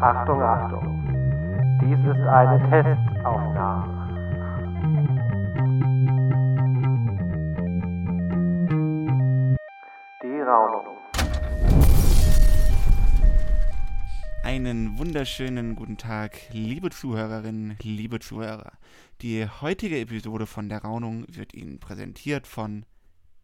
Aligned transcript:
Achtung, 0.00 0.40
Achtung. 0.40 1.78
Dies 1.82 1.98
ist 1.98 2.26
eine 2.28 2.58
Testaufnahme. 2.70 3.98
Die 10.22 10.40
Raunung. 10.40 10.98
Einen 14.44 14.98
wunderschönen 14.98 15.74
guten 15.74 15.96
Tag, 15.96 16.38
liebe 16.52 16.90
Zuhörerinnen, 16.90 17.76
liebe 17.82 18.20
Zuhörer. 18.20 18.74
Die 19.20 19.48
heutige 19.60 19.98
Episode 19.98 20.46
von 20.46 20.68
der 20.68 20.82
Raunung 20.82 21.24
wird 21.28 21.54
Ihnen 21.54 21.80
präsentiert 21.80 22.46
von 22.46 22.84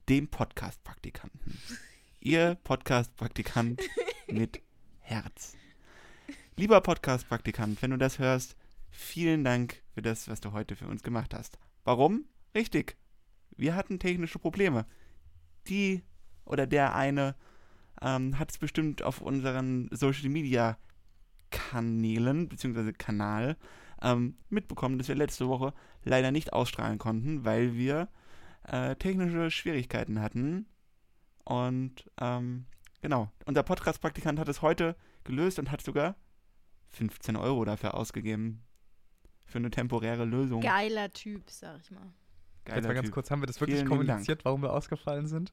dem 0.09 0.29
Podcast-Praktikanten. 0.29 1.59
Ihr 2.21 2.57
Podcast-Praktikant 2.63 3.83
mit 4.29 4.63
Herz. 5.01 5.57
Lieber 6.57 6.81
Podcast-Praktikant, 6.81 7.83
wenn 7.83 7.91
du 7.91 7.99
das 7.99 8.21
hörst, 8.21 8.55
vielen 8.89 9.43
Dank 9.43 9.83
für 9.93 10.03
das, 10.03 10.29
was 10.29 10.41
du 10.41 10.53
heute 10.53 10.77
für 10.77 10.87
uns 10.87 11.03
gemacht 11.03 11.35
hast. 11.35 11.59
Warum? 11.83 12.27
Richtig. 12.55 12.97
Wir 13.57 13.75
hatten 13.75 13.99
technische 13.99 14.39
Probleme. 14.39 14.87
Die 15.67 16.05
oder 16.45 16.69
der 16.69 16.95
eine 16.95 17.35
ähm, 18.01 18.39
hat 18.39 18.53
es 18.53 18.59
bestimmt 18.59 19.03
auf 19.03 19.21
unseren 19.21 19.89
Social 19.91 20.29
Media 20.29 20.79
Kanälen 21.51 22.49
bzw. 22.49 22.93
Kanal 22.93 23.57
ähm, 24.01 24.37
mitbekommen, 24.49 24.97
dass 24.99 25.09
wir 25.09 25.17
letzte 25.17 25.49
Woche 25.49 25.75
leider 26.05 26.31
nicht 26.31 26.53
ausstrahlen 26.53 26.99
konnten, 26.99 27.45
weil 27.45 27.75
wir 27.75 28.07
äh, 28.69 28.95
technische 28.95 29.51
Schwierigkeiten 29.51 30.21
hatten. 30.21 30.67
Und 31.43 32.09
ähm, 32.21 32.67
genau, 33.03 33.33
unser 33.45 33.65
Podcast-Praktikant 33.65 34.39
hat 34.39 34.49
es 34.49 34.63
heute 34.63 34.95
gelöst 35.25 35.59
und 35.59 35.73
hat 35.73 35.83
sogar 35.83 36.15
15 36.95 37.37
Euro 37.37 37.65
dafür 37.65 37.95
ausgegeben. 37.95 38.63
Für 39.47 39.59
eine 39.59 39.71
temporäre 39.71 40.25
Lösung. 40.25 40.61
Geiler 40.63 41.13
Typ, 41.13 41.51
sag 41.51 41.81
ich 41.83 41.91
mal. 41.91 42.01
Geiler 42.65 42.79
Jetzt 42.79 42.87
mal 42.87 42.95
ganz 42.95 43.07
Typ. 43.07 43.15
kurz, 43.15 43.31
haben 43.31 43.43
wir 43.43 43.47
das 43.47 43.61
wirklich 43.61 43.79
Vielen 43.79 43.89
kommuniziert, 43.89 44.45
warum 44.45 44.63
wir 44.63 44.73
ausgefallen 44.73 45.27
sind? 45.27 45.53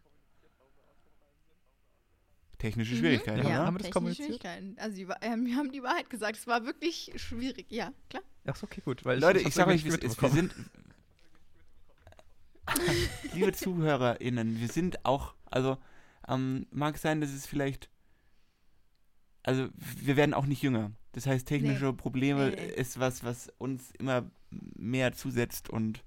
Technische 2.58 2.94
Mhm. 2.94 3.00
Schwierigkeiten, 3.00 3.40
Ja, 3.40 3.46
oder? 3.46 3.66
haben 3.66 3.74
wir 3.76 3.80
das 3.80 3.88
technische 3.88 3.92
kommuniziert? 3.94 4.28
Schwierigkeiten. 4.28 4.76
Also 4.80 4.96
die, 4.96 5.08
ähm, 5.22 5.46
wir 5.46 5.56
haben 5.56 5.72
die 5.72 5.84
Wahrheit 5.84 6.10
gesagt. 6.10 6.38
Es 6.38 6.48
war 6.48 6.64
wirklich 6.66 7.12
schwierig. 7.16 7.66
Ja, 7.70 7.92
klar. 8.10 8.24
Ach 8.46 8.56
so, 8.56 8.66
okay, 8.66 8.82
gut. 8.86 9.04
Weil 9.04 9.20
Leute, 9.20 9.40
ich, 9.40 9.46
hab's 9.46 9.56
sag 9.56 9.68
euch, 9.68 9.84
wir, 9.84 10.00
wir 10.02 10.30
sind. 10.30 10.54
Liebe 13.34 13.52
ZuhörerInnen, 13.52 14.60
wir 14.60 14.68
sind 14.68 15.04
auch, 15.06 15.34
also, 15.46 15.78
ähm, 16.28 16.68
mag 16.72 16.98
sein, 16.98 17.20
dass 17.20 17.32
es 17.32 17.46
vielleicht. 17.46 17.90
Also, 19.44 19.68
wir 19.76 20.16
werden 20.16 20.34
auch 20.36 20.46
nicht 20.46 20.62
jünger. 20.62 20.92
Das 21.14 21.26
heißt, 21.26 21.48
technische 21.48 21.92
Probleme 21.94 22.50
Nee, 22.52 22.56
nee. 22.56 22.66
ist 22.74 23.00
was, 23.00 23.24
was 23.24 23.52
uns 23.58 23.92
immer 24.00 24.30
mehr 24.50 25.14
zusetzt 25.14 25.70
und 25.70 26.04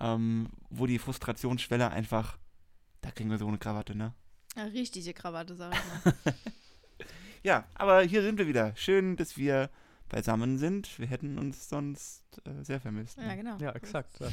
ähm, 0.00 0.48
wo 0.70 0.86
die 0.86 0.98
Frustrationsschwelle 0.98 1.90
einfach. 1.90 2.38
Da 3.00 3.10
kriegen 3.10 3.30
wir 3.30 3.38
so 3.38 3.46
eine 3.48 3.58
Krawatte, 3.58 3.94
ne? 3.96 4.14
Eine 4.56 4.72
richtige 4.72 5.12
Krawatte, 5.14 5.54
sag 5.56 5.72
ich 5.74 6.04
mal. 6.24 6.34
Ja, 7.42 7.66
aber 7.74 8.00
hier 8.00 8.22
sind 8.22 8.38
wir 8.38 8.46
wieder. 8.46 8.74
Schön, 8.74 9.16
dass 9.16 9.36
wir 9.36 9.68
beisammen 10.08 10.56
sind. 10.56 10.98
Wir 10.98 11.06
hätten 11.06 11.38
uns 11.38 11.68
sonst 11.68 12.22
äh, 12.46 12.64
sehr 12.64 12.80
vermisst. 12.80 13.18
ja, 13.18 13.34
genau. 13.34 13.58
Ja, 13.58 13.72
exakt. 13.72 14.18
Ja. 14.18 14.28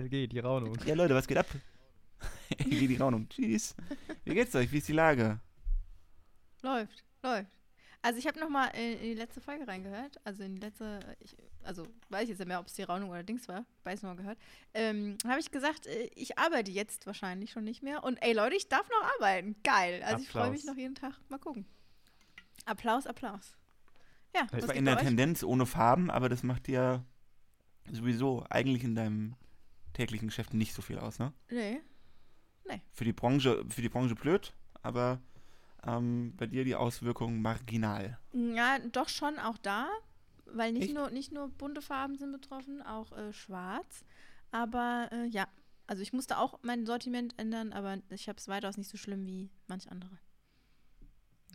LG, 0.00 0.26
die 0.28 0.40
Raunung. 0.40 0.76
Ja, 0.86 0.96
Leute, 0.96 1.14
was 1.14 1.28
geht 1.28 1.38
ab? 1.38 1.46
Wie 2.66 2.88
die 2.88 2.96
Raunung. 2.96 3.28
Tschüss. 3.28 3.76
Wie 4.24 4.34
geht's 4.34 4.56
euch? 4.56 4.72
Wie 4.72 4.78
ist 4.78 4.88
die 4.88 4.92
Lage? 4.92 5.38
Läuft, 6.62 7.04
läuft. 7.22 7.59
Also 8.02 8.18
ich 8.18 8.26
habe 8.26 8.40
nochmal 8.40 8.70
in, 8.74 8.98
in 8.98 9.02
die 9.02 9.14
letzte 9.14 9.40
Folge 9.40 9.68
reingehört. 9.68 10.18
Also 10.24 10.42
in 10.42 10.54
die 10.54 10.60
letzte, 10.60 11.00
ich, 11.20 11.36
also 11.62 11.86
weiß 12.08 12.24
ich 12.24 12.30
jetzt 12.30 12.38
nicht 12.38 12.48
mehr, 12.48 12.60
ob 12.60 12.66
es 12.66 12.74
die 12.74 12.82
Raunung 12.82 13.10
oder 13.10 13.22
Dings 13.22 13.46
war. 13.48 13.66
Weiß 13.84 14.02
noch 14.02 14.16
gehört. 14.16 14.38
Ähm, 14.72 15.18
habe 15.26 15.40
ich 15.40 15.50
gesagt, 15.50 15.86
äh, 15.86 16.10
ich 16.14 16.38
arbeite 16.38 16.70
jetzt 16.70 17.06
wahrscheinlich 17.06 17.50
schon 17.50 17.64
nicht 17.64 17.82
mehr. 17.82 18.02
Und 18.02 18.16
ey 18.22 18.32
Leute, 18.32 18.56
ich 18.56 18.68
darf 18.68 18.88
noch 18.88 19.10
arbeiten. 19.16 19.56
Geil. 19.62 20.02
Also 20.02 20.22
ich 20.22 20.30
freue 20.30 20.50
mich 20.50 20.60
Applaus. 20.60 20.74
noch 20.74 20.80
jeden 20.80 20.94
Tag. 20.94 21.14
Mal 21.28 21.38
gucken. 21.38 21.66
Applaus, 22.64 23.06
Applaus. 23.06 23.56
Ja, 24.34 24.46
Zwar 24.46 24.60
geht 24.60 24.76
in 24.76 24.84
der 24.84 24.96
euch? 24.96 25.02
Tendenz 25.02 25.42
ohne 25.42 25.66
Farben, 25.66 26.10
aber 26.10 26.28
das 26.28 26.42
macht 26.42 26.68
dir 26.68 27.04
sowieso 27.90 28.46
eigentlich 28.48 28.84
in 28.84 28.94
deinem 28.94 29.34
täglichen 29.92 30.28
Geschäft 30.28 30.54
nicht 30.54 30.72
so 30.72 30.82
viel 30.82 30.98
aus, 30.98 31.18
ne? 31.18 31.32
Nee. 31.50 31.80
Für 32.92 33.04
die 33.04 33.12
Branche, 33.12 33.64
für 33.68 33.82
die 33.82 33.88
Branche 33.88 34.14
blöd, 34.14 34.54
aber 34.82 35.20
ähm, 35.86 36.34
bei 36.36 36.46
dir 36.46 36.64
die 36.64 36.74
Auswirkungen 36.74 37.42
marginal. 37.42 38.18
Ja, 38.32 38.78
doch 38.78 39.08
schon 39.08 39.38
auch 39.38 39.58
da, 39.58 39.88
weil 40.46 40.72
nicht 40.72 40.84
Echt? 40.84 40.94
nur, 40.94 41.10
nicht 41.10 41.32
nur 41.32 41.48
bunte 41.48 41.82
Farben 41.82 42.16
sind 42.16 42.32
betroffen, 42.32 42.82
auch 42.82 43.12
äh, 43.12 43.32
schwarz. 43.32 44.04
Aber 44.50 45.08
äh, 45.12 45.26
ja, 45.26 45.46
also 45.86 46.02
ich 46.02 46.12
musste 46.12 46.38
auch 46.38 46.58
mein 46.62 46.86
Sortiment 46.86 47.38
ändern, 47.38 47.72
aber 47.72 47.98
ich 48.10 48.28
habe 48.28 48.38
es 48.38 48.48
weitaus 48.48 48.76
nicht 48.76 48.90
so 48.90 48.96
schlimm 48.96 49.26
wie 49.26 49.50
manch 49.66 49.90
andere. 49.90 50.18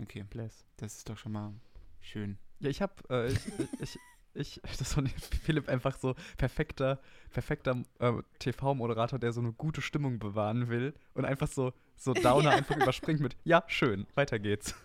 Okay, 0.02 0.26
Bless. 0.30 0.66
das 0.78 0.98
ist 0.98 1.10
doch 1.10 1.18
schon 1.18 1.32
mal 1.32 1.54
schön. 2.02 2.38
Ja, 2.60 2.70
ich 2.70 2.82
hab, 2.82 3.10
äh, 3.10 3.32
ich, 3.32 3.40
ich, 3.80 4.00
ich, 4.36 4.62
das 4.64 4.82
ist 4.82 4.94
von 4.94 5.08
Philipp 5.44 5.70
einfach 5.70 5.98
so 5.98 6.16
perfekter, 6.38 7.00
perfekter 7.32 7.82
äh, 8.00 8.14
TV-Moderator, 8.40 9.20
der 9.20 9.34
so 9.34 9.42
eine 9.42 9.54
gute 9.54 9.82
Stimmung 9.82 10.20
bewahren 10.20 10.70
will 10.70 10.94
und 11.14 11.26
einfach 11.26 11.48
so, 11.48 11.74
so 11.96 12.14
Downer 12.14 12.52
einfach 12.52 12.76
überspringt 12.76 13.20
mit, 13.22 13.36
ja, 13.44 13.64
schön, 13.68 14.06
weiter 14.16 14.40
geht's. 14.40 14.76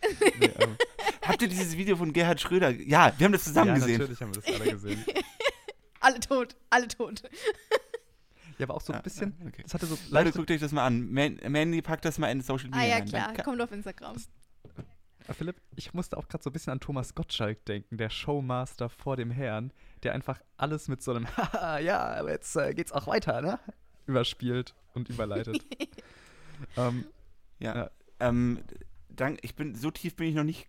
nee, 0.40 0.46
ähm, 0.58 0.76
Habt 1.22 1.42
ihr 1.42 1.48
dieses 1.48 1.76
Video 1.76 1.96
von 1.96 2.12
Gerhard 2.12 2.40
Schröder? 2.40 2.70
Ja, 2.70 3.12
wir 3.18 3.24
haben 3.24 3.32
das 3.32 3.44
zusammen 3.44 3.68
ja, 3.68 3.74
gesehen. 3.74 3.98
natürlich 3.98 4.20
haben 4.22 4.34
wir 4.34 4.40
das 4.40 4.54
alle 4.60 4.70
gesehen. 4.72 5.04
Alle 6.00 6.20
tot, 6.20 6.56
alle 6.70 6.88
tot. 6.88 7.22
Ja, 8.58 8.66
aber 8.66 8.74
auch 8.76 8.80
so 8.80 8.92
ein 8.92 8.98
Ah, 9.00 9.02
bisschen, 9.02 9.34
ah, 9.42 9.48
okay. 9.48 9.62
das 9.62 9.74
hatte 9.74 9.86
so 9.86 9.98
Leute, 10.10 10.32
guckt 10.32 10.50
euch 10.50 10.60
das 10.60 10.72
mal 10.72 10.86
an. 10.86 11.12
Man 11.12 11.38
Mandy 11.48 11.82
packt 11.82 12.04
das 12.04 12.18
mal 12.18 12.28
in 12.30 12.40
Social 12.40 12.66
Media 12.70 12.80
Ah 12.80 12.86
ja, 12.86 12.94
rein. 12.96 13.04
klar, 13.08 13.32
kann- 13.34 13.44
kommt 13.44 13.60
auf 13.60 13.72
Instagram. 13.72 14.16
Ah, 14.16 14.20
Philipp, 15.34 15.60
ich 15.76 15.94
musste 15.94 16.16
auch 16.16 16.28
gerade 16.28 16.42
so 16.42 16.50
ein 16.50 16.52
bisschen 16.52 16.72
an 16.72 16.80
Thomas 16.80 17.14
Gottschalk 17.14 17.64
denken, 17.66 17.96
der 17.98 18.10
Showmaster 18.10 18.88
vor 18.88 19.16
dem 19.16 19.30
Herrn, 19.30 19.72
der 20.02 20.14
einfach 20.14 20.40
alles 20.56 20.88
mit 20.88 21.02
so 21.02 21.12
einem 21.12 21.26
Haha, 21.36 21.78
ja, 21.78 22.14
aber 22.14 22.30
jetzt 22.30 22.56
äh, 22.56 22.74
geht's 22.74 22.92
auch 22.92 23.06
weiter, 23.06 23.40
ne? 23.40 23.58
Überspielt 24.06 24.74
und 24.94 25.08
überleitet. 25.10 25.62
ähm, 26.76 27.06
Ja. 27.58 27.76
Ja. 27.76 27.90
Ähm, 28.20 28.62
dank, 29.10 29.38
ich 29.42 29.54
bin, 29.54 29.74
so 29.74 29.90
tief 29.90 30.16
bin 30.16 30.28
ich 30.28 30.34
noch 30.34 30.44
nicht, 30.44 30.68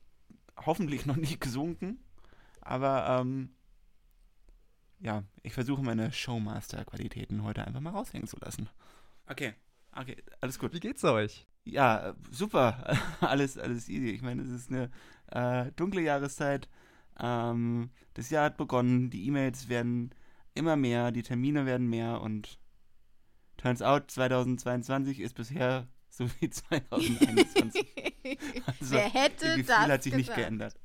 hoffentlich 0.57 1.05
noch 1.05 1.15
nicht 1.15 1.39
gesunken. 1.41 1.99
Aber 2.61 3.19
ähm, 3.21 3.55
ja, 4.99 5.23
ich 5.43 5.53
versuche 5.53 5.81
meine 5.81 6.11
Showmaster-Qualitäten 6.11 7.43
heute 7.43 7.65
einfach 7.65 7.79
mal 7.79 7.91
raushängen 7.91 8.27
zu 8.27 8.37
lassen. 8.37 8.69
Okay, 9.27 9.53
okay, 9.95 10.17
alles 10.41 10.59
gut. 10.59 10.73
wie 10.73 10.79
geht's 10.79 11.03
euch? 11.03 11.47
Ja, 11.65 12.15
super. 12.31 12.97
alles, 13.21 13.57
alles 13.57 13.89
easy. 13.89 14.09
Ich 14.09 14.21
meine, 14.21 14.41
es 14.41 14.49
ist 14.49 14.69
eine 14.71 14.89
äh, 15.27 15.71
dunkle 15.73 16.01
Jahreszeit. 16.01 16.67
Ähm, 17.19 17.89
das 18.13 18.29
Jahr 18.29 18.45
hat 18.45 18.57
begonnen, 18.57 19.09
die 19.09 19.25
E-Mails 19.27 19.69
werden 19.69 20.11
immer 20.55 20.75
mehr, 20.75 21.11
die 21.11 21.23
Termine 21.23 21.65
werden 21.65 21.87
mehr 21.89 22.21
und 22.21 22.59
turns 23.57 23.81
out 23.81 24.09
2022 24.09 25.19
ist 25.19 25.35
bisher 25.35 25.87
so 26.09 26.25
wie 26.39 26.49
2021. 26.49 27.85
Also, 28.65 28.95
Wer 28.95 29.09
hätte 29.09 29.45
Ihr 29.45 29.49
Gefühl 29.57 29.65
das 29.65 29.77
hat 29.89 30.03
sich 30.03 30.13
nicht 30.13 30.27
gesagt? 30.27 30.39
geändert. 30.39 30.75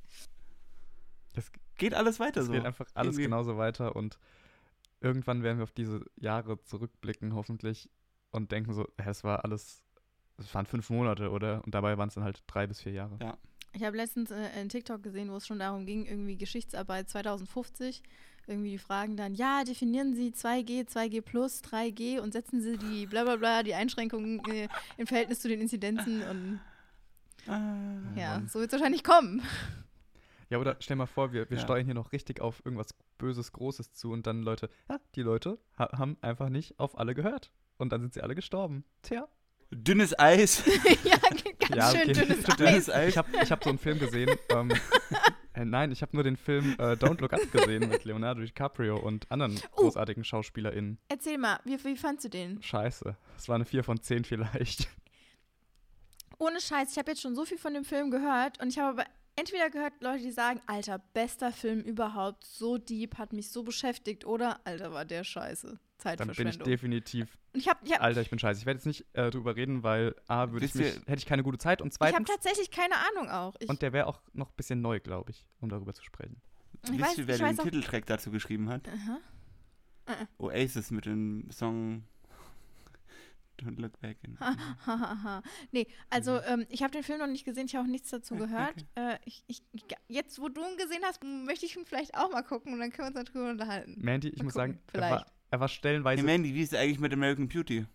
Es 1.34 1.50
Geht 1.76 1.94
alles 1.94 2.20
weiter 2.20 2.40
Es 2.42 2.46
so. 2.46 2.52
geht 2.52 2.64
einfach 2.64 2.86
alles 2.94 3.14
Irgendwie- 3.14 3.24
genauso 3.24 3.56
weiter 3.56 3.96
und 3.96 4.18
irgendwann 5.00 5.42
werden 5.42 5.58
wir 5.58 5.64
auf 5.64 5.72
diese 5.72 6.04
Jahre 6.16 6.62
zurückblicken, 6.62 7.34
hoffentlich, 7.34 7.90
und 8.30 8.52
denken 8.52 8.72
so, 8.74 8.86
es 8.96 9.24
war 9.24 9.44
alles, 9.44 9.82
es 10.38 10.54
waren 10.54 10.66
fünf 10.66 10.90
Monate, 10.90 11.30
oder? 11.30 11.62
Und 11.64 11.74
dabei 11.74 11.96
waren 11.98 12.08
es 12.08 12.14
dann 12.14 12.24
halt 12.24 12.42
drei 12.46 12.66
bis 12.66 12.80
vier 12.80 12.92
Jahre. 12.92 13.18
Ja. 13.20 13.36
Ich 13.76 13.82
habe 13.82 13.96
letztens 13.96 14.30
äh, 14.30 14.34
einen 14.56 14.68
TikTok 14.68 15.02
gesehen, 15.02 15.30
wo 15.30 15.36
es 15.36 15.46
schon 15.46 15.58
darum 15.58 15.84
ging, 15.84 16.06
irgendwie 16.06 16.36
Geschichtsarbeit 16.36 17.08
2050. 17.08 18.02
Irgendwie 18.46 18.70
die 18.72 18.78
Fragen 18.78 19.16
dann, 19.16 19.34
ja, 19.34 19.64
definieren 19.64 20.14
Sie 20.14 20.30
2G, 20.30 20.86
2G 20.86 21.22
plus, 21.22 21.62
3G 21.62 22.20
und 22.20 22.32
setzen 22.32 22.60
Sie 22.60 22.76
die 22.76 23.06
bla 23.06 23.24
bla 23.24 23.36
bla, 23.36 23.62
die 23.62 23.74
Einschränkungen 23.74 24.44
äh, 24.50 24.68
im 24.98 25.06
Verhältnis 25.06 25.40
zu 25.40 25.48
den 25.48 25.60
Inzidenzen 25.60 26.22
und 26.22 26.60
Ah, 27.46 27.98
ja, 28.16 28.34
Mann. 28.38 28.48
so 28.48 28.58
wird 28.60 28.72
es 28.72 28.78
wahrscheinlich 28.78 29.02
kommen. 29.04 29.42
Ja, 30.50 30.58
oder 30.58 30.76
stell 30.80 30.96
mal 30.96 31.06
vor, 31.06 31.32
wir, 31.32 31.48
wir 31.50 31.56
Ja. 31.56 31.62
steuern 31.62 31.84
hier 31.86 31.94
noch 31.94 32.12
richtig 32.12 32.40
auf 32.40 32.60
irgendwas 32.64 32.94
Böses, 33.18 33.52
Großes 33.52 33.92
zu 33.92 34.12
und 34.12 34.26
dann 34.26 34.42
Leute, 34.42 34.68
ja, 34.88 34.98
die 35.14 35.22
Leute 35.22 35.58
ha 35.78 35.90
haben 35.98 36.16
einfach 36.20 36.48
nicht 36.48 36.78
auf 36.78 36.98
alle 36.98 37.14
gehört. 37.14 37.50
Und 37.76 37.92
dann 37.92 38.02
sind 38.02 38.14
sie 38.14 38.22
alle 38.22 38.34
gestorben. 38.34 38.84
Tja. 39.02 39.26
Dünnes 39.74 40.18
Eis. 40.18 40.62
ja, 41.04 41.16
ganz 41.58 41.74
Ja, 41.74 41.90
schön 41.90 42.10
okay. 42.10 42.12
dünnes 42.12 42.48
Eis. 42.48 42.56
Dünnes 42.56 42.90
Eis. 42.90 43.08
Ich 43.10 43.18
habe 43.18 43.28
ich 43.42 43.50
hab 43.52 43.62
so 43.64 43.70
einen 43.70 43.78
Film 43.78 43.98
gesehen. 43.98 44.30
ähm, 44.50 44.70
äh, 45.54 45.64
nein, 45.64 45.90
ich 45.92 46.02
habe 46.02 46.14
nur 46.16 46.22
den 46.24 46.36
Film 46.36 46.74
äh, 46.78 46.92
Don't 46.92 47.20
Look 47.20 47.32
Up 47.32 47.50
gesehen 47.52 47.88
mit 47.88 48.04
Leonardo 48.04 48.40
DiCaprio 48.42 48.96
und 48.98 49.30
anderen 49.30 49.60
Oh. 49.72 49.82
großartigen 49.82 50.24
SchauspielerInnen. 50.24 50.98
Erzähl 51.08 51.38
mal, 51.38 51.58
wie, 51.64 51.82
wie 51.84 51.96
fandst 51.96 52.24
du 52.24 52.28
den? 52.28 52.62
Scheiße. 52.62 53.16
Es 53.36 53.48
war 53.48 53.56
eine 53.56 53.64
4 53.64 53.84
von 53.84 54.00
10 54.00 54.24
vielleicht. 54.24 54.88
Ohne 56.38 56.60
Scheiß, 56.60 56.92
ich 56.92 56.98
habe 56.98 57.10
jetzt 57.12 57.20
schon 57.22 57.34
so 57.34 57.44
viel 57.44 57.58
von 57.58 57.74
dem 57.74 57.84
Film 57.84 58.10
gehört 58.10 58.60
und 58.60 58.68
ich 58.68 58.78
habe 58.78 59.00
aber 59.02 59.08
entweder 59.36 59.70
gehört 59.70 59.94
Leute, 60.00 60.22
die 60.24 60.32
sagen, 60.32 60.60
Alter, 60.66 60.98
bester 61.12 61.52
Film 61.52 61.80
überhaupt, 61.80 62.44
so 62.44 62.76
deep, 62.78 63.18
hat 63.18 63.32
mich 63.32 63.50
so 63.50 63.62
beschäftigt, 63.62 64.24
oder 64.26 64.60
Alter, 64.64 64.92
war 64.92 65.04
der 65.04 65.22
scheiße. 65.24 65.78
Dann 66.04 66.16
bin 66.18 66.30
ich 66.30 66.36
Zeitverschwendung. 66.36 66.64
definitiv, 66.68 67.38
ich 67.52 67.68
habe 67.68 67.80
ich 67.84 67.92
hab, 67.92 68.02
Alter, 68.02 68.20
ich 68.20 68.30
bin 68.30 68.38
scheiße. 68.38 68.60
Ich 68.60 68.66
werde 68.66 68.78
jetzt 68.78 68.86
nicht 68.86 69.04
äh, 69.14 69.30
drüber 69.30 69.56
reden, 69.56 69.82
weil 69.82 70.14
A, 70.28 70.50
würde 70.52 70.66
ich 70.66 70.74
mich, 70.74 70.86
hätte 71.06 71.16
ich 71.16 71.26
keine 71.26 71.42
gute 71.42 71.58
Zeit 71.58 71.80
und 71.82 71.88
ich 71.88 72.00
hab 72.00 72.10
zweitens, 72.10 72.28
tatsächlich 72.28 72.70
keine 72.70 72.94
Ahnung 72.96 73.30
auch. 73.30 73.56
Ich, 73.58 73.68
und 73.68 73.80
der 73.82 73.92
wäre 73.92 74.06
auch 74.06 74.20
noch 74.32 74.50
ein 74.50 74.56
bisschen 74.56 74.80
neu, 74.80 75.00
glaube 75.00 75.30
ich, 75.32 75.46
um 75.60 75.68
darüber 75.68 75.94
zu 75.94 76.04
sprechen. 76.04 76.40
Ich 76.84 76.90
Wisst 76.92 77.00
weiß- 77.02 77.18
ihr, 77.18 77.26
wer 77.28 77.36
ich 77.36 77.56
den 77.56 77.64
Titeltrack 77.64 78.06
dazu 78.06 78.30
geschrieben 78.30 78.68
hat? 78.68 78.82
Aha. 78.88 79.18
Oasis 80.38 80.90
mit 80.90 81.06
dem 81.06 81.50
Song 81.50 82.04
Don't 83.60 83.80
Look 83.80 83.98
Back. 84.00 84.18
In 84.24 84.38
Hahaha. 84.86 85.42
nee, 85.70 85.86
also 86.10 86.40
ähm, 86.42 86.66
ich 86.68 86.82
habe 86.82 86.90
den 86.92 87.02
Film 87.04 87.20
noch 87.20 87.26
nicht 87.28 87.44
gesehen, 87.44 87.66
ich 87.66 87.74
habe 87.76 87.86
auch 87.86 87.90
nichts 87.90 88.10
dazu 88.10 88.34
gehört. 88.34 88.72
okay. 88.72 88.84
Äh, 89.14 89.18
ich, 89.24 89.44
ich, 89.46 89.62
ich, 89.72 89.84
jetzt, 90.08 90.40
wo 90.40 90.48
du 90.48 90.60
ihn 90.60 90.76
gesehen 90.76 91.02
hast, 91.04 91.22
möchte 91.22 91.64
ich 91.64 91.76
ihn 91.76 91.86
vielleicht 91.86 92.14
auch 92.16 92.30
mal 92.32 92.42
gucken 92.42 92.72
und 92.74 92.80
dann 92.80 92.90
können 92.90 93.14
wir 93.14 93.20
uns 93.20 93.30
darüber 93.30 93.50
unterhalten. 93.50 93.96
Mandy, 94.02 94.28
ich 94.28 94.38
Mal 94.38 94.44
muss 94.44 94.54
gucken, 94.54 94.72
sagen, 94.72 94.80
er 94.88 94.92
vielleicht. 94.92 95.12
war, 95.26 95.26
er 95.54 95.60
war 95.60 95.68
stellenweise 95.68 96.20
Hey 96.22 96.26
Mandy, 96.26 96.54
wie 96.54 96.62
ist 96.62 96.72
es 96.72 96.78
eigentlich 96.78 96.98
mit 96.98 97.12
American 97.12 97.48
Beauty? 97.48 97.86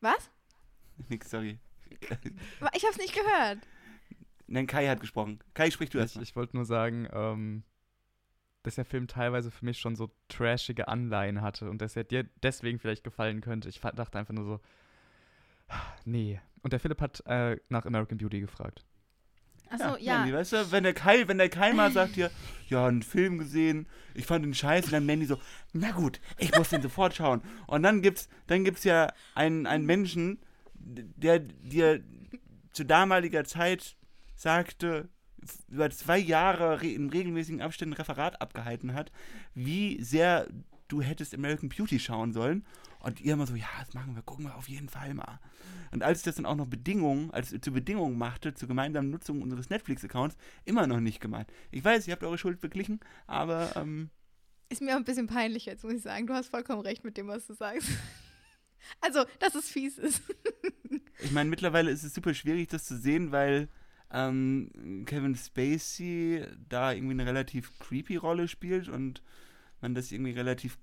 Was? 0.00 0.30
Nix, 1.08 1.30
sorry. 1.30 1.58
Ich 2.00 2.10
habe 2.10 2.92
es 2.92 2.98
nicht 2.98 3.14
gehört. 3.14 3.58
Nein, 4.46 4.66
Kai 4.66 4.86
hat 4.88 5.00
gesprochen. 5.00 5.38
Kai, 5.54 5.70
sprich 5.70 5.90
du 5.90 5.98
Ich, 5.98 6.02
erstmal. 6.02 6.24
ich 6.24 6.36
wollte 6.36 6.56
nur 6.56 6.66
sagen, 6.66 7.08
ähm, 7.12 7.62
dass 8.64 8.74
der 8.74 8.84
Film 8.84 9.06
teilweise 9.08 9.50
für 9.50 9.64
mich 9.64 9.78
schon 9.78 9.96
so 9.96 10.10
trashige 10.28 10.88
Anleihen 10.88 11.40
hatte 11.40 11.70
und 11.70 11.80
dass 11.80 11.96
er 11.96 12.04
dir 12.04 12.24
deswegen 12.42 12.78
vielleicht 12.78 13.04
gefallen 13.04 13.40
könnte. 13.40 13.68
Ich 13.68 13.80
dachte 13.80 14.18
einfach 14.18 14.34
nur 14.34 14.44
so, 14.44 14.60
nee. 16.04 16.40
Und 16.62 16.72
der 16.72 16.80
Philipp 16.80 17.00
hat 17.00 17.22
äh, 17.26 17.56
nach 17.70 17.86
American 17.86 18.18
Beauty 18.18 18.40
gefragt. 18.40 18.84
Achso, 19.72 19.96
ja. 19.98 20.18
Mandy, 20.18 20.34
weißt 20.34 20.52
du, 20.52 20.72
wenn 20.72 20.84
der 20.84 20.94
Kai, 20.94 21.26
wenn 21.28 21.38
der 21.38 21.48
Kai 21.48 21.72
mal 21.72 21.92
sagt 21.92 22.14
hier, 22.14 22.30
ja, 22.68 22.86
einen 22.86 23.02
Film 23.02 23.38
gesehen, 23.38 23.86
ich 24.14 24.26
fand 24.26 24.44
ihn 24.44 24.54
scheiße, 24.54 24.90
dann 24.90 25.06
Mandy 25.06 25.26
so, 25.26 25.38
na 25.72 25.92
gut, 25.92 26.20
ich 26.38 26.54
muss 26.56 26.70
den 26.70 26.82
sofort 26.82 27.14
schauen. 27.14 27.42
Und 27.66 27.82
dann 27.82 28.02
gibt's, 28.02 28.28
dann 28.46 28.64
gibt's 28.64 28.84
ja 28.84 29.12
einen, 29.34 29.66
einen 29.66 29.86
Menschen, 29.86 30.38
der 30.74 31.38
dir 31.38 32.02
zu 32.72 32.84
damaliger 32.84 33.44
Zeit 33.44 33.96
sagte, 34.34 35.08
über 35.68 35.90
zwei 35.90 36.18
Jahre 36.18 36.82
re 36.82 36.88
in 36.88 37.10
regelmäßigen 37.10 37.62
Abständen 37.62 37.94
Referat 37.94 38.40
abgehalten 38.40 38.94
hat, 38.94 39.10
wie 39.54 40.02
sehr 40.02 40.46
du 40.92 41.00
hättest 41.00 41.34
American 41.34 41.70
Beauty 41.70 41.98
schauen 41.98 42.32
sollen. 42.32 42.64
Und 43.00 43.20
ihr 43.20 43.32
immer 43.32 43.46
so, 43.46 43.56
ja, 43.56 43.66
das 43.80 43.94
machen 43.94 44.14
wir, 44.14 44.22
gucken 44.22 44.44
wir 44.44 44.54
auf 44.54 44.68
jeden 44.68 44.88
Fall 44.88 45.14
mal. 45.14 45.40
Und 45.90 46.02
als 46.04 46.18
ich 46.18 46.24
das 46.24 46.36
dann 46.36 46.46
auch 46.46 46.54
noch 46.54 46.66
Bedingungen, 46.66 47.30
als 47.32 47.48
zur 47.60 47.72
Bedingung 47.72 48.16
machte, 48.16 48.54
zur 48.54 48.68
gemeinsamen 48.68 49.10
Nutzung 49.10 49.42
unseres 49.42 49.70
Netflix-Accounts, 49.70 50.36
immer 50.64 50.86
noch 50.86 51.00
nicht 51.00 51.20
gemeint. 51.20 51.50
Ich 51.72 51.84
weiß, 51.84 52.06
ihr 52.06 52.12
habt 52.12 52.22
eure 52.22 52.38
Schuld 52.38 52.60
beglichen, 52.60 53.00
aber 53.26 53.74
ähm, 53.74 54.10
Ist 54.68 54.82
mir 54.82 54.92
auch 54.92 54.98
ein 54.98 55.04
bisschen 55.04 55.26
peinlich 55.26 55.66
jetzt, 55.66 55.82
muss 55.82 55.94
ich 55.94 56.02
sagen. 56.02 56.26
Du 56.26 56.34
hast 56.34 56.48
vollkommen 56.48 56.82
recht 56.82 57.04
mit 57.04 57.16
dem, 57.16 57.28
was 57.28 57.46
du 57.46 57.54
sagst. 57.54 57.88
Also, 59.00 59.24
dass 59.38 59.54
es 59.54 59.70
fies 59.70 59.96
ist. 59.96 60.20
ich 61.20 61.30
meine, 61.30 61.48
mittlerweile 61.48 61.92
ist 61.92 62.02
es 62.02 62.14
super 62.14 62.34
schwierig, 62.34 62.66
das 62.66 62.84
zu 62.84 62.98
sehen, 62.98 63.30
weil 63.30 63.68
ähm, 64.10 65.04
Kevin 65.06 65.36
Spacey 65.36 66.44
da 66.68 66.92
irgendwie 66.92 67.12
eine 67.12 67.24
relativ 67.24 67.78
creepy 67.78 68.16
Rolle 68.16 68.48
spielt 68.48 68.88
und 68.88 69.22
man 69.82 69.94
das 69.94 70.10
irgendwie 70.12 70.32
relativ 70.32 70.78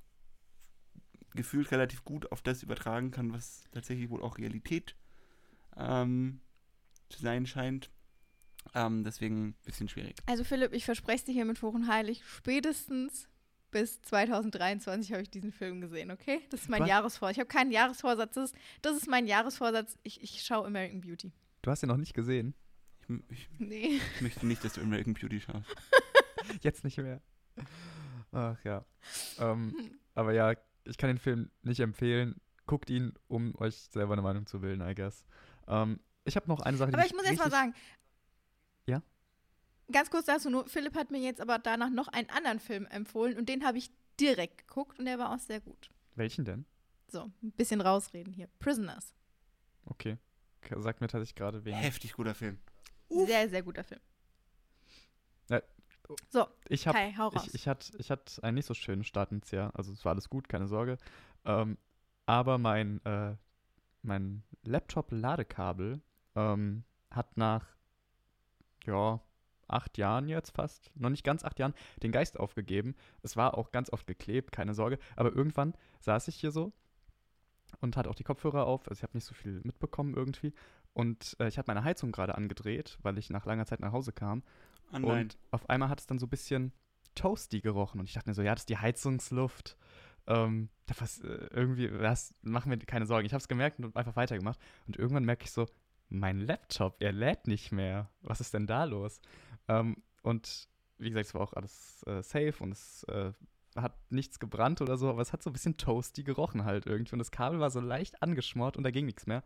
gefühlt 1.36 1.72
relativ 1.72 2.04
gut 2.04 2.31
auf 2.31 2.42
das 2.42 2.63
übertragen 2.63 3.12
kann, 3.12 3.31
was 3.34 3.63
tatsächlich 3.72 4.10
wohl 4.10 4.22
auch 4.24 4.38
Realität 4.38 4.96
ähm, 5.78 6.42
zu 7.10 7.22
sein 7.22 7.46
scheint. 7.46 7.90
Ähm, 8.75 9.04
deswegen 9.04 9.50
ein 9.50 9.56
bisschen 9.63 9.88
schwierig. 9.88 10.16
Also, 10.25 10.44
Philipp, 10.44 10.74
ich 10.74 10.86
verspreche 10.86 11.25
dir 11.25 11.34
hiermit 11.34 11.62
hoch 11.62 11.74
und 11.74 11.88
heilig, 11.88 12.22
spätestens 12.25 13.30
bis 13.72 14.01
2023 14.01 15.12
habe 15.13 15.22
ich 15.22 15.30
diesen 15.30 15.51
Film 15.51 15.80
gesehen, 15.81 16.10
okay? 16.12 16.42
Das 16.50 16.62
ist 16.62 16.69
mein 16.69 16.81
Was? 16.81 16.90
Jahresvorsatz. 16.90 17.36
Ich 17.36 17.40
habe 17.40 17.48
keinen 17.48 17.72
Jahresvorsatz. 17.72 18.34
Das 18.34 18.51
ist, 18.51 18.56
das 18.81 18.98
ist 18.98 19.07
mein 19.07 19.28
Jahresvorsatz. 19.28 19.98
Ich, 20.04 20.22
ich 20.22 20.42
schaue 20.42 20.66
American 20.66 21.01
Beauty. 21.01 21.31
Du 21.62 21.69
hast 21.72 21.84
ihn 21.84 21.90
noch 21.90 21.98
nicht 21.98 22.13
gesehen. 22.16 22.56
Ich, 23.04 23.10
m- 23.10 23.24
ich, 23.30 23.48
Nee. 23.60 24.00
ich 24.16 24.22
möchte 24.22 24.46
nicht, 24.48 24.63
dass 24.63 24.74
du 24.74 24.81
American 24.81 25.13
Beauty 25.13 25.40
schaust. 25.40 25.68
Jetzt 26.62 26.84
nicht 26.84 26.98
mehr. 26.98 27.22
Ach 28.31 28.57
ja. 28.63 28.85
Ähm, 29.39 29.97
aber 30.15 30.33
ja, 30.33 30.53
ich 30.83 30.97
kann 30.97 31.09
den 31.09 31.17
Film 31.17 31.49
nicht 31.63 31.79
empfehlen. 31.79 32.39
Guckt 32.65 32.89
ihn, 32.89 33.13
um 33.27 33.55
euch 33.57 33.75
selber 33.75 34.13
eine 34.13 34.21
Meinung 34.21 34.45
zu 34.45 34.59
bilden, 34.59 34.87
I 34.87 34.93
guess. 34.93 35.25
Ähm, 35.67 35.99
ich 36.25 36.35
habe 36.35 36.47
noch 36.47 36.59
eine 36.59 36.77
Sache, 36.77 36.89
Aber 36.89 36.97
mich 36.97 37.07
ich 37.07 37.13
muss 37.13 37.25
jetzt 37.25 37.39
mal 37.39 37.49
sagen. 37.49 37.73
Ja? 38.85 39.01
Ganz 39.91 40.11
kurz 40.11 40.25
dazu 40.25 40.49
nur, 40.49 40.67
Philipp 40.67 40.95
hat 40.95 41.09
mir 41.09 41.19
jetzt 41.19 41.41
aber 41.41 41.57
danach 41.57 41.89
noch 41.89 42.07
einen 42.09 42.29
anderen 42.29 42.59
Film 42.59 42.85
empfohlen 42.85 43.37
und 43.37 43.49
den 43.49 43.65
habe 43.65 43.79
ich 43.79 43.91
direkt 44.19 44.67
geguckt 44.67 44.99
und 44.99 45.05
der 45.05 45.17
war 45.17 45.33
auch 45.33 45.39
sehr 45.39 45.61
gut. 45.61 45.89
Welchen 46.15 46.45
denn? 46.45 46.65
So, 47.07 47.31
ein 47.41 47.51
bisschen 47.53 47.81
rausreden 47.81 48.33
hier. 48.33 48.49
Prisoners. 48.59 49.15
Okay. 49.85 50.17
Sagt 50.77 51.01
mir 51.01 51.07
tatsächlich 51.07 51.35
gerade 51.35 51.63
wen. 51.65 51.73
Heftig 51.73 52.13
guter 52.13 52.35
Film. 52.35 52.59
Sehr, 53.09 53.49
sehr 53.49 53.63
guter 53.63 53.83
Film. 53.83 54.01
So, 56.29 56.47
Ich 56.67 56.88
habe 56.88 56.97
Kai, 56.97 57.13
hau 57.17 57.27
raus. 57.27 57.47
ich, 57.47 57.53
ich 57.53 57.67
hatte 57.67 57.97
ich 57.97 58.09
hatte 58.11 58.44
einen 58.44 58.56
nicht 58.56 58.65
so 58.65 58.73
schönen 58.73 59.03
Start 59.03 59.31
ins 59.31 59.51
Jahr. 59.51 59.71
Also 59.75 59.91
es 59.91 60.03
war 60.06 60.13
alles 60.13 60.29
gut, 60.29 60.50
keine 60.50 60.67
Sorge. 60.67 60.97
Ähm, 61.45 61.77
aber 62.25 62.57
mein, 62.57 63.03
äh, 63.06 63.35
mein 64.01 64.44
Laptop-Ladekabel 64.63 66.01
ähm, 66.35 66.83
hat 67.11 67.38
nach 67.38 67.65
ja, 68.85 69.19
acht 69.67 69.97
Jahren 69.97 70.27
jetzt 70.29 70.51
fast, 70.51 70.91
noch 70.95 71.09
nicht 71.09 71.23
ganz 71.23 71.44
acht 71.44 71.59
Jahren, 71.59 71.73
den 72.01 72.12
Geist 72.12 72.39
aufgegeben. 72.39 72.95
Es 73.21 73.38
war 73.38 73.57
auch 73.57 73.71
ganz 73.71 73.91
oft 73.91 74.07
geklebt, 74.07 74.51
keine 74.51 74.73
Sorge. 74.73 75.00
Aber 75.15 75.33
irgendwann 75.33 75.73
saß 76.00 76.27
ich 76.27 76.35
hier 76.35 76.51
so 76.51 76.71
und 77.81 77.97
hatte 77.97 78.09
auch 78.09 78.15
die 78.15 78.23
Kopfhörer 78.23 78.65
auf. 78.65 78.88
Also 78.88 79.00
ich 79.00 79.03
habe 79.03 79.15
nicht 79.17 79.25
so 79.25 79.35
viel 79.35 79.62
mitbekommen 79.63 80.15
irgendwie. 80.15 80.53
Und 80.94 81.35
äh, 81.39 81.47
ich 81.47 81.57
habe 81.57 81.67
meine 81.67 81.83
Heizung 81.83 82.12
gerade 82.12 82.35
angedreht, 82.35 82.97
weil 83.03 83.17
ich 83.17 83.29
nach 83.29 83.45
langer 83.45 83.65
Zeit 83.65 83.79
nach 83.79 83.91
Hause 83.91 84.12
kam. 84.12 84.44
Oh. 84.94 84.97
Und 84.97 85.38
auf 85.51 85.69
einmal 85.69 85.89
hat 85.89 86.00
es 86.00 86.07
dann 86.07 86.19
so 86.19 86.25
ein 86.25 86.30
bisschen 86.30 86.71
toasty 87.15 87.62
gerochen. 87.62 88.00
Und 88.00 88.06
ich 88.06 88.13
dachte 88.13 88.30
mir 88.30 88.33
so, 88.33 88.41
ja, 88.41 88.53
das 88.53 88.63
ist 88.63 88.69
die 88.69 88.77
Heizungsluft. 88.77 89.77
Ähm, 90.27 90.69
was, 91.00 91.19
äh, 91.19 91.47
irgendwie, 91.51 91.88
das 91.88 92.33
machen 92.41 92.69
wir 92.69 92.77
keine 92.80 93.06
Sorgen. 93.06 93.25
Ich 93.25 93.33
habe 93.33 93.41
es 93.41 93.47
gemerkt 93.47 93.80
und 93.80 93.95
einfach 93.95 94.15
weitergemacht. 94.15 94.59
Und 94.88 94.97
irgendwann 94.97 95.25
merke 95.25 95.45
ich 95.45 95.51
so, 95.51 95.68
mein 96.10 96.39
Laptop, 96.39 96.98
er 97.00 97.12
lädt 97.12 97.48
nicht 97.48 97.72
mehr. 97.72 98.10
Was 98.22 98.41
ist 98.41 98.53
denn 98.53 98.67
da 98.67 98.84
los? 98.84 99.22
Ähm, 99.67 99.98
und 100.24 100.67
wie 100.98 101.10
gesagt, 101.10 101.27
es 101.27 101.34
war 101.34 101.41
auch 101.41 101.53
alles 101.53 102.03
äh, 102.08 102.22
safe 102.22 102.55
und 102.60 102.72
es 102.72 103.03
äh, 103.03 103.31
hat 103.75 103.93
nichts 104.12 104.39
gebrannt 104.39 104.81
oder 104.81 104.98
so, 104.98 105.10
aber 105.10 105.22
es 105.22 105.31
hat 105.31 105.43
so 105.43 105.50
ein 105.50 105.53
bisschen 105.53 105.77
toasty 105.77 106.24
gerochen 106.24 106.65
halt 106.65 106.86
irgendwie. 106.86 107.13
Und 107.13 107.19
das 107.19 107.31
Kabel 107.31 107.60
war 107.60 107.69
so 107.69 107.79
leicht 107.79 108.22
angeschmort 108.22 108.77
und 108.77 108.84
da 108.84 108.91
ging 108.91 109.05
nichts 109.05 109.27
mehr. 109.27 109.43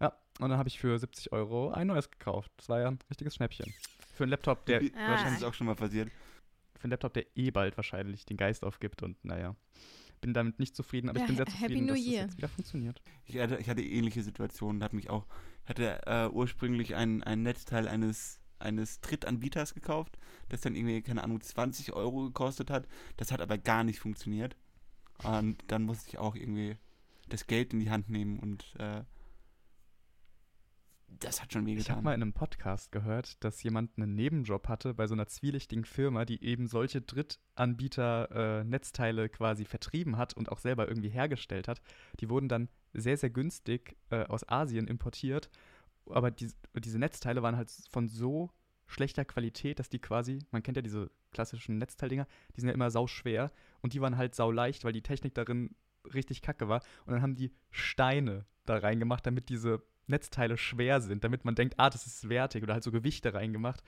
Ja, 0.00 0.12
und 0.40 0.48
dann 0.50 0.58
habe 0.58 0.68
ich 0.68 0.78
für 0.78 0.98
70 0.98 1.32
Euro 1.32 1.70
ein 1.70 1.86
neues 1.86 2.10
gekauft. 2.10 2.50
Das 2.56 2.68
war 2.68 2.80
ja 2.80 2.88
ein 2.88 2.98
richtiges 3.10 3.34
Schnäppchen. 3.36 3.72
Für 4.14 4.24
einen 4.24 4.30
Laptop, 4.30 4.66
der 4.66 4.80
Ah. 4.94 5.10
Wahrscheinlich 5.10 5.38
ist 5.38 5.44
auch 5.44 5.54
schon 5.54 5.66
mal 5.66 5.76
passiert. 5.76 6.10
für 6.76 6.84
einen 6.84 6.90
Laptop, 6.90 7.14
der 7.14 7.24
eh 7.36 7.50
bald 7.50 7.76
wahrscheinlich 7.76 8.26
den 8.26 8.36
Geist 8.36 8.64
aufgibt 8.64 9.02
und 9.02 9.22
naja. 9.24 9.56
Bin 10.20 10.32
damit 10.34 10.58
nicht 10.58 10.74
zufrieden, 10.76 11.08
aber 11.10 11.18
Ja, 11.18 11.24
ich 11.24 11.28
bin 11.28 11.36
sehr 11.36 11.46
Happy 11.46 11.58
zufrieden, 11.60 11.86
New 11.86 11.92
dass 11.94 12.04
Year. 12.04 12.12
das 12.22 12.24
jetzt 12.30 12.36
wieder 12.38 12.48
funktioniert. 12.48 13.02
Ich 13.26 13.38
hatte, 13.38 13.56
ich 13.58 13.68
hatte 13.68 13.82
ähnliche 13.82 14.22
Situationen, 14.22 14.82
habe 14.82 14.96
mich 14.96 15.10
auch, 15.10 15.26
ich 15.64 15.68
hatte 15.70 16.00
äh, 16.06 16.28
ursprünglich 16.28 16.94
ein, 16.94 17.22
ein 17.22 17.42
Netzteil 17.42 17.88
eines, 17.88 18.40
eines 18.58 19.00
Drittanbieters 19.00 19.74
gekauft, 19.74 20.18
das 20.48 20.62
dann 20.62 20.74
irgendwie, 20.76 21.02
keine 21.02 21.22
Ahnung, 21.24 21.40
20 21.40 21.92
Euro 21.92 22.24
gekostet 22.24 22.70
hat. 22.70 22.86
Das 23.18 23.32
hat 23.32 23.40
aber 23.40 23.58
gar 23.58 23.84
nicht 23.84 23.98
funktioniert. 24.00 24.56
Und 25.22 25.58
dann 25.68 25.82
musste 25.82 26.08
ich 26.08 26.18
auch 26.18 26.34
irgendwie 26.36 26.76
das 27.28 27.46
Geld 27.46 27.72
in 27.72 27.80
die 27.80 27.90
Hand 27.90 28.08
nehmen 28.08 28.38
und 28.38 28.74
äh, 28.78 29.02
das 31.20 31.42
hat 31.42 31.52
schon 31.52 31.66
Ich 31.66 31.74
habe 31.74 31.78
wehgetan. 31.78 32.04
mal 32.04 32.14
in 32.14 32.22
einem 32.22 32.32
Podcast 32.32 32.92
gehört, 32.92 33.42
dass 33.44 33.62
jemand 33.62 33.92
einen 33.96 34.14
Nebenjob 34.14 34.68
hatte 34.68 34.94
bei 34.94 35.06
so 35.06 35.14
einer 35.14 35.26
zwielichtigen 35.26 35.84
Firma, 35.84 36.24
die 36.24 36.42
eben 36.42 36.66
solche 36.66 37.00
Drittanbieter-Netzteile 37.00 39.28
quasi 39.28 39.64
vertrieben 39.64 40.16
hat 40.16 40.34
und 40.34 40.50
auch 40.50 40.58
selber 40.58 40.88
irgendwie 40.88 41.10
hergestellt 41.10 41.68
hat. 41.68 41.80
Die 42.20 42.30
wurden 42.30 42.48
dann 42.48 42.68
sehr, 42.92 43.16
sehr 43.16 43.30
günstig 43.30 43.96
äh, 44.10 44.24
aus 44.24 44.48
Asien 44.48 44.86
importiert. 44.86 45.50
Aber 46.06 46.30
die, 46.30 46.50
diese 46.78 46.98
Netzteile 46.98 47.42
waren 47.42 47.56
halt 47.56 47.70
von 47.90 48.08
so 48.08 48.50
schlechter 48.86 49.24
Qualität, 49.24 49.78
dass 49.78 49.88
die 49.88 49.98
quasi, 49.98 50.40
man 50.50 50.62
kennt 50.62 50.76
ja 50.76 50.82
diese 50.82 51.10
klassischen 51.32 51.78
Netzteildinger, 51.78 52.26
die 52.54 52.60
sind 52.60 52.68
ja 52.68 52.74
immer 52.74 52.90
sauschwer 52.90 53.50
und 53.84 53.92
die 53.92 54.00
waren 54.00 54.16
halt 54.16 54.34
sauleicht, 54.34 54.82
weil 54.84 54.94
die 54.94 55.02
Technik 55.02 55.34
darin 55.34 55.76
richtig 56.14 56.40
kacke 56.40 56.68
war. 56.68 56.82
Und 57.04 57.12
dann 57.12 57.20
haben 57.20 57.34
die 57.34 57.52
Steine 57.70 58.46
da 58.64 58.78
reingemacht, 58.78 59.26
damit 59.26 59.50
diese 59.50 59.82
Netzteile 60.06 60.56
schwer 60.56 61.02
sind, 61.02 61.22
damit 61.22 61.44
man 61.44 61.54
denkt, 61.54 61.74
ah, 61.76 61.90
das 61.90 62.06
ist 62.06 62.30
wertig 62.30 62.62
oder 62.62 62.72
halt 62.72 62.82
so 62.82 62.90
Gewichte 62.90 63.34
reingemacht. 63.34 63.82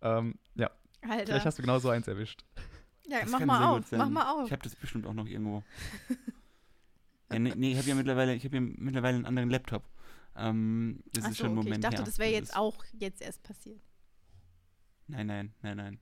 Ähm, 0.00 0.38
ja, 0.54 0.70
Alter. 1.02 1.26
vielleicht 1.26 1.44
hast 1.44 1.58
du 1.58 1.62
genau 1.62 1.78
so 1.80 1.90
eins 1.90 2.08
erwischt. 2.08 2.46
ja, 3.06 3.20
Das 3.20 3.30
mach 3.30 3.40
mal 3.40 3.62
auf. 3.66 3.86
sein. 3.88 3.98
Mach 3.98 4.08
mal 4.08 4.32
auf. 4.32 4.46
Ich 4.46 4.52
habe 4.52 4.62
das 4.62 4.74
bestimmt 4.74 5.06
auch 5.06 5.12
noch 5.12 5.26
irgendwo. 5.26 5.62
ja, 7.30 7.38
nee, 7.38 7.52
nee, 7.54 7.72
ich 7.72 7.78
habe 7.78 7.88
ja 7.88 7.94
mittlerweile, 7.94 8.34
ich 8.34 8.44
habe 8.46 8.56
ja 8.56 8.62
mittlerweile 8.62 9.16
einen 9.16 9.26
anderen 9.26 9.50
Laptop. 9.50 9.86
Ähm, 10.34 11.02
das 11.12 11.24
Ach 11.26 11.30
ist 11.30 11.36
so, 11.36 11.44
schon 11.44 11.52
ein 11.52 11.58
okay. 11.58 11.64
Moment 11.68 11.84
Ich 11.84 11.90
dachte, 11.90 11.96
her. 11.98 12.06
das 12.06 12.18
wäre 12.18 12.30
jetzt 12.32 12.56
auch 12.56 12.84
jetzt 12.94 13.20
erst 13.20 13.42
passiert. 13.42 13.82
Nein, 15.08 15.26
nein, 15.26 15.52
nein, 15.60 15.76
nein. 15.76 16.00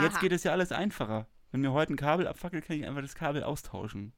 Jetzt 0.00 0.14
Aha. 0.14 0.20
geht 0.20 0.30
es 0.30 0.44
ja 0.44 0.52
alles 0.52 0.70
einfacher. 0.70 1.26
Wenn 1.54 1.60
mir 1.60 1.70
heute 1.70 1.94
ein 1.94 1.96
Kabel 1.96 2.26
abfackelt, 2.26 2.64
kann 2.64 2.80
ich 2.80 2.84
einfach 2.84 3.00
das 3.00 3.14
Kabel 3.14 3.44
austauschen. 3.44 4.12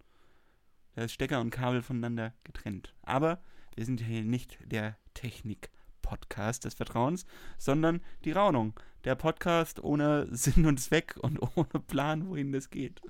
Da 0.95 1.03
ist 1.03 1.13
Stecker 1.13 1.39
und 1.43 1.51
Kabel 1.51 1.83
voneinander 1.83 2.33
getrennt. 2.45 2.95
Aber 3.03 3.43
wir 3.75 3.85
sind 3.85 4.01
hier 4.01 4.25
nicht 4.25 4.59
der 4.65 4.97
Technik-Podcast 5.13 6.65
des 6.65 6.73
Vertrauens, 6.73 7.27
sondern 7.59 8.01
die 8.25 8.33
Raunung. 8.33 8.73
Der 9.05 9.17
Podcast 9.17 9.85
ohne 9.85 10.35
Sinn 10.35 10.65
und 10.65 10.81
Zweck 10.81 11.19
und 11.19 11.39
ohne 11.59 11.79
Plan, 11.87 12.27
wohin 12.27 12.53
das 12.53 12.71
geht. 12.71 13.03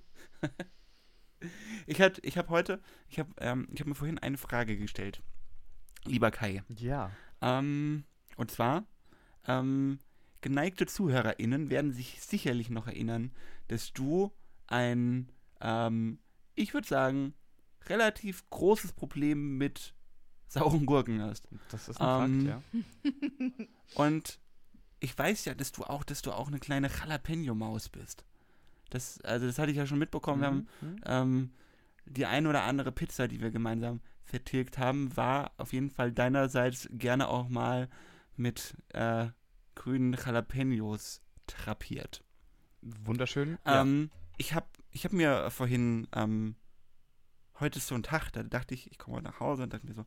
ich 1.87 2.01
hatte, 2.01 2.21
ich 2.23 2.37
habe 2.37 2.49
heute, 2.49 2.83
ich 3.09 3.21
habe, 3.21 3.31
ähm, 3.39 3.69
ich 3.73 3.79
habe 3.79 3.91
mir 3.91 3.95
vorhin 3.95 4.19
eine 4.19 4.39
Frage 4.39 4.77
gestellt, 4.77 5.23
lieber 6.05 6.33
Kai. 6.33 6.65
Ja. 6.81 7.13
Ähm, 7.41 8.03
und 8.37 8.51
zwar, 8.51 8.89
ähm, 9.47 10.01
geneigte 10.47 10.87
ZuhörerInnen 10.87 11.71
werden 11.71 11.93
sich 11.93 12.23
sicherlich 12.23 12.71
noch 12.71 12.87
erinnern, 12.87 13.33
dass 13.67 13.93
du 13.93 14.31
ein, 14.69 15.33
ähm, 15.61 16.21
ich 16.55 16.73
würde 16.73 16.87
sagen, 16.87 17.35
relativ 17.89 18.49
großes 18.51 18.93
Problem 18.93 19.59
mit 19.59 19.93
sauren 20.47 20.87
Gurken 20.87 21.21
hast. 21.21 21.49
Das 21.71 21.89
ist 21.89 22.01
ein 22.01 22.45
Ähm, 22.45 22.47
Fakt, 22.47 22.75
ja. 23.05 23.67
Und 23.97 24.39
ich 25.01 25.19
weiß 25.19 25.45
ja, 25.47 25.55
dass 25.55 25.73
du 25.73 25.83
auch, 25.83 26.05
dass 26.05 26.23
du 26.23 26.31
auch 26.33 26.47
eine 26.47 26.61
kleine 26.61 26.89
Jalapeno-Maus 26.89 27.89
bist. 27.89 28.25
Das, 28.91 29.21
also 29.23 29.47
das 29.47 29.59
hatte 29.59 29.73
ich 29.73 29.77
ja 29.77 29.87
schon 29.87 29.99
mitbekommen. 29.99 30.41
Wir 30.43 30.47
haben 30.47 30.69
Mhm. 30.81 31.01
ähm, 31.05 31.51
die 32.07 32.25
ein 32.27 32.47
oder 32.47 32.63
andere 32.63 32.93
Pizza, 32.93 33.27
die 33.27 33.41
wir 33.41 33.51
gemeinsam 33.51 34.01
vertilgt 34.23 34.79
haben, 34.79 35.17
war 35.17 35.51
auf 35.57 35.73
jeden 35.73 35.91
Fall 35.91 36.13
deinerseits 36.13 36.89
gerne 36.93 37.27
auch 37.29 37.49
mal 37.49 37.89
mit 38.37 38.75
äh, 38.93 39.27
grünen 39.77 40.13
Jalapenos 40.15 41.23
trapiert. 41.47 42.25
Wunderschön. 42.83 43.59
Ja. 43.65 43.83
Ähm, 43.83 44.11
ich 44.37 44.53
habe 44.53 44.67
ich 44.91 45.05
hab 45.05 45.13
mir 45.13 45.51
vorhin, 45.51 46.09
ähm, 46.13 46.57
heute 47.61 47.79
ist 47.79 47.87
so 47.87 47.95
ein 47.95 48.03
Tag, 48.03 48.31
da 48.33 48.43
dachte 48.43 48.75
ich, 48.75 48.91
ich 48.91 48.99
komme 48.99 49.19
heute 49.19 49.27
nach 49.27 49.41
Hause 49.41 49.63
und 49.63 49.73
dachte 49.73 49.87
mir 49.87 49.95
so, 49.95 50.05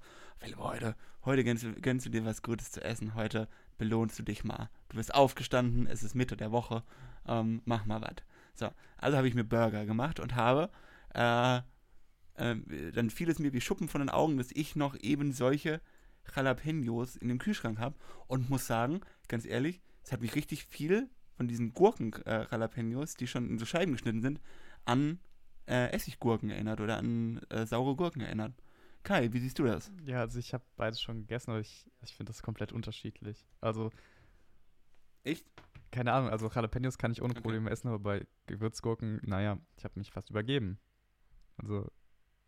heute, 0.58 0.96
heute 1.24 1.44
gönnst 1.44 1.64
du, 1.64 1.74
gönnst 1.74 2.06
du 2.06 2.10
dir 2.10 2.26
was 2.26 2.42
Gutes 2.42 2.72
zu 2.72 2.84
essen, 2.84 3.16
heute 3.16 3.48
belohnst 3.78 4.20
du 4.20 4.24
dich 4.24 4.44
mal. 4.44 4.70
Du 4.90 4.98
bist 4.98 5.14
aufgestanden, 5.14 5.88
es 5.88 6.04
ist 6.04 6.16
Mitte 6.16 6.36
der 6.36 6.52
Woche, 6.52 6.84
ähm, 7.28 7.62
mach 7.66 7.86
mal 7.86 8.02
was. 8.02 8.16
So, 8.56 8.70
also 8.98 9.18
habe 9.18 9.28
ich 9.28 9.36
mir 9.36 9.44
Burger 9.44 9.86
gemacht 9.86 10.20
und 10.20 10.36
habe, 10.36 10.70
äh, 11.14 11.58
äh, 12.36 12.92
dann 12.94 13.10
fiel 13.10 13.30
es 13.30 13.40
mir 13.40 13.54
wie 13.54 13.62
Schuppen 13.62 13.88
von 13.88 14.02
den 14.02 14.10
Augen, 14.10 14.38
dass 14.38 14.52
ich 14.52 14.76
noch 14.76 14.98
eben 15.00 15.32
solche 15.32 15.82
Jalapenos 16.36 17.16
in 17.16 17.30
dem 17.30 17.40
Kühlschrank 17.40 17.80
habe 17.80 17.96
und 18.28 18.50
muss 18.50 18.68
sagen, 18.68 19.02
ganz 19.28 19.46
ehrlich, 19.46 19.82
es 20.04 20.12
hat 20.12 20.22
mich 20.22 20.36
richtig 20.36 20.66
viel 20.66 21.10
von 21.36 21.48
diesen 21.48 21.74
Gurken-Jalapenos, 21.74 23.14
die 23.16 23.28
schon 23.28 23.50
in 23.50 23.58
so 23.60 23.66
Scheiben 23.66 23.94
geschnitten 23.94 24.22
sind, 24.22 24.42
an 24.86 25.20
äh, 25.68 25.92
Essiggurken 25.92 26.50
erinnert 26.50 26.82
oder 26.82 26.98
an 26.98 27.40
äh, 27.50 27.66
saure 27.66 27.96
Gurken 27.96 28.22
erinnert. 28.22 28.54
Kai, 29.04 29.32
wie 29.32 29.40
siehst 29.40 29.58
du 29.60 29.64
das? 29.64 29.92
ja, 30.06 30.20
also 30.20 30.40
ich 30.40 30.54
habe 30.54 30.64
beides 30.76 31.02
schon 31.02 31.22
gegessen, 31.22 31.52
aber 31.52 31.62
ich, 31.62 31.86
ich 32.02 32.14
finde 32.14 32.32
das 32.32 32.42
komplett 32.42 32.74
unterschiedlich. 32.74 33.48
Also, 33.62 33.92
Echt? 35.24 35.46
keine 35.92 36.12
Ahnung, 36.14 36.30
also 36.30 36.50
Jalapenos 36.50 36.98
kann 36.98 37.12
ich 37.12 37.22
ohne 37.22 37.32
Okay. 37.32 37.42
Probleme 37.42 37.70
essen, 37.70 37.88
aber 37.88 38.00
bei 38.00 38.28
Gewürzgurken, 38.48 39.22
naja, 39.24 39.58
ich 39.78 39.84
habe 39.84 39.98
mich 39.98 40.12
fast 40.12 40.30
übergeben. 40.30 40.80
Also, 41.58 41.90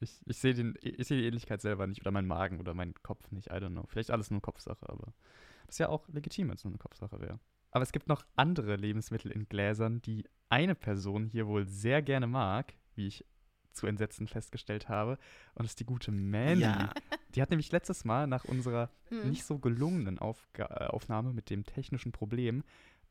ich, 0.01 0.19
ich 0.25 0.37
sehe 0.37 0.55
sehe 0.55 0.73
die 0.73 1.25
Ähnlichkeit 1.27 1.61
selber 1.61 1.87
nicht 1.87 2.01
oder 2.01 2.11
mein 2.11 2.25
Magen 2.27 2.59
oder 2.59 2.73
mein 2.73 2.93
Kopf 3.03 3.31
nicht, 3.31 3.47
I 3.47 3.53
don't 3.53 3.69
know. 3.69 3.85
Vielleicht 3.87 4.11
alles 4.11 4.31
nur 4.31 4.41
Kopfsache, 4.41 4.87
aber 4.89 5.13
das 5.65 5.75
ist 5.75 5.79
ja 5.79 5.89
auch 5.89 6.07
legitim, 6.09 6.49
wenn 6.49 6.55
es 6.55 6.63
nur 6.63 6.71
eine 6.71 6.79
Kopfsache 6.79 7.19
wäre. 7.19 7.39
Aber 7.71 7.83
es 7.83 7.91
gibt 7.91 8.07
noch 8.07 8.25
andere 8.35 8.75
Lebensmittel 8.75 9.31
in 9.31 9.47
Gläsern, 9.47 10.01
die 10.01 10.25
eine 10.49 10.75
Person 10.75 11.25
hier 11.25 11.47
wohl 11.47 11.65
sehr 11.67 12.01
gerne 12.01 12.27
mag, 12.27 12.73
wie 12.95 13.07
ich 13.07 13.25
zu 13.71 13.87
Entsetzen 13.87 14.27
festgestellt 14.27 14.89
habe. 14.89 15.13
Und 15.55 15.63
das 15.63 15.71
ist 15.71 15.79
die 15.79 15.85
gute 15.85 16.11
Mandy. 16.11 16.63
Ja. 16.63 16.93
Die 17.33 17.41
hat 17.41 17.49
nämlich 17.49 17.71
letztes 17.71 18.03
Mal 18.03 18.27
nach 18.27 18.43
unserer 18.43 18.89
Hm. 19.07 19.29
nicht 19.29 19.45
so 19.45 19.59
gelungenen 19.59 20.19
Aufga 20.19 20.65
Aufnahme 20.65 21.31
mit 21.33 21.49
dem 21.49 21.63
technischen 21.63 22.11
Problem 22.11 22.63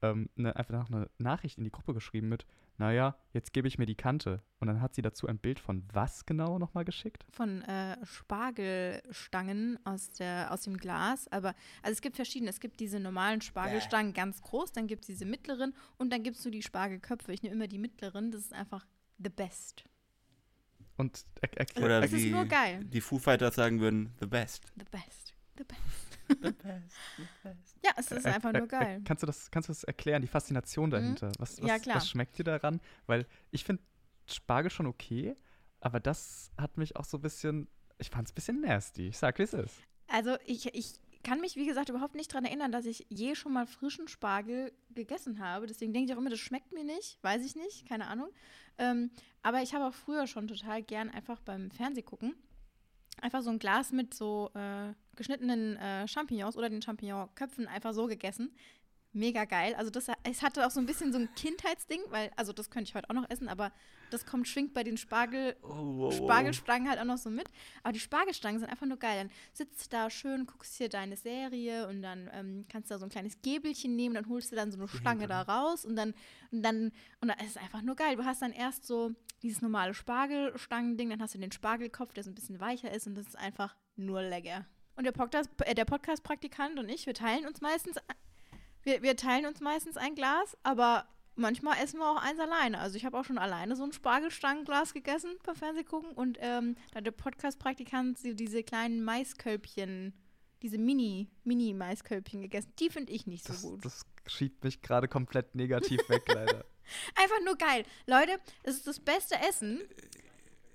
ähm, 0.02 0.28
ne, 0.37 0.54
einfach 0.57 0.73
noch 0.73 0.90
eine 0.90 1.11
Nachricht 1.19 1.59
in 1.59 1.64
die 1.64 1.71
Gruppe 1.71 1.95
geschrieben 1.95 2.28
mit, 2.28 2.47
naja, 2.78 3.16
jetzt 3.33 3.52
gebe 3.52 3.69
ich 3.69 3.78
mir 3.78 3.87
die 3.87 3.95
Kante. 3.95 4.42
Und 4.59 4.69
dann 4.69 4.80
hat 4.80 4.95
sie 4.95 5.02
dazu 5.02 5.26
ein 5.26 5.38
Bild 5.38 5.61
von 5.61 5.85
was 5.92 6.25
genau 6.25 6.59
nochmal 6.59 6.85
geschickt? 6.85 7.26
Von 7.30 7.62
äh, 7.62 7.97
Spargelstangen 8.04 9.78
aus, 9.85 10.11
der, 10.12 10.52
aus 10.52 10.62
dem 10.62 10.76
Glas. 10.78 11.28
Aber 11.28 11.54
also 11.83 11.92
es 11.92 12.00
gibt 12.00 12.16
verschiedene. 12.16 12.50
Es 12.50 12.61
gibt 12.61 12.80
diese 12.80 12.99
normalen 13.00 13.40
Spargelstangen 13.42 14.12
ganz 14.14 14.40
groß, 14.42 14.73
dann 14.73 14.87
gibt 14.87 15.02
es 15.02 15.07
diese 15.09 15.25
mittleren 15.26 15.75
und 15.99 16.11
dann 16.11 16.23
gibt 16.23 16.37
es 16.37 16.42
so 16.42 16.50
die 16.50 16.62
Spargelköpfe. 16.62 17.33
Ich 17.33 17.42
nehme 17.42 17.54
immer 17.54 17.69
die 17.69 17.78
mittleren. 17.78 18.30
Das 18.30 18.40
ist 18.42 18.52
einfach 18.54 18.87
the 19.19 19.30
best. 19.30 19.85
Und 20.97 21.25
er 21.40 21.59
erklärt. 21.59 21.85
Oder 21.85 22.02
Es 22.02 22.12
ist 22.12 22.25
wie 22.25 22.30
nur 22.30 22.45
geil. 22.47 22.85
die 22.85 23.00
Foo 23.00 23.19
Fighters 23.19 23.54
sagen 23.54 23.80
würden, 23.80 24.14
the 24.21 24.26
best. 24.26 24.71
The 24.76 24.85
best. 24.90 25.35
The 25.57 25.64
best. 25.64 26.10
The 26.42 26.50
best, 26.52 26.96
the 27.16 27.26
best. 27.42 27.76
Ja, 27.84 27.90
es 27.96 28.10
ist 28.10 28.26
einfach 28.26 28.52
nur 28.52 28.66
geil. 28.66 29.02
Kannst 29.04 29.22
du, 29.22 29.26
das, 29.26 29.50
kannst 29.50 29.68
du 29.68 29.72
das 29.72 29.84
erklären, 29.84 30.22
die 30.22 30.28
Faszination 30.28 30.90
dahinter? 30.90 31.32
Was, 31.38 31.60
was, 31.60 31.68
Ja, 31.68 31.78
klar. 31.78 31.96
was 31.96 32.08
schmeckt 32.08 32.38
dir 32.38 32.44
daran? 32.44 32.80
Weil 33.06 33.26
ich 33.50 33.64
finde 33.64 33.82
Spargel 34.26 34.70
schon 34.70 34.87
okay, 34.87 35.34
aber 35.80 36.00
das 36.00 36.52
hat 36.56 36.76
mich 36.76 36.96
auch 36.96 37.04
so 37.04 37.18
ein 37.18 37.22
bisschen, 37.22 37.68
ich 37.99 38.10
fand 38.10 38.28
es 38.28 38.32
ein 38.32 38.34
bisschen 38.34 38.60
nasty. 38.60 39.08
Ich 39.08 39.18
sag, 39.18 39.38
wie 39.38 39.42
es 39.42 39.52
ist. 39.52 39.76
Also 40.08 40.37
ich, 40.44 40.75
ich 40.75 41.00
kann 41.22 41.40
mich, 41.40 41.56
wie 41.56 41.66
gesagt, 41.66 41.88
überhaupt 41.88 42.14
nicht 42.14 42.32
daran 42.32 42.44
erinnern, 42.44 42.72
dass 42.72 42.87
ich 42.87 43.06
je 43.08 43.34
schon 43.34 43.52
mal 43.52 43.66
frischen 43.66 44.08
Spargel 44.08 44.72
gegessen 44.94 45.38
habe. 45.38 45.66
Deswegen 45.66 45.92
denke 45.92 46.10
ich 46.10 46.14
auch 46.16 46.20
immer, 46.20 46.30
das 46.30 46.40
schmeckt 46.40 46.72
mir 46.72 46.84
nicht. 46.84 47.18
Weiß 47.22 47.44
ich 47.44 47.56
nicht, 47.56 47.88
keine 47.88 48.06
Ahnung. 48.06 48.28
Ähm, 48.78 49.10
aber 49.42 49.62
ich 49.62 49.75
habe 49.75 49.84
auch 49.87 49.94
früher 49.94 50.26
schon 50.26 50.49
total 50.49 50.82
gern 50.82 51.10
einfach 51.10 51.40
beim 51.40 51.70
Fernsehgucken 51.70 52.34
einfach 53.21 53.43
so 53.43 53.50
ein 53.50 53.59
Glas 53.59 53.93
mit 53.93 54.14
so 54.14 54.50
äh, 54.55 54.93
geschnittenen 55.17 55.76
äh, 55.76 56.09
Champignons 56.09 56.57
oder 56.57 56.69
den 56.71 56.83
Champignonköpfen 56.83 57.67
einfach 57.67 57.93
so 57.93 58.07
gegessen. 58.07 58.50
Mega 59.12 59.45
geil. 59.45 59.75
Also 59.75 59.90
das, 59.90 60.07
es 60.23 60.40
hatte 60.40 60.64
auch 60.64 60.71
so 60.71 60.79
ein 60.79 60.87
bisschen 60.87 61.12
so 61.12 61.19
ein 61.19 61.29
Kindheitsding, 61.35 62.00
weil, 62.11 62.31
also 62.37 62.52
das 62.52 62.71
könnte 62.71 62.88
ich 62.88 62.95
heute 62.95 63.11
auch 63.11 63.14
noch 63.14 63.29
essen, 63.29 63.49
aber 63.49 63.73
das 64.11 64.25
kommt, 64.25 64.47
schwingt 64.47 64.73
bei 64.73 64.85
den 64.85 64.97
Spargel, 64.97 65.57
Oh, 65.62 65.97
wow. 65.97 66.14
Spargelstangen 66.14 66.88
halt 66.88 67.00
auch 67.00 67.05
noch 67.05 67.19
so 67.19 67.29
mit. 67.29 67.49
Aber 67.83 67.93
die 67.93 67.99
Spargelstangen 67.99 68.61
sind 68.61 68.69
einfach 68.69 68.87
nur 68.87 68.99
geil. 68.99 69.19
Dann 69.19 69.31
sitzt 69.52 69.93
da 69.93 70.11
schön, 70.11 70.47
guckst 70.47 70.76
hier 70.76 70.88
deine 70.88 71.17
Serie 71.17 71.88
und 71.88 72.02
dann 72.02 72.31
ähm, 72.33 72.67
kannst 72.69 72.88
du 72.88 72.95
da 72.95 72.99
so 73.00 73.07
ein 73.07 73.11
kleines 73.11 73.43
Gäbelchen 73.43 73.97
nehmen, 73.97 74.14
dann 74.14 74.29
holst 74.29 74.52
du 74.52 74.57
dann 74.57 74.71
so 74.71 74.79
eine 74.79 74.87
Stange 74.87 75.26
da 75.26 75.43
raus 75.43 75.85
und 75.85 75.97
dann, 75.97 76.14
und 76.52 76.62
dann, 76.62 76.93
und 77.21 77.29
dann 77.29 77.38
ist 77.40 77.50
es 77.50 77.57
einfach 77.57 77.83
nur 77.83 77.97
geil. 77.97 78.14
Du 78.14 78.25
hast 78.25 78.43
dann 78.43 78.52
erst 78.52 78.87
so 78.87 79.11
dieses 79.42 79.62
normale 79.62 79.94
Spargelstangending, 79.94 81.11
dann 81.11 81.20
hast 81.23 81.35
du 81.35 81.38
den 81.38 81.52
Spargelkopf, 81.52 82.12
der 82.12 82.25
so 82.25 82.30
ein 82.30 82.35
bisschen 82.35 82.61
weicher 82.61 82.92
ist 82.92 83.06
und 83.06 83.14
das 83.14 83.26
ist 83.26 83.38
einfach 83.38 83.75
nur 83.97 84.23
lecker. 84.23 84.66
Und 84.97 85.04
der 85.04 85.12
Podcast, 85.12 85.49
äh, 85.64 85.75
der 85.75 85.85
Podcast-Praktikant 85.85 86.78
und 86.78 86.88
ich, 86.88 87.06
wir 87.06 87.14
teilen 87.14 87.47
uns 87.47 87.61
meistens, 87.61 87.97
wir, 88.82 89.02
wir 89.02 89.16
teilen 89.16 89.47
uns 89.47 89.61
meistens 89.61 89.97
ein 89.97 90.14
Glas, 90.14 90.56
aber 90.62 91.06
manchmal 91.37 91.82
essen 91.82 91.99
wir 92.00 92.11
auch 92.11 92.23
eins 92.23 92.38
alleine. 92.38 92.78
Also 92.78 92.97
ich 92.97 93.04
habe 93.06 93.18
auch 93.18 93.25
schon 93.25 93.38
alleine 93.38 93.76
so 93.76 93.85
ein 93.85 93.92
Spargelstangenglas 93.92 94.92
gegessen 94.92 95.30
beim 95.44 95.56
Fernsehgucken 95.56 96.11
und 96.12 96.37
ähm, 96.40 96.76
da 96.90 96.99
hat 96.99 97.06
der 97.06 97.12
Podcast-Praktikant 97.12 98.18
so 98.18 98.35
diese 98.35 98.62
kleinen 98.62 99.02
Maiskölbchen, 99.02 100.12
diese 100.61 100.76
Mini, 100.76 101.30
Mini-Maiskölbchen 101.44 102.42
gegessen. 102.42 102.73
Die 102.78 102.90
finde 102.90 103.12
ich 103.12 103.26
nicht 103.26 103.44
so 103.47 103.52
Das, 103.54 103.62
gut. 103.62 103.85
das 103.85 104.04
schiebt 104.26 104.62
mich 104.64 104.82
gerade 104.82 105.09
komplett 105.09 105.54
negativ 105.54 106.06
weg, 106.11 106.25
leider. 106.35 106.66
Einfach 107.14 107.40
nur 107.44 107.56
geil. 107.56 107.85
Leute, 108.06 108.38
das 108.62 108.76
ist 108.76 108.87
das 108.87 109.00
beste 109.00 109.37
Essen. 109.49 109.80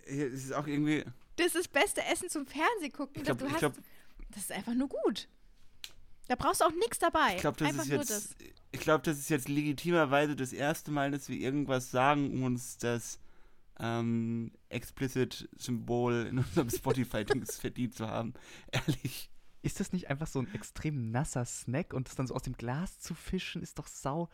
Hier, 0.08 0.28
Es 0.28 0.46
ist 0.46 0.54
auch 0.54 0.68
irgendwie, 0.68 1.04
Das 1.36 1.48
ist 1.48 1.56
das 1.56 1.68
beste 1.68 2.04
Essen 2.04 2.30
zum 2.30 2.46
Fernsehgucken. 2.46 3.18
ich 3.18 3.24
glaube, 3.24 3.40
das, 3.40 3.40
du 3.40 3.46
ich 3.48 3.54
hast, 3.54 3.60
glaube, 3.60 3.76
das 4.30 4.44
ist 4.44 4.52
einfach 4.52 4.74
nur 4.74 4.90
gut. 4.90 5.28
Da 6.28 6.36
brauchst 6.36 6.62
du 6.62 6.66
auch 6.66 6.72
nichts 6.72 7.00
dabei. 7.00 7.36
ich 7.36 7.42
glaube, 7.42 7.58
das 7.58 7.76
ist 7.76 7.88
jetzt, 7.88 8.10
das. 8.10 8.36
ich 8.72 8.80
glaube, 8.80 9.04
das 9.04 9.20
ist 9.20 9.30
jetzt 9.30 9.48
legitimerweise 9.48 10.36
das 10.36 10.54
erste 10.54 10.92
Mal, 10.92 11.12
dass 11.12 11.30
wir 11.30 11.38
irgendwas 11.38 11.92
sagen, 11.92 12.32
um 12.32 12.44
uns 12.44 12.78
das 12.78 13.20
ähm, 13.80 14.52
Explicit-Symbol 14.70 16.28
in 16.30 16.40
unserem 16.40 16.70
Spotify-Dings 16.72 17.58
verdient 17.58 17.96
zu 17.96 18.08
haben. 18.08 18.34
Ehrlich. 18.72 19.30
Ist 19.62 19.80
das 19.80 19.94
nicht 19.94 20.10
einfach 20.12 20.28
so 20.28 20.40
ein 20.40 20.54
extrem 20.54 21.10
nasser 21.10 21.44
Snack 21.44 21.94
und 21.94 22.08
das 22.08 22.16
dann 22.16 22.28
so 22.28 22.36
aus 22.36 22.44
dem 22.44 22.54
Glas 22.54 23.00
zu 23.00 23.16
fischen, 23.16 23.64
ist 23.64 23.80
doch 23.80 23.88
sau. 23.88 24.30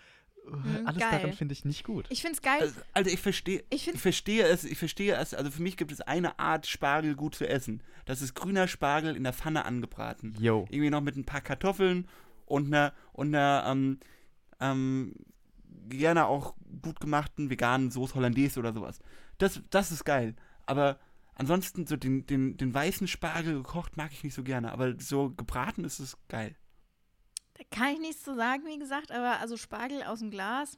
Mhm, 0.45 0.87
Alles 0.87 0.99
geil. 1.01 1.11
daran 1.11 1.33
finde 1.33 1.53
ich 1.53 1.65
nicht 1.65 1.83
gut. 1.83 2.07
Ich 2.09 2.21
finde 2.21 2.35
es 2.35 2.41
geil. 2.41 2.61
Also, 2.61 2.81
also 2.93 3.11
ich 3.11 3.19
verstehe, 3.19 3.63
ich 3.69 3.87
ich 3.87 3.99
verstehe 4.01 4.43
es, 4.45 4.63
ich 4.63 4.77
verstehe 4.77 5.15
es. 5.15 5.33
Also 5.33 5.51
für 5.51 5.61
mich 5.61 5.77
gibt 5.77 5.91
es 5.91 6.01
eine 6.01 6.39
Art 6.39 6.67
Spargel 6.67 7.15
gut 7.15 7.35
zu 7.35 7.47
essen. 7.47 7.81
Das 8.05 8.21
ist 8.21 8.33
grüner 8.33 8.67
Spargel 8.67 9.15
in 9.15 9.23
der 9.23 9.33
Pfanne 9.33 9.65
angebraten. 9.65 10.35
Yo. 10.39 10.65
Irgendwie 10.69 10.89
noch 10.89 11.01
mit 11.01 11.15
ein 11.15 11.25
paar 11.25 11.41
Kartoffeln 11.41 12.07
und 12.45 12.67
einer, 12.67 12.93
und 13.13 13.27
einer 13.33 13.65
ähm, 13.67 13.99
ähm, 14.59 15.15
gerne 15.89 16.25
auch 16.25 16.55
gut 16.81 16.99
gemachten 16.99 17.49
veganen 17.49 17.91
Soße 17.91 18.15
Hollandaise 18.15 18.59
oder 18.59 18.73
sowas. 18.73 18.99
Das, 19.37 19.61
das 19.69 19.91
ist 19.91 20.03
geil. 20.05 20.35
Aber 20.65 20.99
ansonsten 21.35 21.85
so 21.87 21.95
den, 21.95 22.25
den, 22.25 22.57
den 22.57 22.73
weißen 22.73 23.07
Spargel 23.07 23.53
gekocht 23.55 23.95
mag 23.97 24.11
ich 24.11 24.23
nicht 24.23 24.33
so 24.33 24.43
gerne. 24.43 24.71
Aber 24.71 24.95
so 24.99 25.29
gebraten 25.29 25.83
ist 25.85 25.99
es 25.99 26.17
geil. 26.27 26.55
Kann 27.69 27.93
ich 27.93 27.99
nichts 27.99 28.23
zu 28.23 28.35
sagen, 28.35 28.63
wie 28.65 28.79
gesagt, 28.79 29.11
aber 29.11 29.39
also 29.39 29.57
Spargel 29.57 30.03
aus 30.03 30.19
dem 30.19 30.31
Glas. 30.31 30.77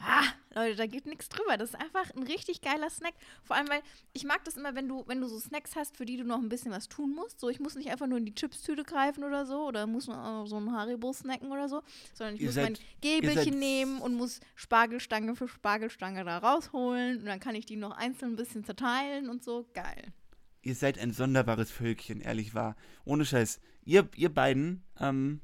Ah, 0.00 0.24
Leute, 0.56 0.74
da 0.74 0.86
geht 0.86 1.06
nichts 1.06 1.28
drüber. 1.28 1.56
Das 1.56 1.70
ist 1.70 1.76
einfach 1.76 2.10
ein 2.16 2.24
richtig 2.24 2.60
geiler 2.60 2.90
Snack. 2.90 3.14
Vor 3.44 3.54
allem, 3.54 3.68
weil 3.68 3.80
ich 4.12 4.24
mag 4.24 4.44
das 4.44 4.56
immer, 4.56 4.74
wenn 4.74 4.88
du, 4.88 5.04
wenn 5.06 5.20
du 5.20 5.28
so 5.28 5.38
Snacks 5.38 5.76
hast, 5.76 5.96
für 5.96 6.04
die 6.04 6.16
du 6.16 6.24
noch 6.24 6.38
ein 6.40 6.48
bisschen 6.48 6.72
was 6.72 6.88
tun 6.88 7.14
musst. 7.14 7.38
So, 7.38 7.48
ich 7.48 7.60
muss 7.60 7.76
nicht 7.76 7.90
einfach 7.90 8.08
nur 8.08 8.18
in 8.18 8.26
die 8.26 8.34
Chipstüte 8.34 8.82
greifen 8.82 9.22
oder 9.22 9.46
so 9.46 9.66
oder 9.68 9.86
muss 9.86 10.08
noch 10.08 10.46
so 10.46 10.56
ein 10.56 10.72
Haribo 10.72 11.12
snacken 11.12 11.52
oder 11.52 11.68
so, 11.68 11.82
sondern 12.12 12.34
ich 12.34 12.40
Ihr 12.40 12.46
muss 12.48 12.54
seid- 12.56 12.64
mein 12.64 12.78
Gäbelchen 13.02 13.56
nehmen 13.58 14.00
und 14.00 14.14
muss 14.14 14.40
Spargelstange 14.56 15.36
für 15.36 15.46
Spargelstange 15.46 16.24
da 16.24 16.38
rausholen 16.38 17.20
und 17.20 17.26
dann 17.26 17.38
kann 17.38 17.54
ich 17.54 17.64
die 17.64 17.76
noch 17.76 17.92
einzeln 17.96 18.32
ein 18.32 18.36
bisschen 18.36 18.64
zerteilen 18.64 19.28
und 19.28 19.44
so. 19.44 19.64
Geil. 19.74 20.12
Ihr 20.62 20.74
seid 20.74 20.98
ein 20.98 21.12
sonderbares 21.12 21.70
Völkchen, 21.70 22.20
ehrlich 22.20 22.52
wahr. 22.54 22.74
Ohne 23.04 23.24
Scheiß. 23.24 23.60
Ihr, 23.84 24.08
ihr 24.16 24.34
beiden, 24.34 24.82
ähm, 24.98 25.40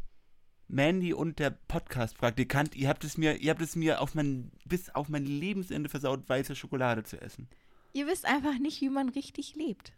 Mandy 0.71 1.13
und 1.13 1.39
der 1.39 1.51
Podcast-Praktikant, 1.51 2.77
ihr 2.77 2.89
habt 2.89 3.03
es 3.05 3.19
mir, 3.19 3.37
ihr 3.37 3.51
habt 3.51 3.61
es 3.61 3.75
mir 3.75 4.01
auf 4.01 4.15
mein, 4.15 4.53
bis 4.65 4.89
auf 4.91 5.09
mein 5.09 5.25
Lebensende 5.25 5.89
versaut, 5.89 6.29
weiße 6.29 6.55
Schokolade 6.55 7.03
zu 7.03 7.21
essen. 7.21 7.49
Ihr 7.93 8.07
wisst 8.07 8.25
einfach 8.25 8.57
nicht, 8.59 8.81
wie 8.81 8.89
man 8.89 9.09
richtig 9.09 9.57
lebt. 9.57 9.93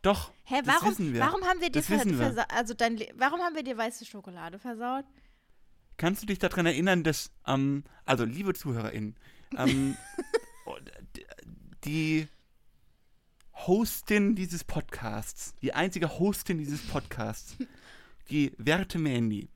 Doch. 0.00 0.32
Hä, 0.44 0.62
das 0.64 0.76
warum, 0.76 0.90
wissen 0.90 1.12
wir. 1.12 1.20
warum 1.20 1.42
haben 1.44 1.60
wir 1.60 1.68
dir 1.68 1.80
Das 1.80 1.90
wissen 1.90 2.18
wir. 2.18 2.50
also 2.50 2.74
dein 2.74 2.96
Le 2.96 3.08
warum 3.16 3.40
haben 3.40 3.54
wir 3.54 3.62
dir 3.62 3.76
weiße 3.76 4.06
Schokolade 4.06 4.58
versaut? 4.58 5.04
Kannst 5.98 6.22
du 6.22 6.26
dich 6.26 6.38
daran 6.38 6.66
erinnern, 6.66 7.02
dass, 7.04 7.30
ähm, 7.46 7.84
also 8.04 8.24
liebe 8.24 8.54
ZuhörerInnen, 8.54 9.16
ähm, 9.56 9.96
die 11.84 12.28
Hostin 13.52 14.34
dieses 14.34 14.64
Podcasts, 14.64 15.54
die 15.62 15.72
einzige 15.72 16.18
Hostin 16.18 16.58
dieses 16.58 16.82
Podcasts, 16.86 17.56
die 18.30 18.52
werte 18.58 18.98
Mandy, 18.98 19.48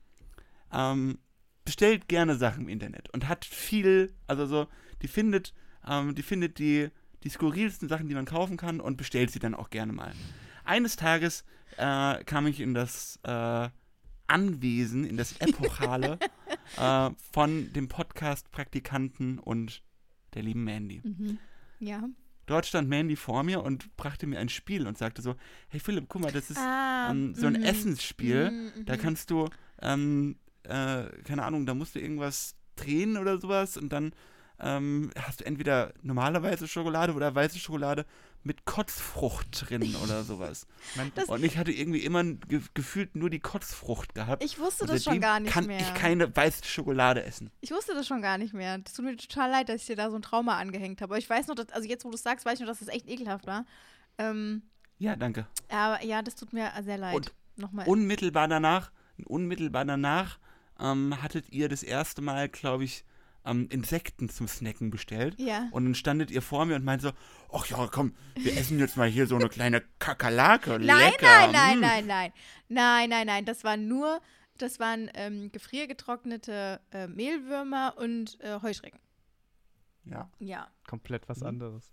ähm, 0.73 1.19
bestellt 1.65 2.07
gerne 2.07 2.35
Sachen 2.35 2.63
im 2.63 2.69
Internet 2.69 3.09
und 3.11 3.27
hat 3.27 3.45
viel, 3.45 4.13
also 4.27 4.45
so, 4.45 4.67
die 5.01 5.07
findet, 5.07 5.53
ähm, 5.87 6.15
die 6.15 6.23
findet 6.23 6.59
die, 6.59 6.89
die 7.23 7.29
skurrilsten 7.29 7.87
Sachen, 7.87 8.07
die 8.07 8.15
man 8.15 8.25
kaufen 8.25 8.57
kann 8.57 8.79
und 8.79 8.97
bestellt 8.97 9.31
sie 9.31 9.39
dann 9.39 9.55
auch 9.55 9.69
gerne 9.69 9.93
mal. 9.93 10.13
Eines 10.63 10.95
Tages 10.95 11.43
äh, 11.77 12.23
kam 12.23 12.47
ich 12.47 12.59
in 12.59 12.73
das 12.73 13.19
äh, 13.23 13.69
Anwesen, 14.27 15.03
in 15.05 15.17
das 15.17 15.37
Epochale 15.39 16.17
äh, 16.77 17.09
von 17.31 17.71
dem 17.73 17.87
Podcast-Praktikanten 17.87 19.39
und 19.39 19.83
der 20.33 20.43
lieben 20.43 20.63
Mandy. 20.63 21.01
Mhm. 21.03 21.37
Ja. 21.79 22.03
Dort 22.45 22.65
stand 22.65 22.89
Mandy 22.89 23.15
vor 23.15 23.43
mir 23.43 23.63
und 23.63 23.95
brachte 23.97 24.27
mir 24.27 24.39
ein 24.39 24.49
Spiel 24.49 24.87
und 24.87 24.97
sagte 24.97 25.21
so, 25.21 25.35
hey 25.69 25.79
Philipp, 25.79 26.05
guck 26.09 26.21
mal, 26.21 26.31
das 26.31 26.49
ist 26.49 26.57
Ah, 26.57 27.09
ähm, 27.11 27.35
so 27.35 27.47
ein 27.47 27.53
mhm. 27.53 27.63
Essensspiel. 27.63 28.51
Mhm, 28.51 28.85
Da 28.85 28.95
mhm. 28.95 28.99
kannst 28.99 29.29
du, 29.29 29.47
ähm, 29.81 30.37
äh, 30.63 31.05
keine 31.23 31.43
Ahnung, 31.43 31.65
da 31.65 31.73
musst 31.73 31.95
du 31.95 31.99
irgendwas 31.99 32.55
drehen 32.75 33.17
oder 33.17 33.39
sowas 33.39 33.77
und 33.77 33.89
dann 33.91 34.13
ähm, 34.59 35.09
hast 35.17 35.39
du 35.41 35.45
entweder 35.45 35.91
normale 36.03 36.41
weiße 36.43 36.67
Schokolade 36.67 37.13
oder 37.13 37.33
weiße 37.33 37.57
Schokolade 37.57 38.05
mit 38.43 38.65
Kotzfrucht 38.65 39.69
drin 39.69 39.95
oder 40.03 40.23
sowas. 40.23 40.67
Das- 41.15 41.29
und 41.29 41.43
ich 41.43 41.57
hatte 41.57 41.71
irgendwie 41.71 41.99
immer 42.03 42.23
ge 42.23 42.61
gefühlt 42.73 43.15
nur 43.15 43.29
die 43.29 43.39
Kotzfrucht 43.39 44.13
gehabt. 44.15 44.43
Ich 44.43 44.59
wusste 44.59 44.85
das 44.85 45.03
schon 45.03 45.19
gar 45.19 45.39
nicht 45.39 45.51
kann 45.51 45.65
mehr. 45.65 45.79
ich 45.79 45.93
keine 45.95 46.35
weiße 46.35 46.63
Schokolade 46.65 47.23
essen. 47.23 47.49
Ich 47.61 47.71
wusste 47.71 47.93
das 47.93 48.05
schon 48.07 48.21
gar 48.21 48.37
nicht 48.37 48.53
mehr. 48.53 48.79
Es 48.85 48.93
tut 48.93 49.05
mir 49.05 49.15
total 49.17 49.49
leid, 49.51 49.69
dass 49.69 49.81
ich 49.81 49.87
dir 49.87 49.95
da 49.95 50.09
so 50.11 50.15
ein 50.15 50.21
Trauma 50.21 50.57
angehängt 50.57 51.01
habe. 51.01 51.13
Aber 51.13 51.17
ich 51.19 51.29
weiß 51.29 51.47
noch, 51.47 51.55
dass, 51.55 51.69
also 51.69 51.87
jetzt, 51.87 52.05
wo 52.05 52.09
du 52.09 52.15
es 52.15 52.23
sagst, 52.23 52.45
weiß 52.45 52.55
ich 52.55 52.59
noch, 52.61 52.67
dass 52.67 52.79
das 52.79 52.87
echt 52.87 53.07
ekelhaft 53.09 53.47
war. 53.47 53.65
Ähm, 54.19 54.61
Ja, 54.99 55.15
danke. 55.15 55.47
aber 55.69 56.03
ja, 56.03 56.21
das 56.21 56.35
tut 56.35 56.53
mir 56.53 56.71
sehr 56.83 56.97
leid. 56.97 57.15
Und 57.15 57.33
Nochmal. 57.57 57.87
Unmittelbar 57.87 58.47
danach, 58.47 58.91
unmittelbar 59.25 59.85
danach 59.85 60.39
ähm, 60.81 61.21
hattet 61.21 61.49
ihr 61.49 61.69
das 61.69 61.83
erste 61.83 62.21
Mal, 62.21 62.49
glaube 62.49 62.83
ich, 62.83 63.03
ähm, 63.45 63.67
Insekten 63.71 64.29
zum 64.29 64.47
Snacken 64.47 64.91
bestellt. 64.91 65.39
ja. 65.39 65.67
Und 65.71 65.85
dann 65.85 65.95
standet 65.95 66.29
ihr 66.31 66.41
vor 66.43 66.65
mir 66.65 66.75
und 66.75 66.83
meinte 66.85 67.07
so, 67.07 67.13
ach 67.57 67.65
ja, 67.67 67.87
komm, 67.91 68.13
wir 68.35 68.55
essen 68.55 68.77
jetzt 68.79 68.97
mal 68.97 69.07
hier 69.09 69.25
so 69.27 69.35
eine 69.35 69.49
kleine 69.49 69.81
Kakerlake. 69.99 70.77
Nein, 70.79 71.11
Lecker. 71.11 71.47
nein, 71.47 71.51
nein, 71.51 71.77
mm. 71.77 71.81
nein, 71.81 72.05
nein. 72.07 72.33
Nein, 72.69 73.09
nein, 73.09 73.27
nein. 73.27 73.45
Das 73.45 73.63
waren 73.63 73.87
nur, 73.87 74.21
das 74.59 74.79
waren 74.79 75.09
ähm, 75.15 75.51
gefriergetrocknete 75.51 76.81
äh, 76.91 77.07
Mehlwürmer 77.07 77.95
und 77.97 78.39
äh, 78.41 78.59
Heuschrecken. 78.61 78.99
Ja. 80.05 80.29
Ja. 80.39 80.67
komplett 80.87 81.27
was 81.29 81.39
Mhm. 81.39 81.47
anderes. 81.47 81.91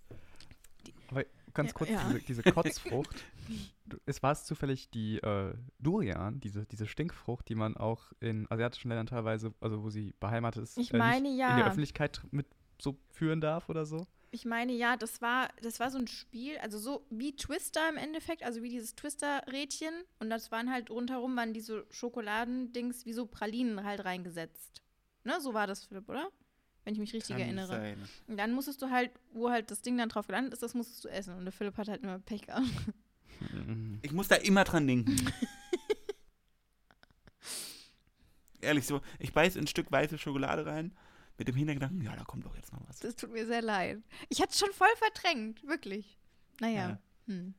Ganz 1.58 1.74
kurz, 1.74 1.90
ja. 1.90 2.04
diese, 2.08 2.20
diese 2.20 2.42
Kotzfrucht. 2.42 3.24
es 4.06 4.22
war 4.22 4.32
es 4.32 4.44
zufällig 4.44 4.90
die 4.90 5.18
äh, 5.18 5.54
Durian, 5.78 6.40
diese, 6.40 6.66
diese 6.66 6.86
Stinkfrucht, 6.86 7.48
die 7.48 7.54
man 7.54 7.76
auch 7.76 8.12
in 8.20 8.50
asiatischen 8.50 8.88
Ländern 8.88 9.06
teilweise, 9.06 9.52
also 9.60 9.82
wo 9.82 9.90
sie 9.90 10.14
beheimatet 10.20 10.62
ist, 10.62 10.78
Ich 10.78 10.94
äh, 10.94 10.98
meine, 10.98 11.28
ja. 11.28 11.50
in 11.50 11.56
der 11.56 11.66
Öffentlichkeit 11.66 12.20
mit 12.30 12.46
so 12.80 12.96
führen 13.10 13.40
darf 13.40 13.68
oder 13.68 13.84
so. 13.84 14.06
Ich 14.30 14.44
meine, 14.44 14.72
ja, 14.72 14.96
das 14.96 15.22
war, 15.22 15.48
das 15.62 15.80
war 15.80 15.90
so 15.90 15.98
ein 15.98 16.06
Spiel, 16.06 16.58
also 16.58 16.78
so 16.78 17.06
wie 17.10 17.34
Twister 17.34 17.88
im 17.88 17.96
Endeffekt, 17.96 18.42
also 18.42 18.62
wie 18.62 18.68
dieses 18.68 18.94
Twister-Rädchen. 18.94 19.94
Und 20.18 20.28
das 20.28 20.52
waren 20.52 20.70
halt 20.70 20.90
rundherum 20.90 21.34
waren 21.36 21.54
diese 21.54 21.86
Schokoladendings 21.90 23.06
wie 23.06 23.14
so 23.14 23.26
Pralinen 23.26 23.84
halt 23.84 24.04
reingesetzt. 24.04 24.82
Ne, 25.24 25.40
so 25.40 25.54
war 25.54 25.66
das, 25.66 25.86
Philipp, 25.86 26.08
oder? 26.08 26.30
Wenn 26.88 26.94
ich 26.94 27.00
mich 27.00 27.12
richtig 27.12 27.36
Kann 27.36 27.40
erinnere. 27.42 27.66
sein. 27.66 27.98
Und 28.28 28.38
dann 28.38 28.54
musstest 28.54 28.80
du 28.80 28.88
halt, 28.88 29.10
wo 29.34 29.50
halt 29.50 29.70
das 29.70 29.82
Ding 29.82 29.98
dann 29.98 30.08
drauf 30.08 30.26
gelandet 30.26 30.54
ist, 30.54 30.62
das 30.62 30.72
musstest 30.72 31.04
du 31.04 31.08
essen. 31.08 31.34
Und 31.34 31.44
der 31.44 31.52
Philipp 31.52 31.76
hat 31.76 31.86
halt 31.86 32.02
immer 32.02 32.18
Pech 32.18 32.46
gehabt. 32.46 32.64
Mhm. 33.52 33.98
Ich 34.00 34.12
muss 34.12 34.28
da 34.28 34.36
immer 34.36 34.64
dran 34.64 34.86
denken. 34.86 35.14
Ehrlich 38.62 38.86
so, 38.86 39.02
ich 39.18 39.34
beiß 39.34 39.58
ein 39.58 39.66
Stück 39.66 39.92
weiße 39.92 40.16
Schokolade 40.16 40.64
rein 40.64 40.96
mit 41.36 41.46
dem 41.46 41.56
Hintergedanken, 41.56 42.00
ja, 42.00 42.16
da 42.16 42.24
kommt 42.24 42.46
doch 42.46 42.56
jetzt 42.56 42.72
noch 42.72 42.80
was. 42.88 43.00
Das 43.00 43.16
tut 43.16 43.32
mir 43.32 43.44
sehr 43.44 43.60
leid. 43.60 43.98
Ich 44.30 44.40
hatte 44.40 44.52
es 44.52 44.58
schon 44.58 44.72
voll 44.72 44.88
verdrängt, 44.96 45.62
wirklich. 45.68 46.18
Naja. 46.58 46.88
Ja. 46.88 46.98
Hm. 47.26 47.54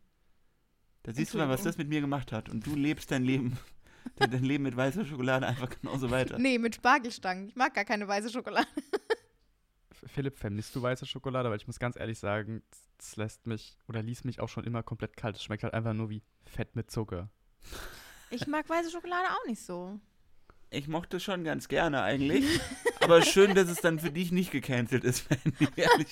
Da 1.03 1.13
siehst 1.13 1.35
du 1.35 1.37
mal, 1.37 1.49
was 1.49 1.61
das 1.61 1.77
mit 1.77 1.87
mir 1.87 2.01
gemacht 2.01 2.31
hat. 2.31 2.49
Und 2.49 2.65
du 2.65 2.75
lebst 2.75 3.11
dein 3.11 3.23
Leben, 3.23 3.59
dein 4.15 4.31
dein 4.31 4.43
Leben 4.43 4.63
mit 4.63 4.75
weißer 4.75 5.05
Schokolade 5.05 5.47
einfach 5.47 5.69
genauso 5.69 6.11
weiter. 6.11 6.39
Nee, 6.39 6.57
mit 6.57 6.75
Spargelstangen. 6.75 7.47
Ich 7.47 7.55
mag 7.55 7.75
gar 7.75 7.85
keine 7.85 8.07
weiße 8.07 8.31
Schokolade. 8.31 8.67
Philipp, 10.05 10.38
vermisst 10.38 10.75
du 10.75 10.81
weiße 10.81 11.05
Schokolade? 11.05 11.49
Weil 11.49 11.57
ich 11.57 11.67
muss 11.67 11.79
ganz 11.79 11.95
ehrlich 11.95 12.19
sagen, 12.19 12.63
das 12.97 13.15
lässt 13.15 13.47
mich 13.47 13.77
oder 13.88 14.01
ließ 14.01 14.23
mich 14.23 14.39
auch 14.39 14.49
schon 14.49 14.63
immer 14.63 14.83
komplett 14.83 15.17
kalt. 15.17 15.35
Es 15.35 15.43
schmeckt 15.43 15.63
halt 15.63 15.73
einfach 15.73 15.93
nur 15.93 16.09
wie 16.09 16.23
Fett 16.45 16.75
mit 16.75 16.91
Zucker. 16.91 17.29
Ich 18.29 18.47
mag 18.47 18.69
weiße 18.69 18.91
Schokolade 18.91 19.27
auch 19.31 19.47
nicht 19.47 19.62
so. 19.62 19.99
Ich 20.71 20.88
mochte 20.88 21.19
schon 21.19 21.43
ganz 21.43 21.67
gerne 21.67 22.03
eigentlich. 22.03 22.45
aber 23.01 23.21
schön, 23.21 23.55
dass 23.55 23.69
es 23.69 23.81
dann 23.81 23.99
für 23.99 24.12
dich 24.12 24.31
nicht 24.31 24.51
gecancelt 24.51 25.03
ist, 25.03 25.29
wenn 25.29 25.53
ich 25.59 25.77
ehrlich. 25.77 26.07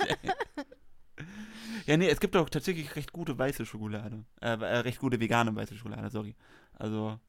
Ja, 1.86 1.96
nee, 1.96 2.10
es 2.10 2.20
gibt 2.20 2.36
auch 2.36 2.50
tatsächlich 2.50 2.96
recht 2.96 3.14
gute 3.14 3.38
weiße 3.38 3.66
Schokolade. 3.66 4.26
Äh, 4.42 4.58
äh, 4.58 4.78
recht 4.80 5.00
gute 5.00 5.20
vegane 5.20 5.56
weiße 5.56 5.76
Schokolade, 5.76 6.10
sorry. 6.10 6.36
Also 6.74 7.20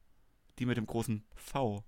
die 0.57 0.65
mit 0.65 0.77
dem 0.77 0.85
großen 0.85 1.23
V. 1.35 1.83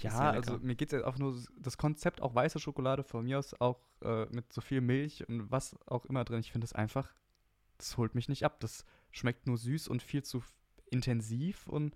Ja, 0.00 0.30
also 0.30 0.58
mir 0.58 0.74
geht 0.74 0.88
es 0.88 0.98
jetzt 0.98 1.04
auch 1.04 1.18
nur 1.18 1.38
das 1.58 1.78
Konzept, 1.78 2.20
auch 2.20 2.34
weiße 2.34 2.58
Schokolade 2.58 3.02
von 3.02 3.24
mir 3.24 3.38
aus 3.38 3.58
auch 3.60 3.80
äh, 4.02 4.26
mit 4.26 4.52
so 4.52 4.60
viel 4.60 4.80
Milch 4.80 5.28
und 5.28 5.50
was 5.50 5.76
auch 5.86 6.04
immer 6.06 6.24
drin. 6.24 6.40
Ich 6.40 6.52
finde 6.52 6.64
es 6.64 6.72
einfach, 6.72 7.12
das 7.78 7.96
holt 7.96 8.14
mich 8.14 8.28
nicht 8.28 8.44
ab. 8.44 8.60
Das 8.60 8.84
schmeckt 9.10 9.46
nur 9.46 9.58
süß 9.58 9.88
und 9.88 10.02
viel 10.02 10.22
zu 10.22 10.42
intensiv 10.90 11.66
und 11.66 11.94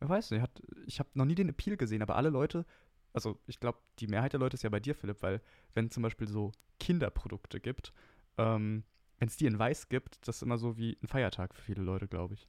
ich 0.00 0.08
weiß 0.08 0.30
nicht, 0.32 0.42
hat, 0.42 0.62
ich 0.86 0.98
habe 0.98 1.08
noch 1.14 1.24
nie 1.24 1.34
den 1.34 1.48
Appeal 1.48 1.76
gesehen, 1.76 2.02
aber 2.02 2.16
alle 2.16 2.28
Leute, 2.28 2.66
also 3.12 3.38
ich 3.46 3.60
glaube, 3.60 3.78
die 4.00 4.06
Mehrheit 4.06 4.32
der 4.32 4.40
Leute 4.40 4.54
ist 4.54 4.62
ja 4.62 4.70
bei 4.70 4.80
dir, 4.80 4.94
Philipp, 4.94 5.22
weil 5.22 5.40
wenn 5.72 5.90
zum 5.90 6.02
Beispiel 6.02 6.28
so 6.28 6.52
Kinderprodukte 6.78 7.60
gibt, 7.60 7.92
ähm, 8.36 8.84
wenn 9.18 9.28
es 9.28 9.36
die 9.36 9.46
in 9.46 9.58
weiß 9.58 9.88
gibt, 9.88 10.26
das 10.26 10.36
ist 10.36 10.42
immer 10.42 10.58
so 10.58 10.76
wie 10.76 10.98
ein 11.02 11.06
Feiertag 11.06 11.54
für 11.54 11.62
viele 11.62 11.82
Leute, 11.82 12.08
glaube 12.08 12.34
ich. 12.34 12.48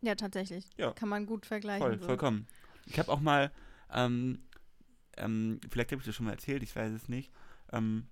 Ja, 0.00 0.14
tatsächlich. 0.14 0.70
Ja. 0.78 0.92
Kann 0.92 1.08
man 1.08 1.26
gut 1.26 1.44
vergleichen. 1.44 1.86
Voll, 1.86 1.98
so. 1.98 2.06
vollkommen. 2.06 2.46
Ich 2.86 2.98
habe 2.98 3.10
auch 3.10 3.20
mal, 3.20 3.50
ähm, 3.92 4.40
ähm, 5.16 5.60
vielleicht 5.70 5.92
habe 5.92 6.00
ich 6.00 6.06
das 6.06 6.14
schon 6.14 6.26
mal 6.26 6.32
erzählt, 6.32 6.62
ich 6.62 6.74
weiß 6.74 6.92
es 6.92 7.08
nicht. 7.08 7.30
Ähm, 7.72 8.06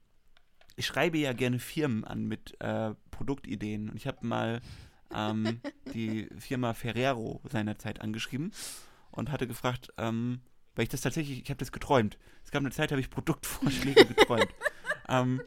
ich 0.77 0.87
schreibe 0.87 1.19
ja 1.19 1.33
gerne 1.33 1.59
Firmen 1.59 2.05
an 2.05 2.27
mit 2.27 2.61
äh, 2.61 2.95
Produktideen. 3.11 3.91
Und 3.91 3.97
ich 3.97 4.07
habe 4.07 4.25
mal 4.27 4.61
ähm, 5.15 5.61
die 5.95 6.29
Firma 6.39 6.75
Ferrero 6.75 7.41
seinerzeit 7.51 8.01
angeschrieben 8.01 8.53
und 9.11 9.31
hatte 9.33 9.47
gefragt, 9.49 9.93
ähm, 9.99 10.41
weil 10.75 10.85
ich 10.85 10.89
das 10.91 11.01
tatsächlich, 11.01 11.43
ich 11.43 11.51
habe 11.51 11.59
das 11.59 11.73
geträumt. 11.73 12.19
Es 12.45 12.51
gab 12.53 12.61
eine 12.61 12.71
Zeit, 12.71 12.93
habe 12.93 13.01
ich 13.01 13.11
Produktvorschläge 13.11 14.05
geträumt. 14.15 14.49
ähm, 15.09 15.41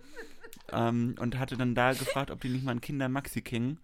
ähm, 0.73 1.15
und 1.19 1.37
hatte 1.39 1.57
dann 1.57 1.75
da 1.75 1.93
gefragt, 1.93 2.31
ob 2.31 2.41
die 2.41 2.49
nicht 2.49 2.63
mal 2.63 2.71
einen 2.71 2.81
Kinder 2.81 3.07
Maxi 3.07 3.41
King 3.41 3.77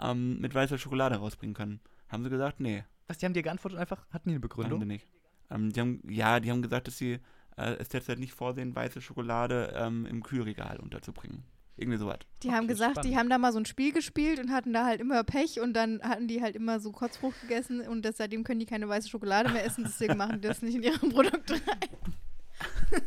ähm, 0.00 0.40
mit 0.40 0.54
weißer 0.54 0.78
Schokolade 0.78 1.16
rausbringen 1.16 1.54
können. 1.54 1.80
Haben 2.08 2.22
sie 2.24 2.30
gesagt, 2.30 2.60
nee. 2.60 2.84
Was, 3.08 3.18
die 3.18 3.26
haben 3.26 3.34
dir 3.34 3.42
geantwortet 3.42 3.78
einfach, 3.78 4.06
hatten 4.10 4.28
die 4.28 4.34
eine 4.34 4.36
Haben 4.36 4.42
Begründung? 4.42 4.80
sie 4.80 4.86
nicht. 4.86 5.06
Ähm, 5.52 5.72
die 5.72 5.80
haben, 5.80 6.02
ja, 6.08 6.40
die 6.40 6.50
haben 6.50 6.62
gesagt, 6.62 6.86
dass 6.88 6.96
sie 6.98 7.18
äh, 7.56 7.74
es 7.78 7.88
derzeit 7.90 8.18
nicht 8.18 8.32
vorsehen, 8.32 8.74
weiße 8.74 9.00
Schokolade 9.00 9.72
ähm, 9.76 10.06
im 10.06 10.22
Kühlregal 10.22 10.78
unterzubringen. 10.80 11.44
Irgendwie 11.76 11.98
sowas. 11.98 12.18
Die 12.42 12.50
haben 12.50 12.64
Okay, 12.64 12.66
gesagt, 12.68 12.96
die 12.98 13.00
spannend. 13.00 13.16
haben 13.18 13.30
da 13.30 13.38
mal 13.38 13.52
so 13.52 13.58
ein 13.58 13.64
Spiel 13.66 13.92
gespielt 13.92 14.38
und 14.38 14.52
hatten 14.52 14.72
da 14.72 14.84
halt 14.84 15.00
immer 15.00 15.24
Pech 15.24 15.58
und 15.60 15.72
dann 15.74 16.02
hatten 16.02 16.28
die 16.28 16.42
halt 16.42 16.54
immer 16.54 16.80
so 16.80 16.92
Kotzbruch 16.92 17.32
gegessen 17.40 17.80
und 17.80 18.02
das, 18.04 18.18
seitdem 18.18 18.44
können 18.44 18.60
die 18.60 18.66
keine 18.66 18.88
weiße 18.88 19.08
Schokolade 19.08 19.50
mehr 19.50 19.64
essen, 19.64 19.84
deswegen 19.84 20.16
machen 20.18 20.40
die 20.42 20.48
das 20.48 20.60
nicht 20.62 20.74
in 20.74 20.82
ihre 20.82 20.98
Produkte 20.98 21.54
rein. 21.54 21.88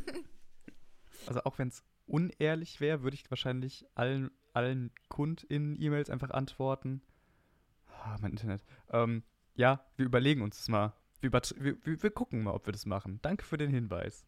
Also 1.27 1.41
auch 1.43 1.57
wenn 1.57 1.69
es 1.69 1.83
unehrlich 2.05 2.79
wäre, 2.81 3.01
würde 3.01 3.15
ich 3.15 3.29
wahrscheinlich 3.31 3.85
allen, 3.95 4.29
allen 4.53 4.91
KundInnen-E-Mails 5.09 6.11
einfach 6.11 6.29
antworten. 6.29 7.01
Ah, 8.03 8.17
mein 8.21 8.31
Internet. 8.31 8.61
Ähm, 8.91 9.23
ja, 9.55 9.83
wir 9.97 10.05
überlegen 10.05 10.41
uns 10.43 10.57
das 10.57 10.67
mal. 10.67 10.93
Wir, 11.31 11.41
wir, 11.57 11.85
wir, 11.85 12.03
wir 12.03 12.11
gucken 12.11 12.43
mal, 12.43 12.53
ob 12.53 12.65
wir 12.65 12.73
das 12.73 12.85
machen. 12.85 13.19
Danke 13.21 13.45
für 13.45 13.57
den 13.57 13.69
Hinweis. 13.71 14.25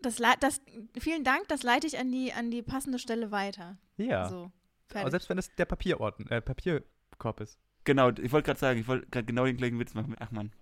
Das, 0.00 0.20
das, 0.40 0.60
vielen 0.98 1.24
Dank, 1.24 1.48
das 1.48 1.62
leite 1.62 1.86
ich 1.86 1.98
an 1.98 2.12
die, 2.12 2.32
an 2.32 2.50
die 2.50 2.62
passende 2.62 2.98
Stelle 2.98 3.30
weiter. 3.30 3.78
Ja. 3.96 4.28
So, 4.28 4.50
Aber 4.94 5.10
selbst 5.10 5.28
wenn 5.28 5.38
es 5.38 5.54
der 5.54 5.64
Papierorden, 5.64 6.28
äh, 6.28 6.40
Papierkorb 6.40 7.40
ist. 7.40 7.58
Genau, 7.84 8.10
ich 8.10 8.32
wollte 8.32 8.46
gerade 8.46 8.60
sagen, 8.60 8.80
ich 8.80 8.88
wollte 8.88 9.06
gerade 9.08 9.24
genau 9.24 9.44
den 9.44 9.56
gleichen 9.56 9.78
Witz 9.78 9.94
machen. 9.94 10.14
Ach 10.18 10.30
man. 10.30 10.52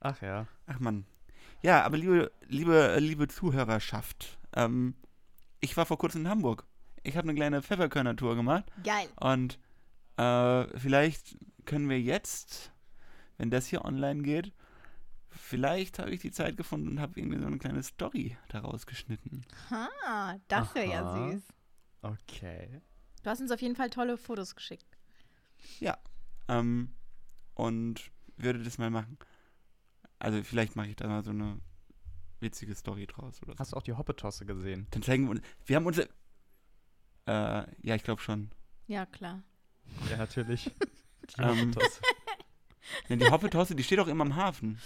Ach 0.00 0.22
ja. 0.22 0.46
Ach 0.66 0.78
man. 0.78 1.04
Ja, 1.62 1.82
aber 1.82 1.96
liebe, 1.96 2.30
liebe, 2.46 2.96
liebe 3.00 3.28
Zuhörerschaft, 3.28 4.38
ähm, 4.54 4.94
ich 5.60 5.76
war 5.76 5.86
vor 5.86 5.98
kurzem 5.98 6.22
in 6.22 6.28
Hamburg. 6.28 6.64
Ich 7.02 7.16
habe 7.16 7.28
eine 7.28 7.34
kleine 7.34 7.62
Pfefferkörner-Tour 7.62 8.36
gemacht 8.36 8.64
Geil. 8.84 9.08
und 9.20 9.58
äh, 10.16 10.78
vielleicht 10.78 11.36
können 11.64 11.88
wir 11.88 12.00
jetzt, 12.00 12.72
wenn 13.36 13.50
das 13.50 13.66
hier 13.66 13.84
online 13.84 14.22
geht, 14.22 14.52
vielleicht 15.30 15.98
habe 15.98 16.10
ich 16.10 16.20
die 16.20 16.30
Zeit 16.30 16.56
gefunden 16.56 16.88
und 16.88 17.00
habe 17.00 17.18
irgendwie 17.18 17.38
so 17.38 17.46
eine 17.46 17.58
kleine 17.58 17.82
Story 17.82 18.36
daraus 18.48 18.86
geschnitten. 18.86 19.44
Ha, 19.70 20.36
das 20.48 20.74
wäre 20.74 20.88
ja 20.88 21.32
süß. 21.32 21.42
Okay. 22.02 22.80
Du 23.22 23.30
hast 23.30 23.40
uns 23.40 23.50
auf 23.50 23.60
jeden 23.60 23.76
Fall 23.76 23.90
tolle 23.90 24.16
Fotos 24.16 24.54
geschickt. 24.54 24.86
Ähm, 26.48 26.94
und 27.54 28.10
würde 28.36 28.62
das 28.62 28.78
mal 28.78 28.90
machen. 28.90 29.18
Also 30.18 30.42
vielleicht 30.42 30.76
mache 30.76 30.88
ich 30.88 30.96
da 30.96 31.06
mal 31.06 31.22
so 31.22 31.30
eine 31.30 31.60
witzige 32.40 32.74
Story 32.74 33.06
draus 33.06 33.42
oder 33.42 33.52
so. 33.52 33.58
Hast 33.58 33.72
du 33.72 33.76
auch 33.76 33.82
die 33.82 33.92
Hoppetosse 33.92 34.46
gesehen? 34.46 34.86
Dann 34.90 35.02
zeigen 35.02 35.24
wir 35.24 35.32
uns. 35.32 35.42
Wir 35.66 35.76
haben 35.76 35.86
unser. 35.86 36.04
Äh, 37.26 37.66
ja, 37.82 37.94
ich 37.94 38.02
glaube 38.02 38.22
schon. 38.22 38.50
Ja, 38.86 39.06
klar. 39.06 39.42
Ja, 40.10 40.16
natürlich. 40.16 40.70
Die 41.36 41.42
Ähm. 41.42 41.48
Hoppetosse. 41.74 42.00
Denn 43.10 43.18
die 43.18 43.28
Hoppetosse, 43.30 43.74
die 43.74 43.84
steht 43.84 44.00
auch 44.00 44.06
immer 44.06 44.24
am 44.24 44.34
Hafen. 44.34 44.78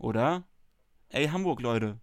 Oder? 0.00 0.44
Ey, 1.10 1.28
Hamburg, 1.28 1.60
Leute. 1.60 2.00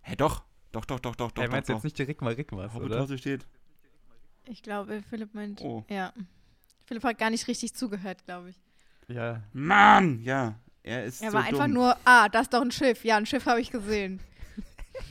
Hä, 0.00 0.16
doch. 0.16 0.42
Doch, 0.72 0.86
doch, 0.86 0.98
doch, 0.98 1.14
doch, 1.14 1.30
doch. 1.32 1.42
Hey, 1.42 1.50
doch, 1.50 1.56
du 1.56 1.60
doch. 1.60 1.74
jetzt 1.74 1.84
nicht 1.84 1.98
direkt 1.98 2.22
mal 2.22 2.32
Rick 2.32 2.52
was, 2.52 2.74
oder? 2.74 2.84
Hoppetosse 2.84 3.18
steht. 3.18 3.46
Ich 4.46 4.62
glaube, 4.62 5.02
Philipp 5.02 5.34
meint. 5.34 5.60
Oh. 5.60 5.84
Ja. 5.90 6.14
Philipp 6.86 7.04
hat 7.04 7.18
gar 7.18 7.28
nicht 7.28 7.46
richtig 7.46 7.74
zugehört, 7.74 8.24
glaube 8.24 8.50
ich. 8.50 8.60
Ja. 9.08 9.42
Mann! 9.52 10.22
Ja, 10.22 10.58
er 10.82 11.04
ist. 11.04 11.20
Er 11.20 11.30
so 11.30 11.36
war 11.36 11.44
einfach 11.44 11.66
dumm. 11.66 11.74
nur, 11.74 11.96
ah, 12.04 12.28
das 12.30 12.42
ist 12.42 12.54
doch 12.54 12.62
ein 12.62 12.70
Schiff. 12.70 13.04
Ja, 13.04 13.18
ein 13.18 13.26
Schiff 13.26 13.44
habe 13.46 13.60
ich 13.60 13.70
gesehen. 13.70 14.20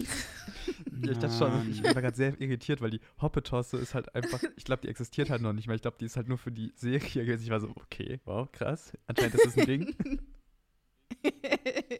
Ja, 1.01 1.13
ich 1.13 1.17
dachte 1.17 1.37
schon, 1.37 1.71
ich 1.71 1.81
war 1.81 1.93
gerade 1.93 2.15
sehr 2.15 2.41
irritiert, 2.41 2.81
weil 2.81 2.89
die 2.89 2.99
Hoppetosse 3.21 3.77
ist 3.77 3.95
halt 3.95 4.13
einfach, 4.13 4.43
ich 4.57 4.65
glaube, 4.65 4.81
die 4.81 4.89
existiert 4.89 5.29
halt 5.29 5.41
noch 5.41 5.53
nicht 5.53 5.65
mehr. 5.65 5.75
Ich 5.77 5.81
glaube, 5.81 5.95
die 5.97 6.03
ist 6.03 6.17
halt 6.17 6.27
nur 6.27 6.37
für 6.37 6.51
die 6.51 6.73
Serie 6.75 7.23
gewesen. 7.23 7.43
Ich 7.43 7.49
war 7.49 7.61
so, 7.61 7.69
okay, 7.69 8.19
wow, 8.25 8.51
krass. 8.51 8.91
Anscheinend 9.07 9.35
ist 9.35 9.45
das 9.45 9.57
ein 9.57 9.65
Ding. 9.65 9.95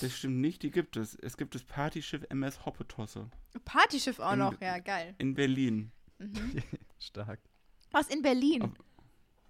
Das 0.00 0.16
stimmt 0.16 0.36
nicht, 0.36 0.62
die 0.62 0.70
gibt 0.70 0.96
es. 0.96 1.16
Es 1.16 1.36
gibt 1.36 1.52
das 1.56 1.64
Partyschiff 1.64 2.24
MS 2.28 2.64
Hoppetosse 2.64 3.28
Partyschiff 3.64 4.20
auch 4.20 4.34
In- 4.34 4.38
noch, 4.38 4.60
ja, 4.60 4.78
geil. 4.78 5.16
in 5.18 5.34
Berlin. 5.34 5.90
Mhm. 6.18 6.62
Stark. 7.00 7.40
Was 7.90 8.06
in 8.08 8.22
Berlin? 8.22 8.62
Auf- 8.62 8.70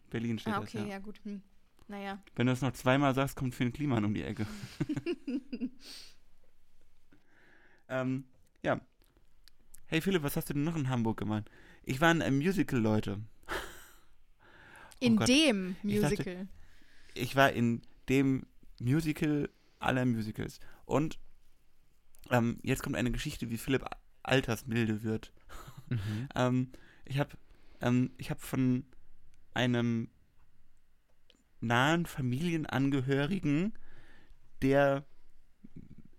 Berlin 0.09 0.39
steht 0.39 0.55
ah, 0.55 0.61
das, 0.61 0.69
okay, 0.71 0.79
ja. 0.79 0.87
ja, 0.95 0.99
gut. 0.99 1.21
Hm. 1.25 1.43
Naja. 1.89 2.23
Wenn 2.37 2.47
du 2.47 2.53
es 2.55 2.63
noch 2.63 2.73
zweimal 2.73 3.15
sagst, 3.15 3.37
kommt 3.37 3.55
Finn 3.55 3.71
Kliman 3.73 4.05
um 4.05 4.15
die 4.15 4.23
Ecke. 4.23 4.47
ähm, 7.89 8.25
ja. 8.63 8.81
Hey 9.87 10.01
Philipp, 10.01 10.23
was 10.23 10.37
hast 10.37 10.49
du 10.49 10.55
denn 10.55 10.65
noch 10.65 10.77
in 10.77 10.89
Hamburg 10.89 11.19
gemacht? 11.19 11.51
Ich 11.83 12.01
war 12.01 12.11
in 12.13 12.23
einem 12.23 12.39
Musical, 12.39 12.81
Leute. 12.81 13.21
In 15.01 15.17
Gott. 15.17 15.29
dem 15.29 15.77
Ich 15.83 16.01
dachte- 16.01 16.15
Musical. 16.17 16.49
Ich 17.15 17.37
war 17.37 17.53
in 17.53 17.83
dem 18.09 18.47
Musical 18.81 19.49
aller 19.79 20.05
Musicals. 20.05 20.59
Und 20.85 21.19
ähm, 22.31 22.59
jetzt 22.63 22.83
kommt 22.83 22.97
eine 22.97 23.13
Geschichte, 23.13 23.51
wie 23.51 23.59
Philipp 23.59 23.85
altersmilde 24.23 25.03
wird. 25.03 25.33
Mhm. 25.93 26.29
Ähm, 26.37 26.73
ich 27.05 27.19
habe 27.19 27.31
ähm, 27.81 28.13
ich 28.17 28.31
hab 28.31 28.41
von 28.41 28.85
einem 29.55 30.09
nahen 31.61 32.07
Familienangehörigen, 32.07 33.73
der 34.63 35.05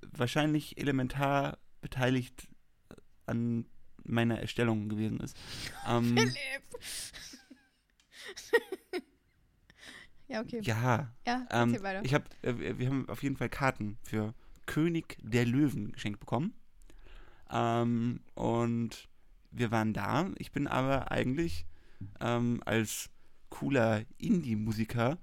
wahrscheinlich 0.01 0.77
elementar 0.77 1.57
beteiligt 1.79 2.49
an 3.25 3.65
meiner 4.03 4.39
Erstellung 4.39 4.89
gewesen 4.89 5.21
ist. 5.21 5.37
Ähm, 5.87 6.17
Philipp! 6.17 6.35
Ja, 10.31 10.41
okay. 10.41 10.59
ja, 10.63 11.11
Ja, 11.27 11.45
ähm, 11.51 11.73
weiter. 11.83 12.01
ich 12.03 12.13
hab, 12.13 12.23
äh, 12.43 12.77
wir 12.79 12.87
haben 12.87 13.07
auf 13.09 13.21
jeden 13.23 13.37
Fall 13.37 13.49
Karten 13.49 13.97
für 14.03 14.33
König 14.65 15.17
der 15.21 15.45
Löwen 15.45 15.91
geschenkt 15.91 16.19
bekommen. 16.19 16.53
Ähm, 17.51 18.21
und 18.35 19.09
wir 19.51 19.71
waren 19.71 19.93
da. 19.93 20.29
Ich 20.37 20.51
bin 20.51 20.67
aber 20.67 21.11
eigentlich 21.11 21.65
ähm, 22.19 22.61
als 22.65 23.09
cooler 23.49 24.03
Indie-Musiker 24.17 25.17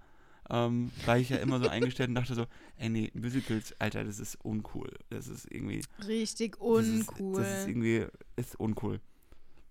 ähm, 0.51 0.91
war 1.07 1.19
ich 1.19 1.31
ja 1.31 1.39
immer 1.39 1.59
so 1.59 1.69
eingestellt 1.71 2.11
und 2.11 2.15
dachte 2.15 2.35
so, 2.35 2.47
ey 2.77 2.89
nee, 2.89 3.11
Musicals, 3.15 3.75
Alter, 3.81 4.05
das 4.05 4.19
ist 4.19 4.37
uncool. 4.45 4.91
Das 5.11 5.29
ist 5.29 5.51
irgendwie 5.51 5.83
Richtig 6.07 6.57
das 6.59 6.87
ist- 6.87 7.09
uncool. 7.11 7.43
Das 7.43 7.61
ist 7.61 7.69
irgendwie 7.69 8.07
ist 8.37 8.59
uncool. 8.61 9.01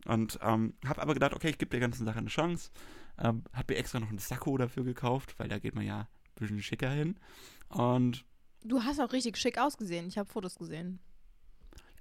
Und 0.08 0.40
ähm, 0.42 0.74
habe 0.86 1.02
aber 1.02 1.14
gedacht, 1.14 1.34
okay, 1.34 1.50
ich 1.50 1.58
gebe 1.58 1.70
der 1.70 1.82
ganzen 1.82 2.06
Sache 2.06 2.18
eine 2.18 2.30
Chance. 2.30 2.72
Ähm, 3.20 3.44
habe 3.52 3.74
mir 3.74 3.80
extra 3.80 4.00
noch 4.00 4.10
ein 4.10 4.20
Sakko 4.20 4.58
dafür 4.58 4.86
gekauft, 4.86 5.38
weil 5.38 5.50
da 5.50 5.60
geht 5.60 5.76
man 5.76 5.86
ja 5.86 6.02
ein 6.02 6.08
bisschen 6.36 6.62
schicker 6.64 6.90
hin. 6.90 7.20
Und 7.68 8.24
du 8.64 8.84
hast 8.84 9.00
auch 9.02 9.12
richtig 9.12 9.38
schick 9.38 9.58
ausgesehen. 9.58 10.08
Ich 10.08 10.18
habe 10.18 10.30
Fotos 10.30 10.56
gesehen. 10.56 11.00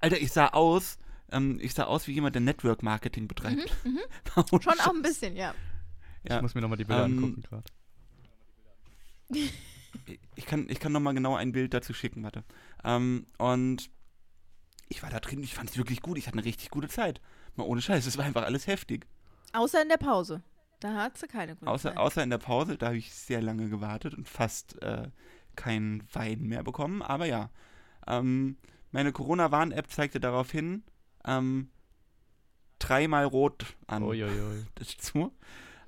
Alter, 0.01 0.21
ich 0.21 0.31
sah 0.31 0.49
aus, 0.49 0.99
ähm, 1.33 1.59
ich 1.61 1.75
sah 1.75 1.85
aus 1.85 2.07
wie 2.07 2.13
jemand, 2.13 2.37
der 2.37 2.43
Network 2.43 2.85
Marketing 2.85 3.27
betreibt. 3.27 3.75
Mhm, 3.85 3.93
mhm. 3.93 4.61
Schon 4.63 4.81
auch 4.81 4.95
ein 4.95 5.03
bisschen, 5.03 5.35
ja. 5.35 5.53
Ja. 6.29 6.37
Ich 6.37 6.43
muss 6.43 6.55
mir 6.55 6.61
nochmal 6.61 6.79
die 6.79 6.85
Bilder 6.85 7.07
Ähm, 7.07 7.19
angucken 7.19 7.43
gerade. 7.43 7.65
Ich 10.35 10.45
kann, 10.45 10.69
ich 10.69 10.79
kann 10.79 10.93
noch 10.93 11.01
mal 11.01 11.15
genau 11.15 11.35
ein 11.35 11.53
Bild 11.53 11.73
dazu 11.73 11.95
schicken, 11.95 12.23
warte. 12.23 12.45
Ähm, 12.85 13.27
und 13.39 13.91
ich 14.89 15.03
war 15.03 15.09
da 15.09 15.21
drin, 15.21 15.43
ich 15.43 15.55
fand 15.55 15.71
es 15.71 15.79
wirklich 15.79 16.03
gut. 16.03 16.19
Ich 16.19 16.27
hatte 16.27 16.37
eine 16.37 16.45
richtig 16.45 16.69
gute 16.69 16.89
Zeit. 16.89 17.21
Mal 17.57 17.65
ohne 17.65 17.81
Scheiß, 17.83 18.07
es 18.07 18.19
war 18.19 18.25
einfach 18.25 18.45
alles 18.45 18.67
heftig. 18.67 19.07
Außer 19.53 19.83
in 19.83 19.89
der 19.89 19.97
Pause. 19.97 20.43
Da 20.81 20.93
hat 20.95 21.17
sie 21.17 21.27
keine 21.27 21.57
gute 21.57 21.71
Außer, 21.71 21.91
Zeit. 21.91 21.99
außer 21.99 22.23
in 22.23 22.31
der 22.31 22.39
Pause, 22.39 22.77
da 22.77 22.87
habe 22.87 22.99
ich 22.99 23.13
sehr 23.15 23.41
lange 23.41 23.69
gewartet 23.69 24.15
und 24.15 24.29
fast 24.29 24.81
äh, 24.83 25.09
keinen 25.57 26.03
Wein 26.13 26.43
mehr 26.43 26.63
bekommen. 26.63 27.01
Aber 27.03 27.25
ja, 27.25 27.51
ähm, 28.07 28.59
meine 28.93 29.13
Corona-Warn-App 29.13 29.91
zeigte 29.91 30.21
darauf 30.21 30.51
hin, 30.51 30.85
ähm, 31.25 31.71
dreimal 32.79 33.25
rot 33.25 33.65
an. 33.87 34.03
Uiuiui. 34.03 34.67
dazu. 34.75 35.33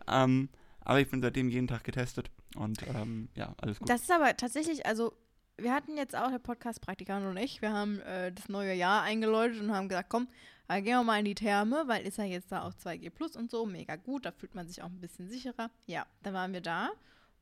Ähm, 0.07 0.49
aber 0.81 1.01
ich 1.01 1.11
bin 1.11 1.21
seitdem 1.21 1.51
jeden 1.51 1.69
Tag 1.69 1.85
getestet 1.85 2.31
und 2.57 2.83
ähm, 2.89 3.29
ja, 3.35 3.55
alles 3.59 3.79
gut. 3.79 3.91
Das 3.91 4.03
ist 4.03 4.11
aber 4.11 4.35
tatsächlich, 4.39 4.87
also 4.87 5.13
wir 5.59 5.73
hatten 5.75 5.97
jetzt 5.97 6.15
auch 6.17 6.31
der 6.31 6.39
Podcast-Praktikant 6.39 7.27
und 7.27 7.37
ich, 7.37 7.61
wir 7.63 7.73
haben 7.73 8.01
äh, 8.01 8.33
das 8.33 8.49
neue 8.49 8.75
Jahr 8.75 9.03
eingeläutet 9.03 9.61
und 9.61 9.73
haben 9.75 9.89
gesagt, 9.89 10.09
komm, 10.11 10.29
äh, 10.69 10.81
gehen 10.83 10.95
wir 10.97 11.03
mal 11.05 11.19
in 11.19 11.25
die 11.25 11.35
Therme, 11.35 11.85
weil 11.87 12.07
ist 12.07 12.19
ja 12.19 12.25
jetzt 12.25 12.53
da 12.53 12.63
auch 12.63 12.73
2G 12.75 13.11
Plus 13.11 13.37
und 13.37 13.51
so, 13.51 13.67
mega 13.67 13.97
gut, 13.97 14.25
da 14.27 14.33
fühlt 14.33 14.55
man 14.55 14.69
sich 14.69 14.83
auch 14.83 14.87
ein 14.89 15.01
bisschen 15.01 15.29
sicherer. 15.29 15.71
Ja, 15.87 16.07
da 16.23 16.33
waren 16.33 16.53
wir 16.53 16.61
da 16.61 16.91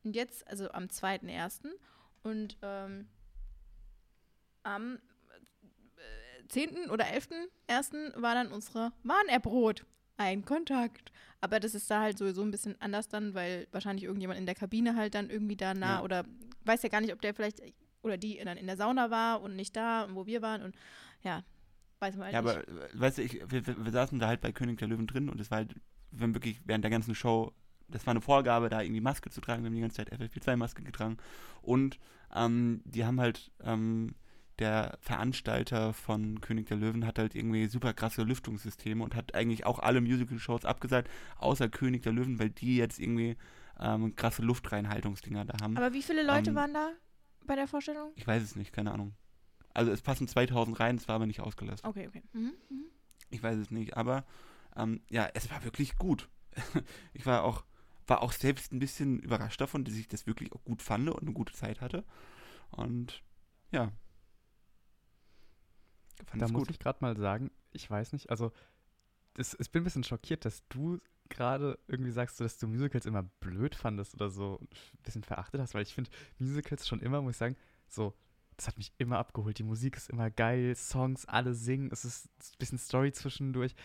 und 0.03 0.15
jetzt, 0.15 0.47
also 0.47 0.71
am 0.71 0.85
2.1. 0.85 1.67
und 2.23 2.57
ähm, 2.61 3.07
am 4.63 4.99
äh, 5.97 6.47
10. 6.47 6.89
oder 6.89 7.05
11.1. 7.05 8.21
war 8.21 8.33
dann 8.35 8.51
unsere 8.51 8.91
Warn-App 9.03 9.45
rot. 9.45 9.85
Ein 10.19 10.45
Kontakt. 10.45 11.11
Aber 11.41 11.59
das 11.59 11.75
ist 11.75 11.91
da 11.91 12.01
halt 12.01 12.17
sowieso 12.17 12.41
ein 12.41 12.49
bisschen 12.49 12.79
anders 12.81 13.07
dann, 13.07 13.35
weil 13.35 13.67
wahrscheinlich 13.71 14.05
irgendjemand 14.05 14.39
in 14.39 14.47
der 14.47 14.55
Kabine 14.55 14.95
halt 14.95 15.13
dann 15.13 15.29
irgendwie 15.29 15.55
da 15.55 15.73
nah 15.75 15.97
Ja. 15.97 16.03
oder 16.03 16.23
weiß 16.65 16.81
ja 16.81 16.89
gar 16.89 17.01
nicht, 17.01 17.13
ob 17.13 17.21
der 17.21 17.35
vielleicht 17.35 17.61
oder 18.07 18.17
die 18.17 18.39
dann 18.43 18.57
in 18.57 18.65
der 18.65 18.77
Sauna 18.77 19.11
war 19.11 19.41
und 19.41 19.55
nicht 19.55 19.75
da, 19.75 20.03
und 20.03 20.15
wo 20.15 20.25
wir 20.25 20.41
waren 20.41 20.63
und 20.63 20.75
ja, 21.23 21.43
weiß 21.99 22.15
man 22.15 22.25
halt 22.25 22.33
ja, 22.33 22.41
nicht. 22.41 22.51
aber 22.51 22.67
äh, 22.67 22.99
weißt 22.99 23.17
du, 23.17 23.21
ich, 23.23 23.33
wir, 23.49 23.65
wir 23.67 23.85
wir 23.85 23.91
saßen 23.91 24.19
da 24.19 24.27
halt 24.27 24.41
bei 24.41 24.51
König 24.51 24.79
der 24.79 24.87
Löwen 24.87 25.07
drin 25.07 25.29
und 25.29 25.39
es 25.39 25.51
war 25.51 25.59
halt, 25.59 25.75
wir 26.11 26.23
haben 26.23 26.33
wirklich 26.33 26.61
während 26.65 26.83
der 26.83 26.91
ganzen 26.91 27.15
Show, 27.15 27.53
das 27.87 28.05
war 28.05 28.11
eine 28.11 28.21
Vorgabe, 28.21 28.69
da 28.69 28.81
irgendwie 28.81 29.01
Maske 29.01 29.29
zu 29.29 29.41
tragen. 29.41 29.63
Wir 29.63 29.67
haben 29.67 29.75
die 29.75 29.81
ganze 29.81 29.97
Zeit 29.97 30.11
FFP2-Maske 30.11 30.83
getragen 30.83 31.17
und 31.61 31.99
ähm, 32.35 32.81
die 32.85 33.05
haben 33.05 33.19
halt 33.19 33.51
ähm, 33.63 34.15
der 34.59 34.97
Veranstalter 35.01 35.93
von 35.93 36.41
König 36.41 36.67
der 36.67 36.77
Löwen 36.77 37.05
hat 37.05 37.19
halt 37.19 37.35
irgendwie 37.35 37.67
super 37.67 37.93
krasse 37.93 38.23
Lüftungssysteme 38.23 39.03
und 39.03 39.15
hat 39.15 39.35
eigentlich 39.35 39.65
auch 39.65 39.79
alle 39.79 40.01
Musical-Shows 40.01 40.65
abgesagt, 40.65 41.09
außer 41.37 41.69
König 41.69 42.03
der 42.03 42.13
Löwen, 42.13 42.39
weil 42.39 42.49
die 42.49 42.77
jetzt 42.77 42.99
irgendwie 42.99 43.37
ähm, 43.79 44.15
krasse 44.15 44.41
Luftreinhaltungsdinger 44.41 45.45
da 45.45 45.55
haben. 45.61 45.77
Aber 45.77 45.93
wie 45.93 46.01
viele 46.01 46.23
Leute 46.23 46.49
Ähm, 46.49 46.55
waren 46.55 46.73
da 46.73 46.89
bei 47.47 47.55
der 47.55 47.67
Vorstellung? 47.67 48.11
Ich 48.15 48.27
weiß 48.27 48.43
es 48.43 48.55
nicht, 48.55 48.71
keine 48.73 48.91
Ahnung. 48.91 49.15
Also 49.73 49.91
es 49.91 50.01
passen 50.01 50.27
2000 50.27 50.79
rein, 50.79 50.95
es 50.95 51.07
war 51.07 51.15
aber 51.15 51.25
nicht 51.27 51.39
ausgelastet. 51.39 51.87
Okay, 51.87 52.07
okay. 52.07 52.23
Mhm. 52.33 52.53
Mhm. 52.69 52.85
Ich 53.29 53.41
weiß 53.43 53.57
es 53.57 53.71
nicht, 53.71 53.95
aber 53.97 54.25
ähm, 54.75 55.01
ja, 55.09 55.29
es 55.33 55.49
war 55.51 55.63
wirklich 55.63 55.97
gut. 55.97 56.29
ich 57.13 57.25
war 57.25 57.43
auch, 57.43 57.63
war 58.07 58.21
auch 58.21 58.31
selbst 58.31 58.71
ein 58.71 58.79
bisschen 58.79 59.19
überrascht 59.19 59.59
davon, 59.61 59.83
dass 59.83 59.95
ich 59.95 60.07
das 60.07 60.25
wirklich 60.27 60.51
auch 60.53 60.63
gut 60.63 60.81
fand 60.81 61.09
und 61.09 61.21
eine 61.21 61.33
gute 61.33 61.53
Zeit 61.53 61.81
hatte. 61.81 62.03
Und 62.71 63.21
ja. 63.71 63.91
Fand 66.25 66.41
Da 66.41 66.45
es 66.47 66.51
muss 66.51 66.61
gut. 66.63 66.71
ich 66.71 66.79
gerade 66.79 66.99
mal 67.01 67.15
sagen, 67.17 67.51
ich 67.71 67.89
weiß 67.89 68.13
nicht, 68.13 68.29
also 68.29 68.51
es, 69.35 69.55
ich 69.59 69.71
bin 69.71 69.81
ein 69.81 69.83
bisschen 69.85 70.03
schockiert, 70.03 70.45
dass 70.45 70.67
du 70.69 70.99
gerade 71.29 71.79
irgendwie 71.87 72.11
sagst, 72.11 72.37
so, 72.37 72.43
dass 72.43 72.57
du 72.57 72.67
Musicals 72.67 73.05
immer 73.05 73.23
blöd 73.39 73.75
fandest 73.75 74.13
oder 74.13 74.29
so 74.29 74.59
ein 74.61 74.67
bisschen 75.03 75.23
verachtet 75.23 75.61
hast, 75.61 75.73
weil 75.73 75.83
ich 75.83 75.93
finde 75.93 76.09
Musicals 76.39 76.87
schon 76.87 76.99
immer, 76.99 77.21
muss 77.21 77.31
ich 77.33 77.37
sagen, 77.37 77.55
so, 77.87 78.13
das 78.57 78.67
hat 78.67 78.77
mich 78.77 78.91
immer 78.97 79.19
abgeholt. 79.19 79.59
Die 79.59 79.63
Musik 79.63 79.95
ist 79.95 80.09
immer 80.09 80.29
geil, 80.29 80.75
Songs, 80.75 81.25
alle 81.25 81.53
singen, 81.53 81.89
es 81.91 82.05
ist 82.05 82.25
ein 82.25 82.57
bisschen 82.59 82.79
Story 82.79 83.11
zwischendurch. 83.11 83.75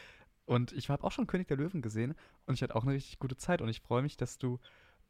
Und 0.45 0.73
ich 0.73 0.91
habe 0.91 1.05
auch 1.05 1.13
schon 1.13 1.27
König 1.27 1.49
der 1.49 1.57
Löwen 1.57 1.83
gesehen 1.83 2.15
und 2.47 2.55
ich 2.55 2.63
hatte 2.63 2.75
auch 2.75 2.83
eine 2.83 2.95
richtig 2.95 3.19
gute 3.19 3.37
Zeit 3.37 3.63
und 3.63 3.69
ich 3.69 3.81
freue 3.81 4.03
mich, 4.03 4.17
dass 4.17 4.39
du, 4.39 4.59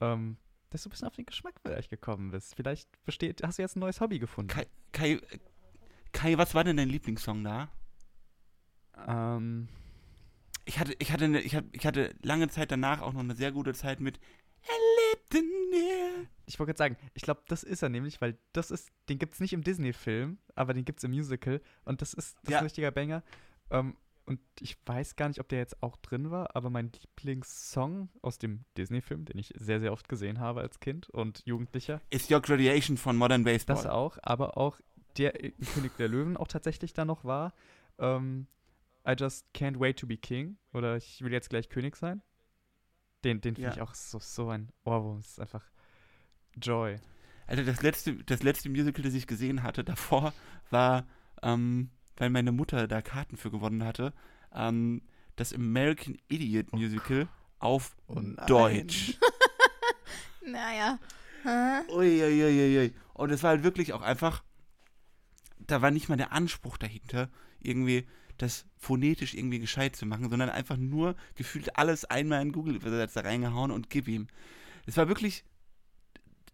ähm, 0.00 0.36
dass 0.70 0.82
du 0.82 0.88
ein 0.88 0.90
bisschen 0.90 1.08
auf 1.08 1.16
den 1.16 1.26
Geschmack 1.26 1.54
vielleicht 1.62 1.90
gekommen 1.90 2.30
bist. 2.30 2.54
Vielleicht 2.54 2.88
besteht, 3.04 3.42
hast 3.42 3.58
du 3.58 3.62
jetzt 3.62 3.76
ein 3.76 3.80
neues 3.80 4.00
Hobby 4.00 4.18
gefunden. 4.18 4.48
Kai, 4.48 4.66
Kai, 4.92 5.20
Kai, 6.12 6.36
was 6.36 6.54
war 6.54 6.64
denn 6.64 6.76
dein 6.76 6.88
Lieblingssong 6.88 7.42
da? 7.44 7.70
Ähm, 9.06 9.68
Ich 10.64 10.78
hatte, 10.78 10.94
ich 10.98 11.12
hatte, 11.12 11.24
eine, 11.24 11.40
ich, 11.40 11.54
hab, 11.56 11.64
ich 11.72 11.86
hatte 11.86 12.14
lange 12.22 12.48
Zeit 12.48 12.70
danach 12.70 13.00
auch 13.00 13.12
noch 13.12 13.20
eine 13.20 13.34
sehr 13.34 13.52
gute 13.52 13.74
Zeit 13.74 14.00
mit 14.00 14.20
Little 14.62 15.42
Near. 15.70 16.26
Ich 16.46 16.58
wollte 16.58 16.72
gerade 16.72 16.78
sagen, 16.78 16.96
ich 17.14 17.22
glaube, 17.22 17.42
das 17.48 17.62
ist 17.64 17.82
er 17.82 17.88
nämlich, 17.88 18.20
weil 18.20 18.38
das 18.52 18.70
ist, 18.70 18.88
den 19.08 19.18
gibt 19.18 19.34
es 19.34 19.40
nicht 19.40 19.52
im 19.52 19.62
Disney-Film, 19.64 20.38
aber 20.54 20.74
den 20.74 20.84
gibt 20.84 20.98
es 20.98 21.04
im 21.04 21.10
Musical 21.12 21.60
und 21.84 22.00
das 22.02 22.14
ist, 22.14 22.36
das 22.42 22.50
Ja. 22.52 22.56
ist 22.58 22.62
ein 22.62 22.66
richtiger 22.66 22.90
Banger. 22.90 23.22
Ähm, 23.70 23.96
und 24.24 24.38
ich 24.60 24.76
weiß 24.86 25.16
gar 25.16 25.26
nicht, 25.28 25.40
ob 25.40 25.48
der 25.48 25.58
jetzt 25.58 25.82
auch 25.82 25.96
drin 25.96 26.30
war, 26.30 26.54
aber 26.54 26.70
mein 26.70 26.92
Lieblingssong 26.92 28.08
aus 28.22 28.38
dem 28.38 28.64
Disney-Film, 28.76 29.24
den 29.24 29.38
ich 29.38 29.52
sehr, 29.56 29.80
sehr 29.80 29.92
oft 29.92 30.08
gesehen 30.08 30.38
habe 30.38 30.60
als 30.60 30.78
Kind 30.78 31.10
und 31.10 31.42
Jugendlicher, 31.44 32.00
Ist 32.10 32.30
Your 32.30 32.40
Graduation 32.40 32.96
von 32.98 33.16
Modern 33.16 33.42
Baseball. 33.42 33.76
das 33.76 33.86
auch, 33.86 34.18
aber 34.22 34.56
auch 34.56 34.78
der 35.18 35.40
in 35.42 35.54
König 35.74 35.96
der 35.96 36.08
Löwen 36.08 36.36
auch 36.36 36.48
tatsächlich 36.48 36.92
da 36.92 37.04
noch 37.04 37.24
war. 37.24 37.52
Ähm, 37.98 38.46
I 39.06 39.14
just 39.18 39.46
can't 39.54 39.78
wait 39.78 39.98
to 39.98 40.06
be 40.06 40.16
king 40.16 40.56
oder 40.72 40.96
ich 40.96 41.20
will 41.22 41.32
jetzt 41.32 41.50
gleich 41.50 41.68
König 41.68 41.96
sein. 41.96 42.22
Den, 43.24 43.40
den 43.40 43.54
finde 43.56 43.70
Ja. 43.70 43.74
ich 43.74 43.80
auch 43.82 43.94
so, 43.94 44.18
so 44.18 44.48
ein 44.50 44.70
Ohrwurm. 44.84 45.18
Es 45.18 45.28
ist 45.32 45.40
einfach 45.40 45.64
Joy. 46.60 46.98
Also 47.46 47.64
das 47.64 47.82
letzte, 47.82 48.14
das 48.24 48.42
letzte 48.42 48.68
Musical, 48.68 49.02
das 49.04 49.14
ich 49.14 49.26
gesehen 49.26 49.62
hatte 49.62 49.84
davor, 49.84 50.32
war, 50.70 51.06
ähm, 51.42 51.90
weil 52.16 52.30
meine 52.30 52.52
Mutter 52.52 52.86
da 52.88 53.02
Karten 53.02 53.36
für 53.36 53.50
gewonnen 53.50 53.84
hatte, 53.84 54.12
ähm, 54.54 55.02
das 55.36 55.52
American 55.52 56.16
Idiot 56.28 56.72
Musical 56.72 57.28
auf 57.58 57.96
Oh. 58.06 58.20
Deutsch. 58.46 59.18
Naja. 60.44 60.98
Uiuiuiui. 61.88 62.92
Und 63.14 63.30
es 63.30 63.42
war 63.42 63.50
halt 63.50 63.62
wirklich 63.62 63.92
auch 63.92 64.02
einfach, 64.02 64.42
da 65.60 65.80
war 65.82 65.90
nicht 65.90 66.08
mal 66.08 66.16
der 66.16 66.32
Anspruch 66.32 66.78
dahinter, 66.78 67.30
irgendwie 67.60 68.06
das 68.42 68.66
phonetisch 68.76 69.34
irgendwie 69.34 69.58
gescheit 69.60 69.94
zu 69.96 70.04
machen, 70.06 70.28
sondern 70.28 70.50
einfach 70.50 70.76
nur 70.76 71.14
gefühlt 71.36 71.76
alles 71.76 72.04
einmal 72.04 72.42
in 72.42 72.52
Google-Übersetzer 72.52 73.24
reingehauen 73.24 73.70
und 73.70 73.88
gib 73.90 74.08
ihm. 74.08 74.26
Es 74.86 74.96
war 74.96 75.08
wirklich, 75.08 75.44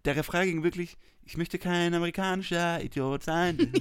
der 0.04 0.16
Refrain 0.16 0.46
ging 0.48 0.62
wirklich, 0.62 0.96
ich 1.24 1.36
möchte 1.36 1.58
kein 1.58 1.94
amerikanischer 1.94 2.82
Idiot 2.82 3.22
sein. 3.24 3.58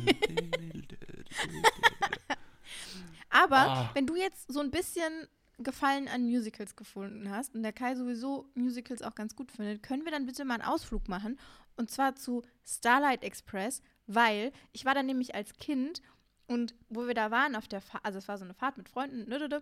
Aber 3.30 3.58
Ah. 3.58 3.90
wenn 3.94 4.08
du 4.08 4.16
jetzt 4.16 4.52
so 4.52 4.60
ein 4.62 4.72
bisschen 4.72 5.28
Gefallen 5.60 6.08
an 6.08 6.24
Musicals 6.24 6.76
gefunden 6.76 7.30
hast 7.32 7.56
und 7.56 7.64
der 7.64 7.74
Kai 7.74 7.96
sowieso 7.96 8.48
Musicals 8.54 9.02
auch 9.02 9.16
ganz 9.16 9.36
gut 9.36 9.52
findet, 9.52 9.82
können 9.82 10.06
wir 10.06 10.12
dann 10.12 10.26
bitte 10.28 10.46
mal 10.46 10.54
einen 10.56 10.64
Ausflug 10.64 11.08
machen 11.10 11.40
und 11.76 11.90
zwar 11.90 12.16
zu 12.16 12.44
Starlight 12.66 13.24
Express, 13.24 13.82
weil 14.06 14.52
ich 14.72 14.86
war 14.86 14.94
da 14.94 15.02
nämlich 15.04 15.34
als 15.36 15.54
Kind 15.54 16.02
und 16.48 16.76
wo 16.90 17.08
wir 17.08 17.14
da 17.14 17.32
waren 17.32 17.56
auf 17.56 17.68
der 17.68 17.82
Fahrt, 17.82 18.06
also 18.06 18.18
es 18.18 18.28
war 18.28 18.38
so 18.38 18.46
eine 18.46 18.54
Fahrt 18.54 18.78
mit 18.78 18.90
Freunden, 18.90 19.30
nö, 19.30 19.38
nö, 19.40 19.48
nö, 19.48 19.60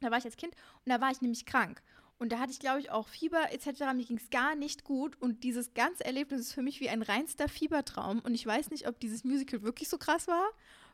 da 0.00 0.10
war 0.10 0.18
ich 0.18 0.24
als 0.24 0.36
Kind 0.36 0.54
und 0.84 0.90
da 0.90 1.00
war 1.00 1.10
ich 1.10 1.20
nämlich 1.20 1.46
krank. 1.46 1.82
Und 2.20 2.32
da 2.32 2.38
hatte 2.38 2.52
ich, 2.52 2.60
glaube 2.60 2.80
ich, 2.80 2.90
auch 2.90 3.08
Fieber 3.08 3.50
etc. 3.50 3.80
Mir 3.94 4.04
ging 4.04 4.18
es 4.18 4.28
gar 4.28 4.54
nicht 4.54 4.84
gut. 4.84 5.16
Und 5.22 5.42
dieses 5.42 5.72
ganze 5.72 6.04
Erlebnis 6.04 6.40
ist 6.42 6.52
für 6.52 6.60
mich 6.60 6.78
wie 6.80 6.90
ein 6.90 7.00
reinster 7.00 7.48
Fiebertraum. 7.48 8.20
Und 8.20 8.34
ich 8.34 8.44
weiß 8.44 8.70
nicht, 8.70 8.86
ob 8.86 9.00
dieses 9.00 9.24
Musical 9.24 9.62
wirklich 9.62 9.88
so 9.88 9.96
krass 9.96 10.28
war. 10.28 10.50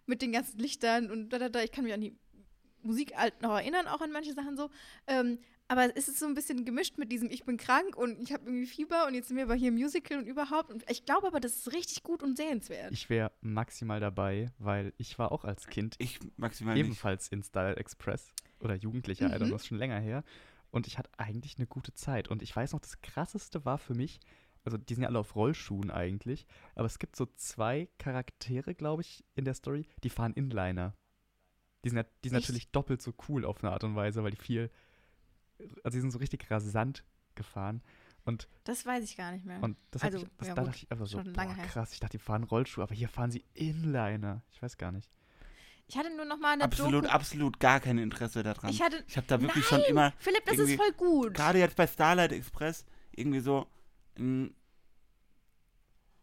Mit 0.06 0.22
den 0.22 0.30
ganzen 0.30 0.60
Lichtern 0.60 1.10
und 1.10 1.30
da, 1.30 1.40
da, 1.40 1.48
da. 1.48 1.62
Ich 1.64 1.72
kann 1.72 1.82
mich 1.82 1.92
an 1.92 2.00
die 2.00 2.16
Musik 2.82 3.12
noch 3.40 3.56
erinnern, 3.56 3.88
auch 3.88 4.00
an 4.00 4.12
manche 4.12 4.34
Sachen 4.34 4.56
so. 4.56 4.70
Ähm, 5.08 5.40
aber 5.68 5.96
es 5.96 6.08
ist 6.08 6.18
so 6.18 6.26
ein 6.26 6.34
bisschen 6.34 6.64
gemischt 6.64 6.96
mit 6.98 7.10
diesem, 7.10 7.30
ich 7.30 7.44
bin 7.44 7.56
krank 7.56 7.96
und 7.96 8.20
ich 8.20 8.32
habe 8.32 8.44
irgendwie 8.46 8.66
Fieber 8.66 9.06
und 9.06 9.14
jetzt 9.14 9.28
sind 9.28 9.36
wir 9.36 9.44
aber 9.44 9.54
hier 9.54 9.68
im 9.68 9.74
Musical 9.74 10.18
und 10.18 10.26
überhaupt. 10.26 10.70
Und 10.70 10.84
ich 10.90 11.04
glaube 11.04 11.26
aber, 11.26 11.40
das 11.40 11.56
ist 11.56 11.72
richtig 11.72 12.02
gut 12.02 12.22
und 12.22 12.36
sehenswert. 12.36 12.92
Ich 12.92 13.08
wäre 13.10 13.32
maximal 13.40 13.98
dabei, 14.00 14.50
weil 14.58 14.92
ich 14.96 15.18
war 15.18 15.32
auch 15.32 15.44
als 15.44 15.66
Kind 15.66 15.96
Ich 15.98 16.18
maximal 16.36 16.74
nicht. 16.74 16.84
ebenfalls 16.86 17.28
in 17.28 17.42
Style 17.42 17.76
Express 17.76 18.32
oder 18.60 18.74
Jugendlicher, 18.74 19.26
I 19.26 19.32
don't 19.38 19.44
Mhm. 19.44 19.46
know, 19.48 19.56
ist 19.56 19.66
schon 19.66 19.78
länger 19.78 19.98
her. 19.98 20.22
Und 20.70 20.86
ich 20.86 20.98
hatte 20.98 21.10
eigentlich 21.16 21.56
eine 21.58 21.66
gute 21.66 21.94
Zeit. 21.94 22.28
Und 22.28 22.42
ich 22.42 22.54
weiß 22.54 22.72
noch, 22.72 22.80
das 22.80 23.00
krasseste 23.00 23.64
war 23.64 23.78
für 23.78 23.94
mich, 23.94 24.20
also 24.64 24.76
die 24.78 24.94
sind 24.94 25.02
ja 25.04 25.08
alle 25.08 25.20
auf 25.20 25.34
Rollschuhen 25.36 25.90
eigentlich, 25.90 26.46
aber 26.74 26.86
es 26.86 26.98
gibt 26.98 27.16
so 27.16 27.26
zwei 27.36 27.88
Charaktere, 27.98 28.74
glaube 28.74 29.02
ich, 29.02 29.24
in 29.34 29.44
der 29.44 29.54
Story, 29.54 29.86
die 30.02 30.10
fahren 30.10 30.32
Inliner. 30.34 30.94
Die 31.84 31.90
sind, 31.90 32.04
die 32.24 32.30
sind 32.30 32.40
natürlich 32.40 32.70
doppelt 32.72 33.00
so 33.00 33.14
cool 33.28 33.44
auf 33.44 33.62
eine 33.62 33.72
Art 33.72 33.84
und 33.84 33.94
Weise, 33.94 34.24
weil 34.24 34.32
die 34.32 34.36
viel, 34.36 34.70
also 35.84 35.96
die 35.96 36.00
sind 36.00 36.10
so 36.10 36.18
richtig 36.18 36.50
rasant 36.50 37.04
gefahren. 37.34 37.82
Und, 38.24 38.48
Das 38.64 38.84
weiß 38.84 39.04
ich 39.04 39.16
gar 39.16 39.30
nicht 39.32 39.44
mehr. 39.44 39.62
und 39.62 39.76
das, 39.92 40.02
hat 40.02 40.12
Also, 40.12 40.24
mich, 40.24 40.34
das 40.38 40.48
ja 40.48 40.54
da 40.54 40.62
gut, 40.62 40.68
dachte 40.72 40.78
ich 40.82 40.90
einfach 40.90 41.06
so, 41.06 41.18
schon 41.18 41.34
lange 41.34 41.54
boah, 41.54 41.62
krass, 41.62 41.92
ich 41.92 42.00
dachte, 42.00 42.18
die 42.18 42.22
fahren 42.22 42.42
Rollschuhe, 42.42 42.82
aber 42.82 42.94
hier 42.94 43.08
fahren 43.08 43.30
sie 43.30 43.44
Inliner. 43.54 44.42
Ich 44.50 44.60
weiß 44.60 44.76
gar 44.78 44.90
nicht. 44.90 45.08
ich 45.86 45.96
hatte 45.96 46.14
nur 46.16 46.24
noch 46.24 46.38
mal 46.40 46.54
eine 46.54 46.64
Absolut, 46.64 47.04
Doku. 47.04 47.14
absolut 47.14 47.60
gar 47.60 47.78
kein 47.78 47.98
Interesse 47.98 48.42
daran. 48.42 48.68
Ich 48.70 48.82
hatte. 48.82 49.04
Ich 49.06 49.16
habe 49.16 49.26
da 49.28 49.40
wirklich 49.40 49.70
Nein, 49.70 49.80
schon 49.80 49.88
immer, 49.90 50.12
Philipp, 50.18 50.44
das 50.44 50.58
ist 50.58 50.74
voll 50.74 50.92
gut. 50.92 51.34
gerade 51.34 51.60
jetzt 51.60 51.76
bei 51.76 51.86
Starlight 51.86 52.32
Express, 52.32 52.84
irgendwie 53.12 53.40
so 53.40 53.68
ein 54.18 54.52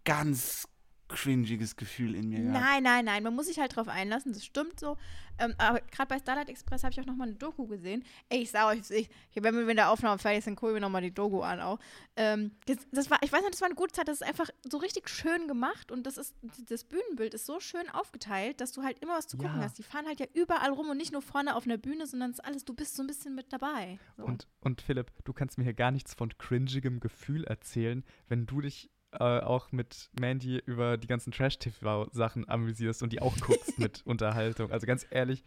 ganz 0.03 0.67
cringiges 1.13 1.75
Gefühl 1.75 2.15
in 2.15 2.29
mir 2.29 2.39
gehabt. 2.41 2.59
Nein, 2.59 2.83
nein, 2.83 3.05
nein, 3.05 3.23
man 3.23 3.35
muss 3.35 3.45
sich 3.47 3.59
halt 3.59 3.75
drauf 3.75 3.87
einlassen, 3.87 4.33
das 4.33 4.43
stimmt 4.43 4.79
so. 4.79 4.97
Ähm, 5.39 5.55
aber 5.57 5.81
gerade 5.81 6.09
bei 6.09 6.19
Starlight 6.19 6.49
Express 6.49 6.83
habe 6.83 6.91
ich 6.91 6.99
auch 7.01 7.05
nochmal 7.07 7.27
eine 7.27 7.37
Doku 7.37 7.65
gesehen. 7.65 8.03
Ey, 8.29 8.41
ich 8.43 8.51
sag 8.51 8.67
euch, 8.67 8.81
ich, 8.91 9.09
wenn 9.33 9.55
wir 9.55 9.63
mit 9.65 9.77
der 9.77 9.89
Aufnahme 9.89 10.19
fertig 10.19 10.43
sind, 10.43 10.55
gucken 10.55 10.75
wir 10.75 10.81
nochmal 10.81 11.01
die 11.01 11.13
Doku 11.13 11.41
an 11.41 11.59
auch. 11.59 11.79
Ähm, 12.15 12.51
das, 12.67 12.77
das 12.91 13.09
war, 13.09 13.17
ich 13.23 13.31
weiß 13.31 13.41
nicht, 13.41 13.53
das 13.53 13.61
war 13.61 13.67
eine 13.67 13.75
gute 13.75 13.93
Zeit, 13.93 14.07
das 14.07 14.21
ist 14.21 14.27
einfach 14.27 14.49
so 14.69 14.77
richtig 14.77 15.09
schön 15.09 15.47
gemacht 15.47 15.91
und 15.91 16.05
das 16.05 16.17
ist, 16.17 16.35
das 16.69 16.83
Bühnenbild 16.83 17.33
ist 17.33 17.45
so 17.47 17.59
schön 17.59 17.89
aufgeteilt, 17.89 18.61
dass 18.61 18.71
du 18.73 18.83
halt 18.83 18.99
immer 18.99 19.13
was 19.17 19.27
zu 19.27 19.37
gucken 19.37 19.55
Ja. 19.57 19.63
hast. 19.63 19.79
Die 19.79 19.83
fahren 19.83 20.05
halt 20.05 20.19
ja 20.19 20.27
überall 20.33 20.69
rum 20.71 20.89
und 20.89 20.97
nicht 20.97 21.11
nur 21.13 21.21
vorne 21.23 21.55
auf 21.55 21.65
einer 21.65 21.77
Bühne, 21.77 22.05
sondern 22.05 22.29
es 22.31 22.37
ist 22.39 22.45
alles, 22.45 22.63
du 22.65 22.73
bist 22.75 22.95
so 22.95 23.01
ein 23.01 23.07
bisschen 23.07 23.33
mit 23.33 23.51
dabei. 23.51 23.97
So. 24.17 24.25
Und, 24.25 24.47
und 24.61 24.81
Philipp, 24.81 25.11
du 25.23 25.33
kannst 25.33 25.57
mir 25.57 25.63
hier 25.63 25.73
gar 25.73 25.91
nichts 25.91 26.13
von 26.13 26.29
cringigem 26.37 26.99
Gefühl 26.99 27.43
erzählen, 27.45 28.03
wenn 28.27 28.45
du 28.45 28.61
dich 28.61 28.91
äh, 29.19 29.39
auch 29.41 29.71
mit 29.71 30.09
Mandy 30.19 30.57
über 30.65 30.97
die 30.97 31.07
ganzen 31.07 31.31
Trash-TV-Sachen 31.31 32.47
amüsierst 32.49 33.03
und 33.03 33.11
die 33.13 33.21
auch 33.21 33.37
guckst 33.39 33.77
mit 33.79 34.01
Unterhaltung. 34.05 34.71
Also 34.71 34.85
ganz 34.87 35.05
ehrlich, 35.09 35.43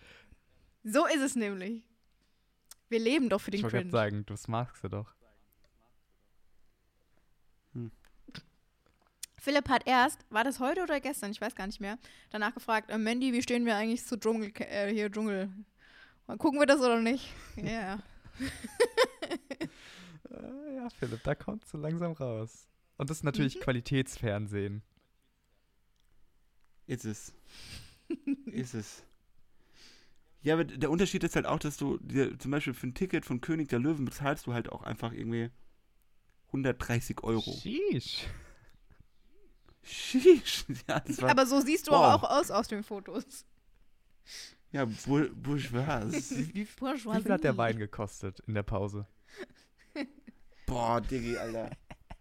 So 0.85 1.07
ist 1.07 1.21
es 1.21 1.35
nämlich. 1.37 1.83
Wir 2.89 3.01
leben 3.01 3.29
doch 3.29 3.41
für 3.41 3.51
den 3.51 3.59
ich 3.59 3.65
wollte 3.65 3.79
Cringe. 3.79 3.91
gerade 3.91 4.11
sagen, 4.11 4.27
das 4.27 4.47
magst 4.49 4.85
du 4.85 4.89
doch. 4.89 5.13
Philipp 9.39 9.69
hat 9.69 9.87
erst, 9.87 10.25
war 10.31 10.43
das 10.43 10.59
heute 10.59 10.83
oder 10.83 10.99
gestern, 11.01 11.31
ich 11.31 11.41
weiß 11.41 11.55
gar 11.55 11.67
nicht 11.69 11.81
mehr, 11.81 11.99
danach 12.31 12.53
gefragt, 12.53 12.91
äh, 12.91 12.99
Mandy, 12.99 13.33
wie 13.33 13.43
stehen 13.43 13.65
wir 13.65 13.77
eigentlich 13.77 14.05
zu 14.05 14.19
Dschungel, 14.19 14.51
äh, 14.59 14.93
hier 14.93 15.11
Dschungel? 15.11 15.51
Mal 16.27 16.37
Gucken 16.37 16.59
wir 16.59 16.67
das 16.67 16.81
oder 16.81 17.01
nicht? 17.01 17.33
Ja. 17.57 17.99
Äh, 20.31 20.75
ja, 20.77 20.89
Philipp, 20.99 21.23
da 21.23 21.35
kommst 21.35 21.73
du 21.73 21.79
langsam 21.79 22.13
raus. 22.13 22.67
Und 22.99 23.11
das 23.11 23.19
ist 23.19 23.25
natürlich 23.25 23.57
Mhm. 23.57 23.61
Qualitätsfernsehen. 23.61 24.83
Ist 26.87 27.05
es. 27.05 27.35
ist 28.47 28.75
es. 28.75 29.03
Ja, 30.43 30.55
aber 30.55 30.65
der 30.65 30.91
Unterschied 30.91 31.25
ist 31.25 31.35
halt 31.35 31.47
auch, 31.47 31.59
dass 31.59 31.77
du 31.77 31.99
dir 31.99 32.39
zum 32.39 32.53
Beispiel 32.53 32.75
für 32.75 32.87
ein 32.87 32.95
Ticket 32.95 33.25
von 33.27 33.41
König 33.41 33.69
der 33.69 33.81
Löwen 33.81 34.05
bezahlst 34.05 34.47
du 34.47 34.55
halt 34.55 34.71
auch 34.71 34.83
einfach 34.83 35.13
irgendwie 35.13 35.51
130 36.49 37.23
Euro. 37.25 37.53
Sheesh. 37.61 38.27
Sheesh. 39.83 40.65
Ja, 40.89 41.01
das 41.01 41.21
war, 41.21 41.31
Aber 41.31 41.47
so 41.47 41.61
siehst 41.61 41.89
du 41.89 41.93
Wow. 41.93 42.23
auch 42.23 42.31
aus 42.31 42.51
aus 42.53 42.69
den 42.69 42.83
Fotos. 42.85 43.45
ja 44.71 44.85
bour- 44.85 45.31
bourgeois. 45.35 46.07
Wie 46.55 46.65
viel 46.65 47.33
hat 47.33 47.43
der 47.45 47.57
Wein 47.57 47.79
gekostet 47.79 48.41
in 48.47 48.55
der 48.55 48.63
Pause? 48.63 49.07
Boah, 50.67 51.01
Diggi, 51.01 51.37
Alter. 51.37 51.71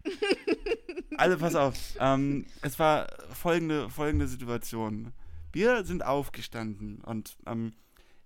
Also, 1.18 1.38
pass 1.38 1.54
auf. 1.54 1.74
Ähm, 1.98 2.44
es 2.60 2.78
war 2.78 3.06
folgende, 3.32 3.88
folgende 3.88 4.28
Situation. 4.28 5.12
Wir 5.50 5.82
sind 5.84 6.04
aufgestanden 6.04 7.00
und 7.00 7.38
ähm, 7.46 7.72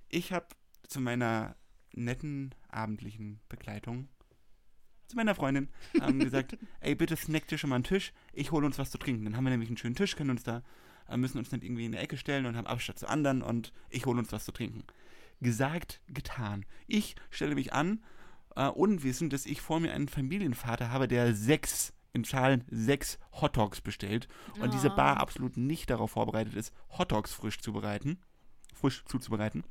ich 0.08 0.32
habe 0.32 0.48
zu 0.88 1.00
meiner 1.00 1.54
netten 1.92 2.54
abendlichen 2.68 3.40
Begleitung, 3.48 4.08
zu 5.06 5.16
meiner 5.16 5.36
Freundin, 5.36 5.68
ähm, 6.00 6.18
gesagt, 6.20 6.58
ey, 6.80 6.94
bitte 6.96 7.16
snack 7.16 7.46
dir 7.46 7.58
schon 7.58 7.70
mal 7.70 7.76
einen 7.76 7.84
Tisch, 7.84 8.12
ich 8.32 8.50
hole 8.50 8.66
uns 8.66 8.78
was 8.78 8.90
zu 8.90 8.98
trinken. 8.98 9.24
Dann 9.24 9.36
haben 9.36 9.44
wir 9.44 9.50
nämlich 9.50 9.68
einen 9.68 9.76
schönen 9.76 9.94
Tisch, 9.94 10.16
können 10.16 10.30
uns 10.30 10.42
da, 10.42 10.62
äh, 11.08 11.16
müssen 11.16 11.38
uns 11.38 11.52
nicht 11.52 11.64
irgendwie 11.64 11.84
in 11.84 11.92
die 11.92 11.98
Ecke 11.98 12.16
stellen 12.16 12.46
und 12.46 12.56
haben 12.56 12.66
Abstand 12.66 12.98
zu 12.98 13.08
anderen 13.08 13.42
und 13.42 13.72
ich 13.88 14.06
hole 14.06 14.18
uns 14.18 14.32
was 14.32 14.44
zu 14.44 14.52
trinken. 14.52 14.84
Gesagt, 15.40 16.00
getan. 16.08 16.66
Ich 16.86 17.14
stelle 17.30 17.54
mich 17.54 17.72
an, 17.72 18.02
äh, 18.56 18.68
unwissend, 18.68 19.32
dass 19.32 19.46
ich 19.46 19.60
vor 19.60 19.80
mir 19.80 19.92
einen 19.92 20.08
Familienvater 20.08 20.90
habe, 20.90 21.08
der 21.08 21.34
sechs, 21.34 21.92
in 22.12 22.24
Schalen 22.24 22.64
sechs 22.70 23.18
Hotdogs 23.32 23.80
bestellt 23.80 24.28
und 24.60 24.74
diese 24.74 24.90
Oh. 24.90 24.96
Bar 24.96 25.18
absolut 25.18 25.56
nicht 25.56 25.90
darauf 25.90 26.12
vorbereitet 26.12 26.54
ist, 26.54 26.72
Hotdogs 26.90 27.32
frisch 27.32 27.60
zu 27.60 27.72
bereiten, 27.72 28.18
frisch 28.74 29.04
zuzubereiten. 29.04 29.64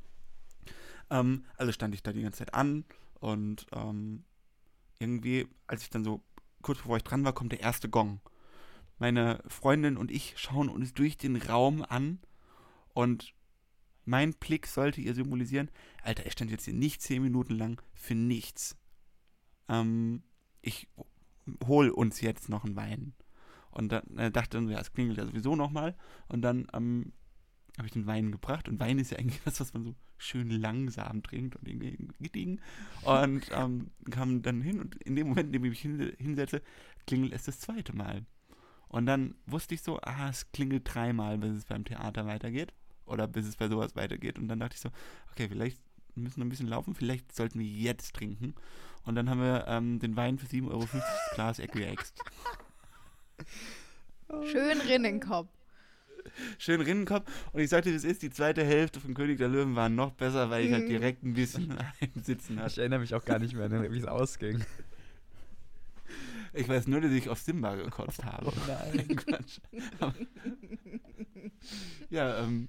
Ähm, 1.10 1.44
also 1.56 1.72
stand 1.72 1.94
ich 1.94 2.02
da 2.02 2.12
die 2.12 2.22
ganze 2.22 2.38
Zeit 2.38 2.54
an 2.54 2.84
und 3.20 3.66
ähm, 3.72 4.24
irgendwie, 4.98 5.48
als 5.66 5.82
ich 5.82 5.90
dann 5.90 6.04
so 6.04 6.22
kurz 6.62 6.78
bevor 6.78 6.96
ich 6.96 7.04
dran 7.04 7.24
war, 7.24 7.32
kommt 7.32 7.52
der 7.52 7.60
erste 7.60 7.88
Gong. 7.88 8.20
Meine 8.98 9.42
Freundin 9.46 9.96
und 9.96 10.10
ich 10.10 10.34
schauen 10.36 10.68
uns 10.68 10.92
durch 10.92 11.16
den 11.16 11.36
Raum 11.36 11.84
an 11.88 12.20
und 12.92 13.32
mein 14.04 14.32
Blick 14.34 14.66
sollte 14.66 15.00
ihr 15.00 15.14
symbolisieren, 15.14 15.70
Alter, 16.02 16.26
ich 16.26 16.32
stand 16.32 16.50
jetzt 16.50 16.64
hier 16.64 16.74
nicht 16.74 17.02
zehn 17.02 17.22
Minuten 17.22 17.54
lang 17.54 17.82
für 17.92 18.14
nichts. 18.14 18.76
Ähm, 19.68 20.22
ich 20.62 20.88
hol 21.66 21.90
uns 21.90 22.20
jetzt 22.20 22.48
noch 22.48 22.64
einen 22.64 22.76
Wein. 22.76 23.14
Und 23.70 23.92
dann 23.92 24.16
äh, 24.16 24.30
dachte 24.30 24.60
so, 24.60 24.68
ja, 24.68 24.80
es 24.80 24.92
klingelt 24.92 25.18
ja 25.18 25.26
sowieso 25.26 25.54
nochmal. 25.54 25.96
Und 26.28 26.42
dann 26.42 26.66
ähm, 26.72 27.12
habe 27.78 27.86
ich 27.86 27.92
den 27.92 28.06
Wein 28.06 28.32
gebracht. 28.32 28.68
Und 28.68 28.80
Wein 28.80 28.98
ist 28.98 29.10
ja 29.10 29.18
eigentlich 29.18 29.40
was, 29.46 29.60
was 29.60 29.72
man 29.74 29.84
so 29.84 29.94
schön 30.18 30.50
langsam 30.50 31.22
trinkt 31.22 31.56
und 31.56 31.64
gediegen. 32.18 32.60
Und 33.02 33.48
ähm, 33.52 33.90
kam 34.10 34.42
dann 34.42 34.60
hin 34.60 34.80
und 34.80 34.96
in 34.96 35.16
dem 35.16 35.28
Moment, 35.28 35.46
in 35.46 35.52
dem 35.52 35.64
ich 35.64 35.70
mich 35.70 35.80
hin, 35.80 36.12
hinsetze, 36.18 36.62
klingelt 37.06 37.32
es 37.32 37.44
das 37.44 37.60
zweite 37.60 37.94
Mal. 37.94 38.26
Und 38.88 39.06
dann 39.06 39.36
wusste 39.46 39.74
ich 39.74 39.82
so, 39.82 40.00
ah, 40.00 40.28
es 40.28 40.50
klingelt 40.50 40.82
dreimal, 40.92 41.38
bis 41.38 41.52
es 41.52 41.64
beim 41.64 41.84
Theater 41.84 42.26
weitergeht. 42.26 42.72
Oder 43.10 43.26
bis 43.26 43.46
es 43.46 43.56
bei 43.56 43.68
sowas 43.68 43.94
weitergeht. 43.96 44.38
Und 44.38 44.48
dann 44.48 44.60
dachte 44.60 44.74
ich 44.74 44.80
so, 44.80 44.90
okay, 45.32 45.48
vielleicht 45.48 45.78
müssen 46.14 46.38
wir 46.38 46.44
ein 46.44 46.48
bisschen 46.48 46.68
laufen, 46.68 46.94
vielleicht 46.94 47.34
sollten 47.34 47.58
wir 47.60 47.66
jetzt 47.66 48.14
trinken. 48.14 48.54
Und 49.04 49.14
dann 49.14 49.28
haben 49.30 49.40
wir 49.40 49.64
ähm, 49.68 49.98
den 49.98 50.16
Wein 50.16 50.38
für 50.38 50.46
7,50 50.46 50.70
Euro 50.70 50.86
Glas 51.34 51.58
Equiaxt. 51.58 52.18
Schön 54.50 54.80
Rinnenkopf. 54.80 55.48
Schön 56.58 56.80
Rinnenkopf. 56.82 57.26
Und 57.52 57.60
ich 57.60 57.70
sagte, 57.70 57.92
das 57.92 58.04
ist 58.04 58.22
die 58.22 58.30
zweite 58.30 58.62
Hälfte 58.64 59.00
von 59.00 59.14
König 59.14 59.38
der 59.38 59.48
Löwen 59.48 59.74
war 59.74 59.88
noch 59.88 60.12
besser, 60.12 60.50
weil 60.50 60.66
ich 60.66 60.72
halt 60.72 60.84
Mhm. 60.84 60.88
direkt 60.88 61.22
ein 61.24 61.34
bisschen 61.34 61.76
einsitzen 62.00 62.56
Ich 62.58 62.62
hatte. 62.62 62.80
erinnere 62.82 63.00
mich 63.00 63.14
auch 63.14 63.24
gar 63.24 63.38
nicht 63.38 63.54
mehr, 63.54 63.68
ne, 63.68 63.90
wie 63.90 63.98
es 63.98 64.04
ausging. 64.04 64.62
Ich 66.52 66.68
weiß 66.68 66.88
nur, 66.88 67.00
dass 67.00 67.12
ich 67.12 67.28
auf 67.28 67.38
Simba 67.40 67.76
gekotzt 67.76 68.24
habe. 68.24 68.52
nein. 68.66 69.06
Quatsch. 69.16 69.60
Aber- 70.00 70.14
ja, 72.10 72.42
ähm, 72.42 72.68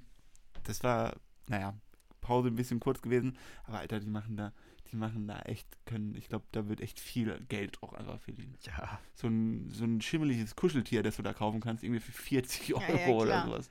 das 0.63 0.83
war, 0.83 1.15
naja, 1.47 1.75
Pause 2.21 2.49
ein 2.49 2.55
bisschen 2.55 2.79
kurz 2.79 3.01
gewesen, 3.01 3.37
aber 3.63 3.79
Alter, 3.79 3.99
die 3.99 4.09
machen 4.09 4.37
da, 4.37 4.53
die 4.91 4.95
machen 4.95 5.27
da 5.27 5.39
echt, 5.41 5.67
können, 5.85 6.15
ich 6.15 6.27
glaube, 6.29 6.45
da 6.51 6.67
wird 6.67 6.81
echt 6.81 6.99
viel 6.99 7.39
Geld 7.49 7.81
auch 7.81 7.93
einfach 7.93 8.19
verdienen. 8.19 8.55
Ja, 8.65 8.99
So 9.15 9.27
ein, 9.27 9.69
so 9.71 9.85
ein 9.85 10.01
schimmeliges 10.01 10.55
Kuscheltier, 10.55 11.01
das 11.03 11.15
du 11.17 11.23
da 11.23 11.33
kaufen 11.33 11.61
kannst, 11.61 11.83
irgendwie 11.83 12.01
für 12.01 12.11
40 12.11 12.73
Euro 12.75 12.81
Ja, 12.91 12.97
ja, 12.97 13.07
oder 13.15 13.41
sowas. 13.41 13.69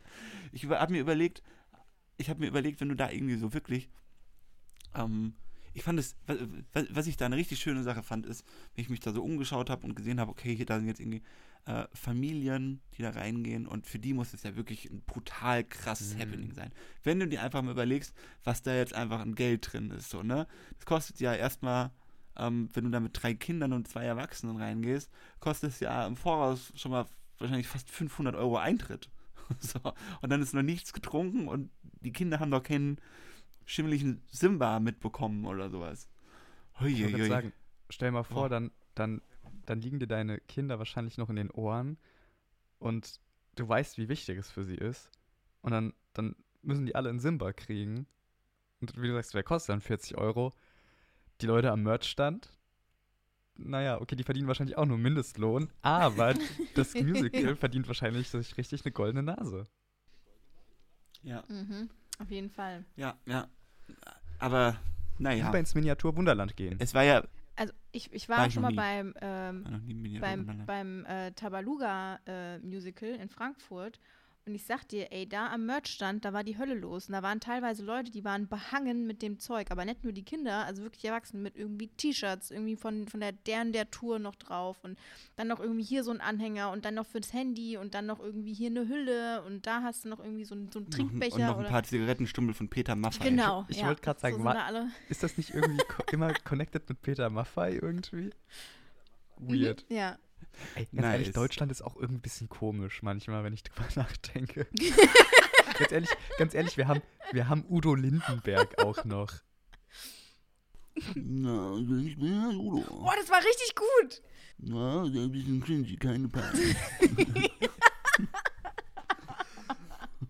Ich 0.52 0.66
habe 0.66 0.92
mir 0.92 1.00
überlegt, 1.00 1.42
ich 2.16 2.28
habe 2.30 2.40
mir 2.40 2.48
überlegt, 2.48 2.80
wenn 2.80 2.88
du 2.88 2.96
da 2.96 3.10
irgendwie 3.10 3.36
so 3.36 3.52
wirklich, 3.54 3.88
ähm, 4.94 5.34
ich 5.72 5.82
fand 5.82 5.98
es, 6.00 6.16
wa- 6.26 6.36
wa- 6.72 6.84
was 6.90 7.06
ich 7.06 7.16
da 7.16 7.26
eine 7.26 7.36
richtig 7.36 7.60
schöne 7.60 7.82
Sache 7.82 8.02
fand, 8.02 8.26
ist, 8.26 8.44
wenn 8.74 8.82
ich 8.82 8.90
mich 8.90 9.00
da 9.00 9.12
so 9.12 9.22
umgeschaut 9.22 9.70
habe 9.70 9.86
und 9.86 9.94
gesehen 9.94 10.18
habe, 10.20 10.30
okay, 10.30 10.54
hier 10.56 10.66
da 10.66 10.78
sind 10.78 10.88
jetzt 10.88 11.00
irgendwie 11.00 11.22
äh, 11.66 11.84
Familien, 11.92 12.80
die 12.96 13.02
da 13.02 13.10
reingehen 13.10 13.66
und 13.66 13.86
für 13.86 13.98
die 13.98 14.14
muss 14.14 14.32
es 14.34 14.42
ja 14.42 14.56
wirklich 14.56 14.90
ein 14.90 15.02
brutal 15.02 15.64
krasses 15.64 16.14
Mhm. 16.14 16.20
Happening 16.20 16.52
sein. 16.52 16.72
Wenn 17.02 17.20
du 17.20 17.28
dir 17.28 17.42
einfach 17.42 17.62
mal 17.62 17.72
überlegst, 17.72 18.14
was 18.44 18.62
da 18.62 18.74
jetzt 18.74 18.94
einfach 18.94 19.20
an 19.20 19.34
Geld 19.34 19.72
drin 19.72 19.90
ist, 19.90 20.10
so, 20.10 20.22
ne? 20.22 20.46
Das 20.76 20.86
kostet 20.86 21.20
ja 21.20 21.34
erstmal, 21.34 21.90
ähm, 22.36 22.68
wenn 22.72 22.84
du 22.84 22.90
da 22.90 23.00
mit 23.00 23.12
drei 23.22 23.34
Kindern 23.34 23.72
und 23.72 23.88
zwei 23.88 24.04
Erwachsenen 24.04 24.56
reingehst, 24.56 25.10
kostet 25.40 25.70
es 25.70 25.80
ja 25.80 26.06
im 26.06 26.16
Voraus 26.16 26.72
schon 26.76 26.92
mal 26.92 27.06
wahrscheinlich 27.38 27.68
fast 27.68 27.90
500 27.90 28.34
Euro 28.36 28.56
Eintritt. 28.58 29.10
so. 29.58 29.78
Und 30.22 30.30
dann 30.30 30.42
ist 30.42 30.54
noch 30.54 30.62
nichts 30.62 30.92
getrunken 30.92 31.48
und 31.48 31.70
die 32.02 32.12
Kinder 32.12 32.38
haben 32.40 32.50
doch 32.50 32.62
keinen 32.62 32.98
schimmeligen 33.66 34.22
Simba 34.30 34.80
mitbekommen 34.80 35.44
oder 35.44 35.70
sowas. 35.70 36.08
ich 36.84 36.98
gerade 37.00 37.26
sagen, 37.28 37.52
stell 37.88 38.10
mal 38.10 38.22
vor, 38.24 38.46
Oh. 38.46 38.48
dann, 38.48 38.70
dann, 38.94 39.20
dann 39.66 39.80
liegen 39.80 39.98
dir 39.98 40.06
deine 40.06 40.38
Kinder 40.40 40.78
wahrscheinlich 40.78 41.18
noch 41.18 41.30
in 41.30 41.36
den 41.36 41.50
Ohren 41.50 41.98
und 42.78 43.20
du 43.56 43.68
weißt, 43.68 43.98
wie 43.98 44.08
wichtig 44.08 44.38
es 44.38 44.50
für 44.50 44.64
sie 44.64 44.76
ist. 44.76 45.10
Und 45.62 45.72
dann, 45.72 45.92
dann 46.14 46.34
müssen 46.62 46.86
die 46.86 46.94
alle 46.94 47.08
einen 47.10 47.20
Simba 47.20 47.52
kriegen. 47.52 48.06
Und 48.80 48.96
wie 49.00 49.08
du 49.08 49.14
sagst, 49.14 49.34
wer 49.34 49.42
kostet 49.42 49.74
dann 49.74 49.80
40 49.80 50.16
Euro? 50.16 50.54
Die 51.40 51.46
Leute 51.46 51.70
am 51.70 51.82
Merchstand. 51.82 52.50
Naja, 53.56 54.00
okay, 54.00 54.16
die 54.16 54.24
verdienen 54.24 54.48
wahrscheinlich 54.48 54.78
auch 54.78 54.86
nur 54.86 54.96
Mindestlohn, 54.96 55.70
aber 55.82 56.34
das 56.74 56.94
Musical 56.94 57.56
verdient 57.56 57.86
wahrscheinlich 57.88 58.30
sich 58.30 58.56
richtig 58.56 58.84
eine 58.86 58.92
goldene 58.92 59.22
Nase. 59.22 59.66
Ja, 61.22 61.44
Mhm. 61.48 61.90
Auf 62.18 62.30
jeden 62.30 62.50
Fall. 62.50 62.84
ja, 62.96 63.18
ja. 63.26 63.48
Aber, 64.38 64.78
naja. 65.18 65.46
Lieber 65.46 65.58
ins 65.58 65.74
Miniatur 65.74 66.16
Wunderland 66.16 66.56
gehen. 66.56 66.76
Es 66.80 66.94
war 66.94 67.02
ja. 67.02 67.26
Ich, 67.92 68.12
ich 68.12 68.28
War 68.28 68.38
war 68.38 68.46
ich 68.46 68.54
schon 68.54 68.62
mal 68.62 68.70
nie. 68.70 68.76
beim, 68.76 69.14
ähm, 69.20 70.18
beim, 70.20 70.62
beim 70.66 71.04
äh, 71.06 71.32
Tabaluga 71.32 72.20
äh, 72.26 72.58
Musical 72.58 73.10
in 73.10 73.28
Frankfurt. 73.28 73.98
Und 74.50 74.56
ich 74.56 74.64
sag 74.66 74.86
dir, 74.88 75.10
ey, 75.12 75.28
da 75.28 75.46
am 75.52 75.64
Merchstand, 75.66 76.24
da 76.24 76.32
war 76.32 76.44
die 76.44 76.58
Hölle 76.58 76.74
los. 76.74 77.06
Und 77.08 77.12
da 77.12 77.22
waren 77.22 77.40
teilweise 77.40 77.84
Leute, 77.84 78.10
die 78.10 78.24
waren 78.24 78.48
behangen 78.48 79.06
mit 79.06 79.22
dem 79.22 79.38
Zeug. 79.38 79.70
Aber 79.70 79.84
nicht 79.84 80.04
nur 80.04 80.12
die 80.12 80.24
Kinder, 80.24 80.66
also 80.66 80.82
wirklich 80.82 81.04
Erwachsene 81.04 81.42
mit 81.42 81.56
irgendwie 81.56 81.86
T-Shirts, 81.88 82.50
irgendwie 82.50 82.76
von, 82.76 83.06
von 83.08 83.20
der 83.20 83.32
deren 83.32 83.72
der 83.72 83.90
Tour 83.90 84.18
noch 84.18 84.34
drauf. 84.34 84.78
Und 84.82 84.98
dann 85.36 85.48
noch 85.48 85.60
irgendwie 85.60 85.84
hier 85.84 86.04
so 86.04 86.10
ein 86.10 86.20
Anhänger 86.20 86.70
und 86.72 86.84
dann 86.84 86.94
noch 86.94 87.06
fürs 87.06 87.32
Handy 87.32 87.76
und 87.76 87.94
dann 87.94 88.06
noch 88.06 88.20
irgendwie 88.20 88.52
hier 88.52 88.70
eine 88.70 88.88
Hülle. 88.88 89.42
Und 89.44 89.66
da 89.66 89.82
hast 89.82 90.04
du 90.04 90.08
noch 90.08 90.18
irgendwie 90.18 90.44
so, 90.44 90.54
ein- 90.54 90.68
so 90.72 90.80
einen 90.80 90.90
Trinkbecher. 90.90 91.34
Und 91.36 91.40
noch 91.42 91.54
ein 91.54 91.60
oder 91.60 91.68
paar 91.68 91.82
Zigarettenstummel 91.84 92.54
von 92.54 92.68
Peter 92.68 92.96
Maffay. 92.96 93.30
Genau. 93.30 93.64
Ich 93.68 93.78
ja. 93.78 93.86
wollte 93.86 94.02
gerade 94.02 94.20
sagen, 94.20 94.36
so 94.38 94.42
da 94.44 94.64
alle. 94.66 94.88
Ist 95.08 95.22
das 95.22 95.36
nicht 95.38 95.54
irgendwie 95.54 95.82
immer 96.12 96.34
connected 96.44 96.88
mit 96.88 97.00
Peter 97.02 97.30
Maffay 97.30 97.76
irgendwie? 97.76 98.30
Weird. 99.38 99.86
Mhm, 99.88 99.96
Ja. 99.96 100.18
Ey, 100.74 100.86
ganz 100.92 101.04
ehrlich, 101.06 101.26
Nice. 101.28 101.34
Deutschland 101.34 101.72
ist 101.72 101.82
auch 101.82 101.96
irgendwie 101.96 102.16
ein 102.18 102.22
bisschen 102.22 102.48
komisch 102.48 103.02
manchmal, 103.02 103.44
wenn 103.44 103.52
ich 103.52 103.62
drüber 103.64 103.88
nachdenke. 103.96 104.66
ganz 105.78 105.92
ehrlich, 105.92 106.10
ganz 106.38 106.54
ehrlich, 106.54 106.76
wir 106.76 106.88
haben, 106.88 107.02
wir 107.32 107.48
haben 107.48 107.64
Udo 107.68 107.94
Lindenberg 107.94 108.78
auch 108.82 109.04
noch. 109.04 109.32
Na, 111.14 111.76
ich 111.78 112.16
bin 112.18 112.34
ja 112.34 112.48
Udo. 112.50 112.84
Oh, 112.90 113.10
das 113.16 113.30
war 113.30 113.38
richtig 113.38 113.74
gut. 113.74 114.22
Na, 114.58 115.04
ist 115.04 115.16
ein 115.16 115.32
bisschen 115.32 115.62
cringy, 115.62 115.96
keine 115.96 116.28
Panik. 116.28 116.76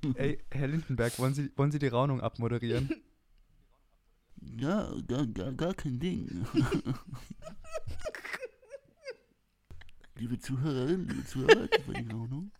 Ey, 0.14 0.38
Herr 0.50 0.68
Lindenberg, 0.68 1.18
wollen 1.18 1.34
Sie, 1.34 1.50
wollen 1.56 1.72
Sie 1.72 1.78
die 1.78 1.88
Raunung 1.88 2.20
abmoderieren? 2.20 3.02
Ja, 4.56 4.90
gar, 5.06 5.26
gar, 5.26 5.52
gar 5.52 5.74
kein 5.74 5.98
Ding 5.98 6.46
liebe 10.20 10.38
Zuhörerinnen, 10.38 11.08
liebe 11.08 11.24
Zuhörer, 11.24 11.66
das 11.66 11.88
war 11.88 11.94
die 11.94 12.12
Wohnung. 12.12 12.52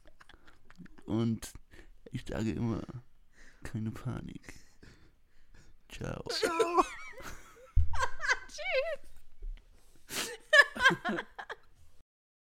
Und 1.05 1.53
ich 2.11 2.25
sage 2.27 2.53
immer, 2.53 2.83
keine 3.63 3.91
Panik. 3.91 4.55
Ciao. 5.91 6.25
Ciao. 6.31 6.85
Tschüss. 10.09 11.27